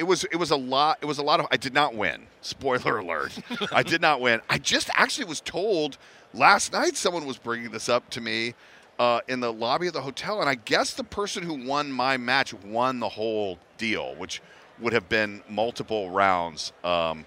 it 0.00 0.06
was 0.06 0.24
it 0.24 0.36
was 0.36 0.50
a 0.50 0.56
lot. 0.56 0.96
It 1.02 1.04
was 1.04 1.18
a 1.18 1.22
lot 1.22 1.40
of. 1.40 1.46
I 1.50 1.58
did 1.58 1.74
not 1.74 1.94
win. 1.94 2.22
Spoiler 2.40 2.96
alert! 2.96 3.38
I 3.72 3.82
did 3.82 4.00
not 4.00 4.22
win. 4.22 4.40
I 4.48 4.56
just 4.56 4.88
actually 4.94 5.26
was 5.26 5.42
told 5.42 5.98
last 6.32 6.72
night. 6.72 6.96
Someone 6.96 7.26
was 7.26 7.36
bringing 7.36 7.70
this 7.70 7.90
up 7.90 8.08
to 8.10 8.20
me. 8.22 8.54
Uh, 8.98 9.20
in 9.28 9.40
the 9.40 9.52
lobby 9.52 9.86
of 9.86 9.94
the 9.94 10.00
hotel, 10.00 10.40
and 10.40 10.48
I 10.48 10.54
guess 10.56 10.92
the 10.92 11.04
person 11.04 11.42
who 11.42 11.66
won 11.66 11.90
my 11.90 12.18
match 12.18 12.52
won 12.52 13.00
the 13.00 13.08
whole 13.08 13.58
deal, 13.78 14.14
which 14.16 14.42
would 14.78 14.92
have 14.92 15.08
been 15.08 15.42
multiple 15.48 16.10
rounds. 16.10 16.74
Um, 16.84 17.24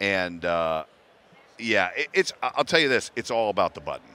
and 0.00 0.44
uh, 0.44 0.84
yeah, 1.58 1.90
it, 1.96 2.08
it's. 2.12 2.32
I'll 2.40 2.64
tell 2.64 2.80
you 2.80 2.88
this: 2.88 3.10
it's 3.16 3.32
all 3.32 3.50
about 3.50 3.74
the 3.74 3.80
button. 3.80 4.08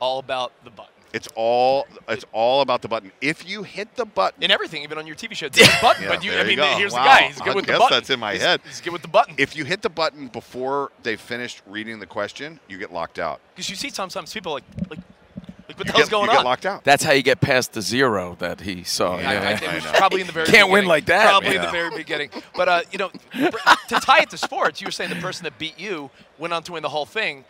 All 0.00 0.18
about 0.18 0.52
the 0.64 0.70
button. 0.70 0.91
It's 1.12 1.28
all. 1.34 1.86
It's 2.08 2.24
all 2.32 2.62
about 2.62 2.80
the 2.82 2.88
button. 2.88 3.12
If 3.20 3.48
you 3.48 3.62
hit 3.62 3.94
the 3.96 4.04
button, 4.06 4.42
In 4.42 4.50
everything, 4.50 4.82
even 4.82 4.96
on 4.98 5.06
your 5.06 5.16
TV 5.16 5.34
show, 5.34 5.46
it's 5.46 5.58
a 5.60 5.80
button. 5.82 6.04
Yeah, 6.04 6.08
but 6.08 6.24
you, 6.24 6.30
there 6.30 6.40
I 6.40 6.42
mean, 6.44 6.50
you 6.52 6.56
go. 6.56 6.66
here's 6.76 6.92
Wow. 6.92 7.02
the 7.02 7.08
guy. 7.08 7.22
He's 7.28 7.38
good 7.40 7.48
I 7.50 7.54
with 7.54 7.66
the 7.66 7.72
guess 7.72 7.78
button. 7.80 7.96
that's 7.96 8.10
in 8.10 8.20
my 8.20 8.32
He's- 8.32 8.42
head. 8.44 8.60
He's 8.64 8.80
good 8.80 8.92
with 8.92 9.02
the 9.02 9.08
button. 9.08 9.34
If 9.38 9.54
you 9.54 9.64
hit 9.64 9.82
the 9.82 9.90
button 9.90 10.28
before 10.28 10.90
they 11.02 11.16
finished 11.16 11.60
reading 11.66 11.98
the 12.00 12.06
question, 12.06 12.60
you 12.68 12.78
get 12.78 12.92
locked 12.92 13.18
out. 13.18 13.40
Because 13.54 13.68
you 13.68 13.76
see 13.76 13.90
sometimes 13.90 14.32
people 14.32 14.52
like 14.52 14.64
like 14.90 15.00
like 15.68 15.78
what 15.78 15.86
You 15.86 15.92
the 15.92 15.92
hell's 15.92 16.04
get- 16.04 16.10
going 16.10 16.24
you 16.24 16.30
get 16.32 16.38
on? 16.40 16.44
locked 16.44 16.66
out. 16.66 16.84
That's 16.84 17.04
how 17.04 17.12
you 17.12 17.22
get 17.22 17.40
past 17.40 17.72
the 17.74 17.82
zero 17.82 18.36
that 18.40 18.60
he 18.62 18.82
saw. 18.82 19.16
I- 19.16 19.20
Yeah, 19.20 19.48
I 19.50 19.56
think 19.56 19.72
it 19.72 19.82
was 19.84 19.92
probably 19.92 20.20
in 20.22 20.26
the 20.26 20.32
very 20.32 20.46
Can't 20.46 20.70
win 20.70 20.86
like 20.86 21.06
that. 21.06 21.28
Probably 21.28 21.56
in 21.56 21.62
the 21.62 21.70
very 21.70 21.94
beginning. 21.96 22.30
But 22.54 22.68
uh, 22.68 22.80
you 22.90 22.98
know, 22.98 23.10
to 23.88 24.00
tie 24.00 24.20
it 24.20 24.30
to 24.30 24.38
sports, 24.38 24.80
you 24.80 24.86
were 24.86 24.90
saying 24.92 25.10
the 25.10 25.16
person 25.16 25.44
that 25.44 25.58
beat 25.58 25.78
you 25.78 26.10
went 26.38 26.52
on 26.54 26.62
to 26.64 26.72
win 26.72 26.82
the 26.82 26.88
whole 26.88 27.06
thing. 27.06 27.44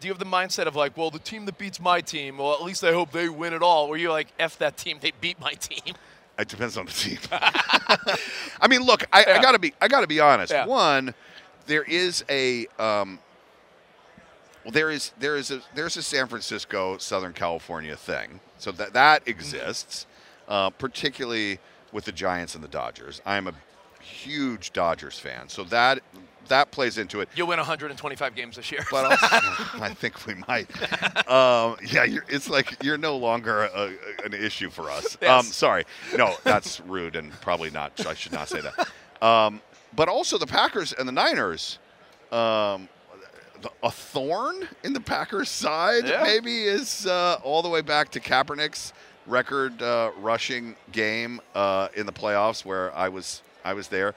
Do 0.00 0.06
you 0.06 0.12
have 0.12 0.18
the 0.18 0.24
mindset 0.24 0.66
of 0.66 0.76
like, 0.76 0.96
well, 0.96 1.10
the 1.10 1.18
team 1.18 1.44
that 1.46 1.58
beats 1.58 1.80
my 1.80 2.00
team, 2.00 2.38
well, 2.38 2.54
at 2.54 2.62
least 2.62 2.84
I 2.84 2.92
hope 2.92 3.10
they 3.10 3.28
win 3.28 3.52
it 3.52 3.62
all? 3.62 3.88
Where 3.88 3.98
you're 3.98 4.12
like, 4.12 4.28
f 4.38 4.58
that 4.58 4.76
team, 4.76 4.98
they 5.00 5.12
beat 5.20 5.40
my 5.40 5.52
team. 5.52 5.94
It 6.38 6.48
depends 6.48 6.76
on 6.76 6.86
the 6.86 6.92
team. 6.92 7.18
I 7.32 8.68
mean, 8.68 8.82
look, 8.82 9.04
I, 9.12 9.24
I 9.24 9.42
gotta 9.42 9.58
be, 9.58 9.74
I 9.80 9.88
gotta 9.88 10.06
be 10.06 10.20
honest. 10.20 10.52
Yeah. 10.52 10.66
One, 10.66 11.14
there 11.66 11.82
is 11.82 12.24
a, 12.30 12.66
um, 12.78 13.18
well, 14.64 14.72
there 14.72 14.90
is, 14.90 15.12
there 15.18 15.36
is 15.36 15.50
a, 15.50 15.62
there's 15.74 15.96
a 15.96 16.02
San 16.02 16.28
Francisco, 16.28 16.96
Southern 16.98 17.32
California 17.32 17.96
thing. 17.96 18.38
So 18.58 18.70
that 18.72 18.92
that 18.92 19.26
exists, 19.26 20.06
uh, 20.48 20.70
particularly 20.70 21.58
with 21.92 22.04
the 22.04 22.12
Giants 22.12 22.54
and 22.54 22.62
the 22.62 22.68
Dodgers. 22.68 23.20
I 23.26 23.36
am 23.36 23.48
a 23.48 23.54
huge 24.00 24.72
Dodgers 24.72 25.18
fan, 25.18 25.48
so 25.48 25.64
that 25.64 26.00
that 26.48 26.70
plays 26.70 26.98
into 26.98 27.20
it. 27.20 27.28
You'll 27.34 27.46
win 27.48 27.58
125 27.58 28.34
games 28.34 28.56
this 28.56 28.70
year. 28.72 28.84
But 28.90 29.04
also, 29.06 29.26
I 29.80 29.94
think 29.94 30.26
we 30.26 30.34
might. 30.48 30.68
Um, 31.28 31.76
yeah, 31.86 32.04
you're, 32.04 32.24
it's 32.28 32.48
like 32.50 32.82
you're 32.82 32.98
no 32.98 33.16
longer 33.16 33.64
a, 33.64 33.68
a- 33.90 34.24
an 34.26 34.34
issue 34.34 34.70
for 34.70 34.90
us. 34.90 35.16
Um, 35.22 35.42
sorry, 35.44 35.84
no, 36.16 36.34
that's 36.44 36.80
rude 36.80 37.16
and 37.16 37.32
probably 37.40 37.70
not. 37.70 38.04
I 38.06 38.14
should 38.14 38.32
not 38.32 38.48
say 38.48 38.60
that. 38.60 38.88
Um, 39.26 39.60
but 39.94 40.08
also 40.08 40.38
the 40.38 40.46
Packers 40.46 40.92
and 40.92 41.08
the 41.08 41.12
Niners. 41.12 41.78
Um, 42.32 42.88
the- 43.62 43.70
a 43.82 43.90
thorn 43.90 44.68
in 44.84 44.92
the 44.92 45.00
Packers' 45.00 45.48
side 45.50 46.06
Yeah. 46.06 46.22
maybe 46.22 46.64
is 46.64 47.06
uh, 47.06 47.38
all 47.42 47.62
the 47.62 47.68
way 47.68 47.80
back 47.80 48.10
to 48.10 48.20
Kaepernick's 48.20 48.92
record 49.26 49.82
uh, 49.82 50.10
rushing 50.20 50.76
game 50.92 51.40
uh, 51.54 51.88
in 51.94 52.06
the 52.06 52.12
playoffs, 52.12 52.64
where 52.64 52.94
I 52.96 53.08
was 53.08 53.42
I 53.64 53.74
was 53.74 53.88
there. 53.88 54.14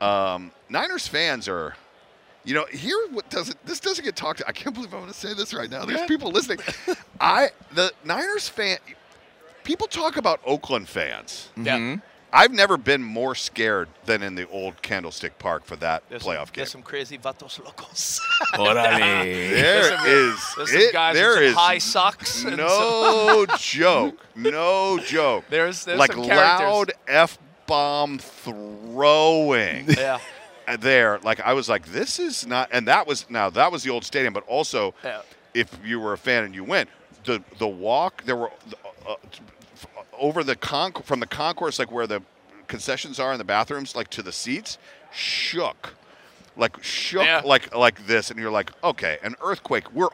Um, 0.00 0.50
Niners 0.68 1.06
fans 1.06 1.48
are 1.48 1.76
you 2.46 2.52
know, 2.52 2.66
here 2.70 2.96
what 3.10 3.30
doesn't 3.30 3.64
this 3.64 3.80
doesn't 3.80 4.04
get 4.04 4.16
talked. 4.16 4.42
I 4.46 4.52
can't 4.52 4.74
believe 4.74 4.92
I'm 4.92 5.00
going 5.00 5.12
to 5.12 5.18
say 5.18 5.32
this 5.32 5.54
right 5.54 5.70
now. 5.70 5.84
There's 5.86 6.00
Yeah. 6.00 6.06
people 6.06 6.30
listening. 6.30 6.58
I 7.20 7.48
the 7.72 7.90
Niners 8.04 8.48
fan. 8.48 8.76
People 9.62 9.86
talk 9.86 10.18
about 10.18 10.40
Oakland 10.44 10.88
fans. 10.88 11.48
Yeah. 11.56 11.96
I've 12.34 12.50
never 12.52 12.76
been 12.76 13.00
more 13.02 13.34
scared 13.36 13.88
than 14.06 14.22
in 14.22 14.34
the 14.34 14.46
old 14.48 14.82
Candlestick 14.82 15.38
Park 15.38 15.64
for 15.64 15.76
that 15.76 16.02
There's 16.08 16.22
playoff 16.24 16.26
some, 16.26 16.44
game. 16.46 16.52
There's 16.56 16.70
some 16.72 16.82
crazy 16.82 17.16
vatos 17.16 17.64
locos. 17.64 18.20
Órale. 18.54 19.24
There 19.50 19.52
There's 19.54 19.86
some- 19.88 20.06
is 20.06 20.54
there's 20.56 20.70
some 20.72 20.80
it- 20.80 20.92
guys 20.92 21.14
there 21.14 21.40
with 21.40 21.54
some 21.54 21.58
high 21.62 21.78
socks. 21.78 22.44
and 22.44 22.56
no 22.56 23.46
joke. 23.56 24.26
No 24.34 24.98
joke. 25.06 25.44
There's- 25.48 25.84
there's 25.84 25.98
like 25.98 26.12
some 26.12 26.24
loud 26.24 26.92
f 27.06 27.38
bomb 27.66 28.18
throwing. 28.18 29.86
yeah. 29.98 30.18
there 30.80 31.18
like 31.22 31.40
i 31.40 31.52
was 31.52 31.68
like 31.68 31.84
this 31.88 32.18
is 32.18 32.46
not 32.46 32.70
and 32.72 32.88
that 32.88 33.06
was 33.06 33.28
now 33.28 33.50
that 33.50 33.70
was 33.70 33.82
the 33.82 33.90
old 33.90 34.02
stadium 34.02 34.32
but 34.32 34.42
also 34.46 34.94
Yeah. 35.04 35.20
if 35.52 35.78
you 35.84 36.00
were 36.00 36.14
a 36.14 36.18
fan 36.18 36.42
and 36.44 36.54
you 36.54 36.64
went 36.64 36.88
the 37.24 37.42
the 37.58 37.68
walk 37.68 38.24
there 38.24 38.34
were 38.36 38.50
uh, 39.06 39.10
uh, 39.12 39.16
over 40.18 40.42
the 40.42 40.56
con 40.56 40.92
from 40.92 41.20
the 41.20 41.26
concourse 41.26 41.78
like 41.78 41.92
where 41.92 42.06
the 42.06 42.22
concessions 42.66 43.20
are 43.20 43.32
in 43.32 43.36
the 43.38 43.44
bathrooms 43.44 43.94
like 43.94 44.08
to 44.08 44.22
the 44.22 44.32
seats 44.32 44.78
shook 45.12 45.94
like 46.56 46.82
shook 46.82 47.24
Yeah. 47.26 47.42
like 47.44 47.74
like 47.76 48.06
this 48.06 48.30
and 48.30 48.40
you're 48.40 48.50
like 48.50 48.72
okay 48.82 49.18
an 49.22 49.34
earthquake 49.42 49.92
we're 49.92 50.08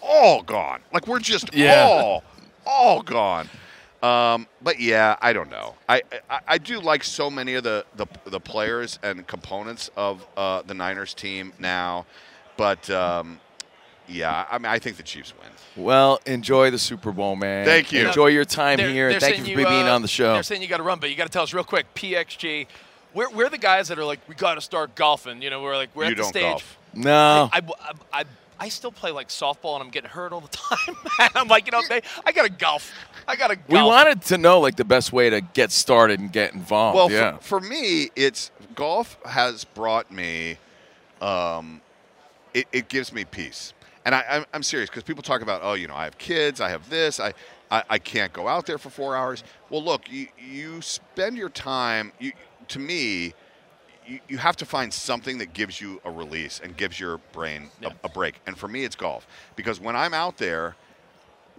all 0.00 0.42
gone 0.42 0.78
like 0.92 1.08
we're 1.08 1.18
just 1.18 1.52
Yeah. 1.52 1.82
all 1.90 2.22
all 2.64 3.02
gone 3.02 3.48
um, 4.02 4.46
but 4.62 4.78
yeah, 4.80 5.16
I 5.20 5.32
don't 5.32 5.50
know. 5.50 5.74
I, 5.88 6.02
I 6.30 6.40
I 6.46 6.58
do 6.58 6.80
like 6.80 7.02
so 7.04 7.30
many 7.30 7.54
of 7.54 7.64
the 7.64 7.84
the, 7.96 8.06
the 8.26 8.40
players 8.40 8.98
and 9.02 9.26
components 9.26 9.90
of 9.96 10.26
uh, 10.36 10.62
the 10.62 10.74
Niners 10.74 11.14
team 11.14 11.52
now, 11.58 12.06
but 12.56 12.88
um, 12.90 13.40
yeah, 14.08 14.46
I 14.50 14.58
mean 14.58 14.66
I 14.66 14.78
think 14.78 14.96
the 14.96 15.02
Chiefs 15.02 15.34
win. 15.40 15.84
Well, 15.84 16.20
enjoy 16.26 16.70
the 16.70 16.78
Super 16.78 17.12
Bowl, 17.12 17.36
man. 17.36 17.64
Thank 17.64 17.92
you. 17.92 18.06
Enjoy 18.08 18.26
your 18.28 18.44
time 18.44 18.78
They're- 18.78 18.90
here. 18.90 19.10
they're 19.10 19.20
Thank 19.20 19.38
you 19.38 19.44
saying 19.44 19.58
for 19.58 19.64
being 19.70 19.86
uh, 19.88 19.94
on 19.94 20.02
the 20.02 20.08
show. 20.08 20.34
They're 20.34 20.42
saying 20.42 20.62
you 20.62 20.66
got 20.68 20.78
to 20.78 20.82
run, 20.82 20.98
but 20.98 21.08
you 21.10 21.14
got 21.16 21.24
to 21.26 21.30
tell 21.32 21.44
us 21.44 21.52
real 21.54 21.62
quick. 21.62 21.92
PXG, 21.94 22.66
we're, 23.14 23.30
we're 23.30 23.48
the 23.48 23.58
guys 23.58 23.86
that 23.88 23.98
are 23.98 24.04
like, 24.04 24.18
we 24.28 24.34
got 24.34 24.54
to 24.54 24.60
start 24.60 24.96
golfing. 24.96 25.40
You 25.40 25.50
know, 25.50 25.62
we're 25.62 25.76
like, 25.76 25.90
we're 25.94 26.04
You 26.06 26.10
at 26.12 26.16
the 26.16 26.22
don't 26.22 26.30
stage. 26.30 26.42
golf. 26.42 26.78
No. 26.94 27.48
I, 27.52 27.60
I, 27.60 27.92
I, 28.20 28.24
I 28.60 28.68
still 28.68 28.92
play 28.92 29.10
like 29.10 29.28
softball, 29.28 29.74
and 29.74 29.84
I'm 29.84 29.90
getting 29.90 30.10
hurt 30.10 30.32
all 30.32 30.40
the 30.40 30.48
time. 30.52 30.96
and 31.20 31.30
I'm 31.34 31.48
like, 31.48 31.66
you 31.66 31.72
know, 31.72 31.82
they, 31.88 32.02
I 32.24 32.32
got 32.32 32.42
to 32.42 32.50
golf. 32.50 32.92
I 33.26 33.36
got 33.36 33.48
to 33.48 33.56
golf. 33.56 33.68
We 33.68 33.82
wanted 33.82 34.22
to 34.22 34.38
know 34.38 34.60
like 34.60 34.76
the 34.76 34.84
best 34.84 35.12
way 35.12 35.30
to 35.30 35.40
get 35.40 35.70
started 35.70 36.20
and 36.20 36.32
get 36.32 36.54
involved. 36.54 36.96
Well, 36.96 37.10
yeah. 37.10 37.36
for, 37.38 37.60
for 37.60 37.68
me, 37.68 38.10
it's 38.16 38.50
golf 38.74 39.18
has 39.24 39.64
brought 39.64 40.10
me. 40.10 40.58
Um, 41.20 41.80
it, 42.54 42.66
it 42.72 42.88
gives 42.88 43.12
me 43.12 43.24
peace, 43.24 43.74
and 44.04 44.14
I, 44.14 44.24
I'm, 44.30 44.44
I'm 44.54 44.62
serious 44.62 44.88
because 44.88 45.02
people 45.02 45.22
talk 45.22 45.42
about, 45.42 45.60
oh, 45.62 45.74
you 45.74 45.86
know, 45.86 45.94
I 45.94 46.04
have 46.04 46.16
kids, 46.16 46.60
I 46.60 46.70
have 46.70 46.88
this, 46.88 47.20
I, 47.20 47.34
I, 47.70 47.82
I 47.90 47.98
can't 47.98 48.32
go 48.32 48.48
out 48.48 48.66
there 48.66 48.78
for 48.78 48.90
four 48.90 49.16
hours. 49.16 49.44
Well, 49.68 49.82
look, 49.82 50.10
you, 50.10 50.28
you 50.38 50.80
spend 50.80 51.36
your 51.36 51.50
time. 51.50 52.12
You, 52.18 52.32
to 52.68 52.78
me, 52.78 53.34
you, 54.08 54.20
you 54.28 54.38
have 54.38 54.56
to 54.56 54.64
find 54.66 54.92
something 54.92 55.38
that 55.38 55.52
gives 55.52 55.80
you 55.80 56.00
a 56.04 56.10
release 56.10 56.60
and 56.62 56.76
gives 56.76 56.98
your 56.98 57.18
brain 57.32 57.70
Yeah. 57.80 57.88
a, 58.02 58.06
a 58.06 58.08
break. 58.08 58.40
And 58.46 58.56
for 58.56 58.68
me, 58.68 58.84
it's 58.84 58.96
golf 58.96 59.26
because 59.56 59.80
when 59.80 59.94
I'm 59.96 60.14
out 60.14 60.38
there, 60.38 60.76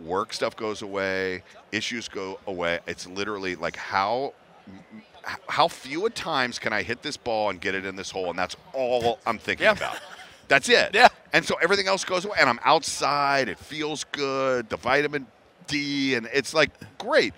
work 0.03 0.33
stuff 0.33 0.55
goes 0.55 0.81
away, 0.81 1.43
issues 1.71 2.07
go 2.07 2.39
away. 2.47 2.79
It's 2.87 3.05
literally 3.07 3.55
like 3.55 3.75
how 3.75 4.33
how 5.47 5.67
few 5.67 6.05
at 6.05 6.15
times 6.15 6.57
can 6.59 6.71
I 6.73 6.81
hit 6.81 7.01
this 7.03 7.17
ball 7.17 7.49
and 7.49 7.59
get 7.59 7.75
it 7.75 7.85
in 7.85 7.95
this 7.95 8.09
hole, 8.09 8.29
and 8.29 8.39
that's 8.39 8.55
all 8.73 9.19
I'm 9.27 9.37
thinking 9.37 9.65
Yeah. 9.65 9.73
about. 9.73 9.97
That's 10.47 10.69
it. 10.69 10.91
Yeah. 10.95 11.07
And 11.33 11.45
so 11.45 11.55
everything 11.61 11.87
else 11.87 12.03
goes 12.03 12.25
away, 12.25 12.37
and 12.39 12.49
I'm 12.49 12.59
outside. 12.63 13.49
It 13.49 13.59
feels 13.59 14.03
good. 14.11 14.67
The 14.69 14.77
vitamin 14.77 15.27
D, 15.67 16.15
and 16.15 16.27
it's 16.33 16.53
like 16.55 16.71
great. 16.97 17.33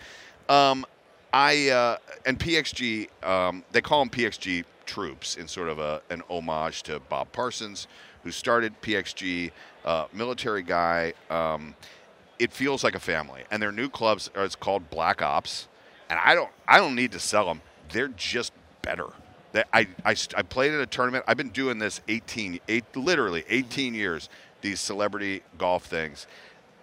Um, 0.47 0.85
I 1.33 1.69
uh, 1.69 1.97
and 2.25 2.39
PXG, 2.39 3.09
um, 3.25 3.63
they 3.73 3.81
call 3.81 3.99
them 3.99 4.09
PXG 4.09 4.63
troops 4.91 5.37
in 5.37 5.47
sort 5.47 5.69
of 5.69 5.79
a, 5.79 6.01
an 6.09 6.21
homage 6.29 6.83
to 6.83 6.99
Bob 6.99 7.31
Parsons, 7.31 7.87
who 8.23 8.31
started 8.31 8.73
PXG, 8.81 9.51
uh, 9.85 10.05
military 10.11 10.63
guy. 10.63 11.13
Um, 11.29 11.75
it 12.39 12.51
feels 12.51 12.83
like 12.83 12.93
a 12.93 12.99
family, 12.99 13.43
and 13.49 13.61
their 13.61 13.71
new 13.71 13.87
clubs 13.87 14.29
are 14.35 14.43
it's 14.43 14.55
called 14.55 14.89
Black 14.89 15.21
Ops, 15.21 15.69
and 16.09 16.19
I 16.19 16.35
don't 16.35 16.49
I 16.67 16.77
don't 16.77 16.95
need 16.95 17.13
to 17.13 17.19
sell 17.19 17.45
them. 17.45 17.61
They're 17.93 18.09
just 18.09 18.51
better. 18.81 19.07
I, 19.73 19.87
I, 20.05 20.15
I 20.35 20.41
played 20.43 20.73
in 20.73 20.79
a 20.79 20.85
tournament. 20.85 21.25
I've 21.27 21.37
been 21.37 21.49
doing 21.49 21.77
this 21.77 21.99
18, 22.07 22.59
eight, 22.69 22.85
literally 22.95 23.43
18 23.49 23.93
years. 23.93 24.29
These 24.61 24.79
celebrity 24.79 25.43
golf 25.57 25.85
things. 25.85 26.25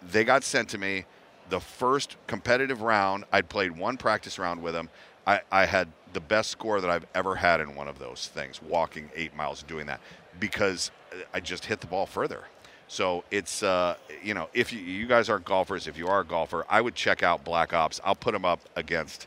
They 0.03 0.23
got 0.23 0.45
sent 0.45 0.69
to 0.71 0.79
me 0.79 1.07
the 1.49 1.61
first 1.61 2.17
competitive 2.27 2.83
round, 2.83 3.25
I'd 3.33 3.49
played 3.49 3.73
one 3.77 3.97
practice 3.97 4.39
round 4.39 4.63
with 4.63 4.75
them. 4.75 4.91
I, 5.27 5.41
I, 5.51 5.65
had 5.65 5.89
the 6.13 6.21
best 6.21 6.51
score 6.51 6.81
that 6.81 6.91
I've 6.91 7.07
ever 7.15 7.35
had 7.37 7.61
in 7.61 7.75
one 7.75 7.89
of 7.89 7.99
those 7.99 8.31
things, 8.33 8.61
walking 8.63 9.11
eight 9.15 9.35
miles 9.37 9.63
doing 9.63 9.87
that, 9.87 10.01
because 10.41 10.91
I 11.35 11.41
just 11.41 11.65
hit 11.67 11.81
the 11.81 11.87
ball 11.87 12.07
further. 12.07 12.45
So 12.89 13.25
it's, 13.31 13.63
uh, 13.63 13.97
you 14.23 14.33
know, 14.35 14.49
if 14.55 14.73
you, 14.73 14.81
you 14.81 15.07
guys 15.07 15.29
aren't 15.29 15.45
golfers, 15.45 15.87
if 15.87 15.99
you 15.99 16.09
are 16.09 16.21
a 16.21 16.25
golfer, 16.25 16.65
I 16.71 16.81
would 16.81 16.95
check 16.95 17.23
out 17.23 17.45
Black 17.45 17.75
Ops. 17.75 18.01
I'll 18.03 18.15
put 18.15 18.33
them 18.33 18.45
up 18.47 18.61
against 18.77 19.27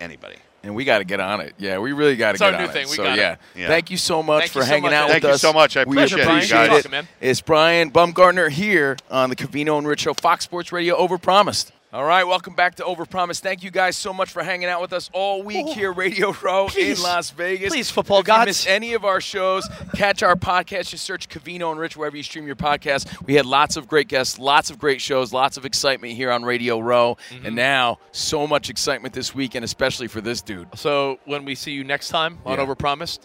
anybody. 0.00 0.36
And 0.62 0.74
we 0.74 0.86
got 0.86 0.98
to 1.00 1.04
get 1.04 1.20
on 1.20 1.42
it. 1.42 1.52
Yeah, 1.58 1.78
we 1.78 1.92
really 1.92 2.16
got 2.16 2.32
to 2.32 2.38
get 2.38 2.54
our 2.54 2.60
on 2.60 2.66
new 2.66 2.72
thing. 2.72 2.84
it. 2.84 2.88
We 2.90 2.96
so 2.96 3.04
got 3.04 3.18
yeah. 3.18 3.32
it. 3.32 3.38
Yeah. 3.54 3.68
thank 3.68 3.90
you 3.90 3.98
so 3.98 4.22
much 4.22 4.44
Thank 4.44 4.52
for 4.52 4.58
you 4.60 4.64
so 4.64 4.68
hanging 4.70 4.82
much, 4.84 4.92
out 4.94 5.10
Ed. 5.10 5.14
with 5.14 5.22
Thank 5.22 5.24
you 5.24 5.30
us. 5.34 5.40
so 5.42 5.52
much. 5.52 5.76
I 5.76 5.84
We 5.84 5.96
appreciate 5.98 6.20
it, 6.20 6.26
appreciate 6.26 6.56
guys. 6.56 6.66
it. 6.68 6.70
Welcome, 6.72 6.90
man. 6.92 7.08
It's 7.20 7.42
Brian 7.42 7.90
Baumgartner 7.90 8.48
here 8.48 8.96
on 9.10 9.28
the 9.28 9.36
Covino 9.36 9.76
and 9.76 9.86
Rich 9.86 10.00
Show, 10.00 10.14
Fox 10.14 10.44
Sports 10.44 10.72
Radio. 10.72 10.96
Overpromised. 10.96 11.72
All 11.94 12.02
right, 12.04 12.24
welcome 12.24 12.54
back 12.56 12.74
to 12.76 12.82
Overpromised. 12.82 13.38
Thank 13.38 13.62
you 13.62 13.70
guys 13.70 13.96
so 13.96 14.12
much 14.12 14.28
for 14.32 14.42
hanging 14.42 14.68
out 14.68 14.80
with 14.80 14.92
us 14.92 15.08
all 15.12 15.44
week 15.44 15.68
here, 15.68 15.92
Radio 15.92 16.34
Row 16.42 16.66
Please. 16.66 16.98
in 16.98 17.04
Las 17.04 17.30
Vegas. 17.30 17.72
Please, 17.72 17.88
football 17.88 18.18
if 18.18 18.24
you 18.24 18.32
gods. 18.34 18.46
miss 18.46 18.66
any 18.66 18.94
of 18.94 19.04
our 19.04 19.20
shows, 19.20 19.68
catch 19.94 20.24
our 20.24 20.34
podcast. 20.34 20.88
Just 20.90 21.04
search 21.04 21.28
Covino 21.28 21.70
and 21.70 21.78
Rich 21.78 21.96
wherever 21.96 22.16
you 22.16 22.24
stream 22.24 22.48
your 22.48 22.56
podcast. 22.56 23.24
We 23.28 23.34
had 23.34 23.46
lots 23.46 23.76
of 23.76 23.86
great 23.86 24.08
guests, 24.08 24.40
lots 24.40 24.70
of 24.70 24.78
great 24.80 25.00
shows, 25.00 25.32
lots 25.32 25.56
of 25.56 25.64
excitement 25.64 26.14
here 26.14 26.32
on 26.32 26.42
Radio 26.42 26.80
Row, 26.80 27.16
Mm-hmm. 27.30 27.46
and 27.46 27.54
now 27.54 28.00
so 28.10 28.44
much 28.44 28.70
excitement 28.70 29.14
this 29.14 29.32
weekend, 29.32 29.64
especially 29.64 30.08
for 30.08 30.20
this 30.20 30.42
dude. 30.42 30.66
So 30.76 31.20
when 31.26 31.44
we 31.44 31.54
see 31.54 31.70
you 31.70 31.84
next 31.84 32.08
time 32.08 32.38
on 32.44 32.58
Yeah. 32.58 32.66
Overpromised, 32.66 33.20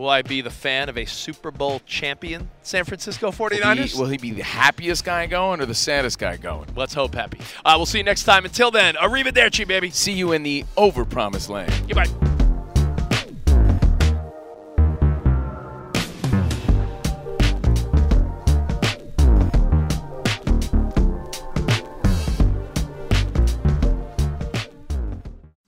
will 0.00 0.08
I 0.08 0.22
be 0.22 0.40
the 0.40 0.50
fan 0.50 0.88
of 0.88 0.96
a 0.96 1.04
Super 1.04 1.50
Bowl 1.50 1.80
champion 1.84 2.48
San 2.62 2.84
Francisco 2.84 3.30
49ers? 3.30 3.92
he, 3.92 4.00
will 4.00 4.08
he 4.08 4.16
be 4.16 4.30
the 4.30 4.42
happiest 4.42 5.04
guy 5.04 5.26
going 5.26 5.60
or 5.60 5.66
the 5.66 5.74
saddest 5.74 6.18
guy 6.18 6.38
going? 6.38 6.68
Let's 6.74 6.94
hope 6.94 7.14
happy. 7.14 7.38
Uh, 7.64 7.74
we'll 7.76 7.86
see 7.86 7.98
you 7.98 8.04
next 8.04 8.24
time. 8.24 8.44
Until 8.44 8.70
then, 8.70 8.94
arrivederci, 8.94 9.68
baby. 9.68 9.90
See 9.90 10.12
you 10.12 10.32
in 10.32 10.42
the 10.42 10.64
overpromised 10.76 11.50
land. 11.50 11.72
Goodbye. 11.86 12.39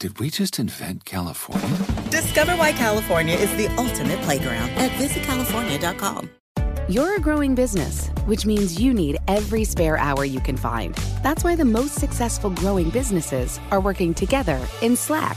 Did 0.00 0.18
we 0.18 0.30
just 0.30 0.58
invent 0.58 1.04
California? 1.04 1.76
Discover 2.08 2.52
why 2.56 2.72
California 2.72 3.36
is 3.36 3.54
the 3.56 3.66
ultimate 3.76 4.18
playground 4.22 4.70
at 4.70 4.90
visitcalifornia.com. 4.92 6.30
You're 6.88 7.16
a 7.16 7.20
growing 7.20 7.54
business, 7.54 8.08
which 8.24 8.46
means 8.46 8.80
you 8.80 8.94
need 8.94 9.18
every 9.28 9.62
spare 9.64 9.98
hour 9.98 10.24
you 10.24 10.40
can 10.40 10.56
find. 10.56 10.94
That's 11.22 11.44
why 11.44 11.54
the 11.54 11.66
most 11.66 11.96
successful 11.96 12.48
growing 12.48 12.88
businesses 12.88 13.60
are 13.70 13.78
working 13.78 14.14
together 14.14 14.66
in 14.80 14.96
Slack. 14.96 15.36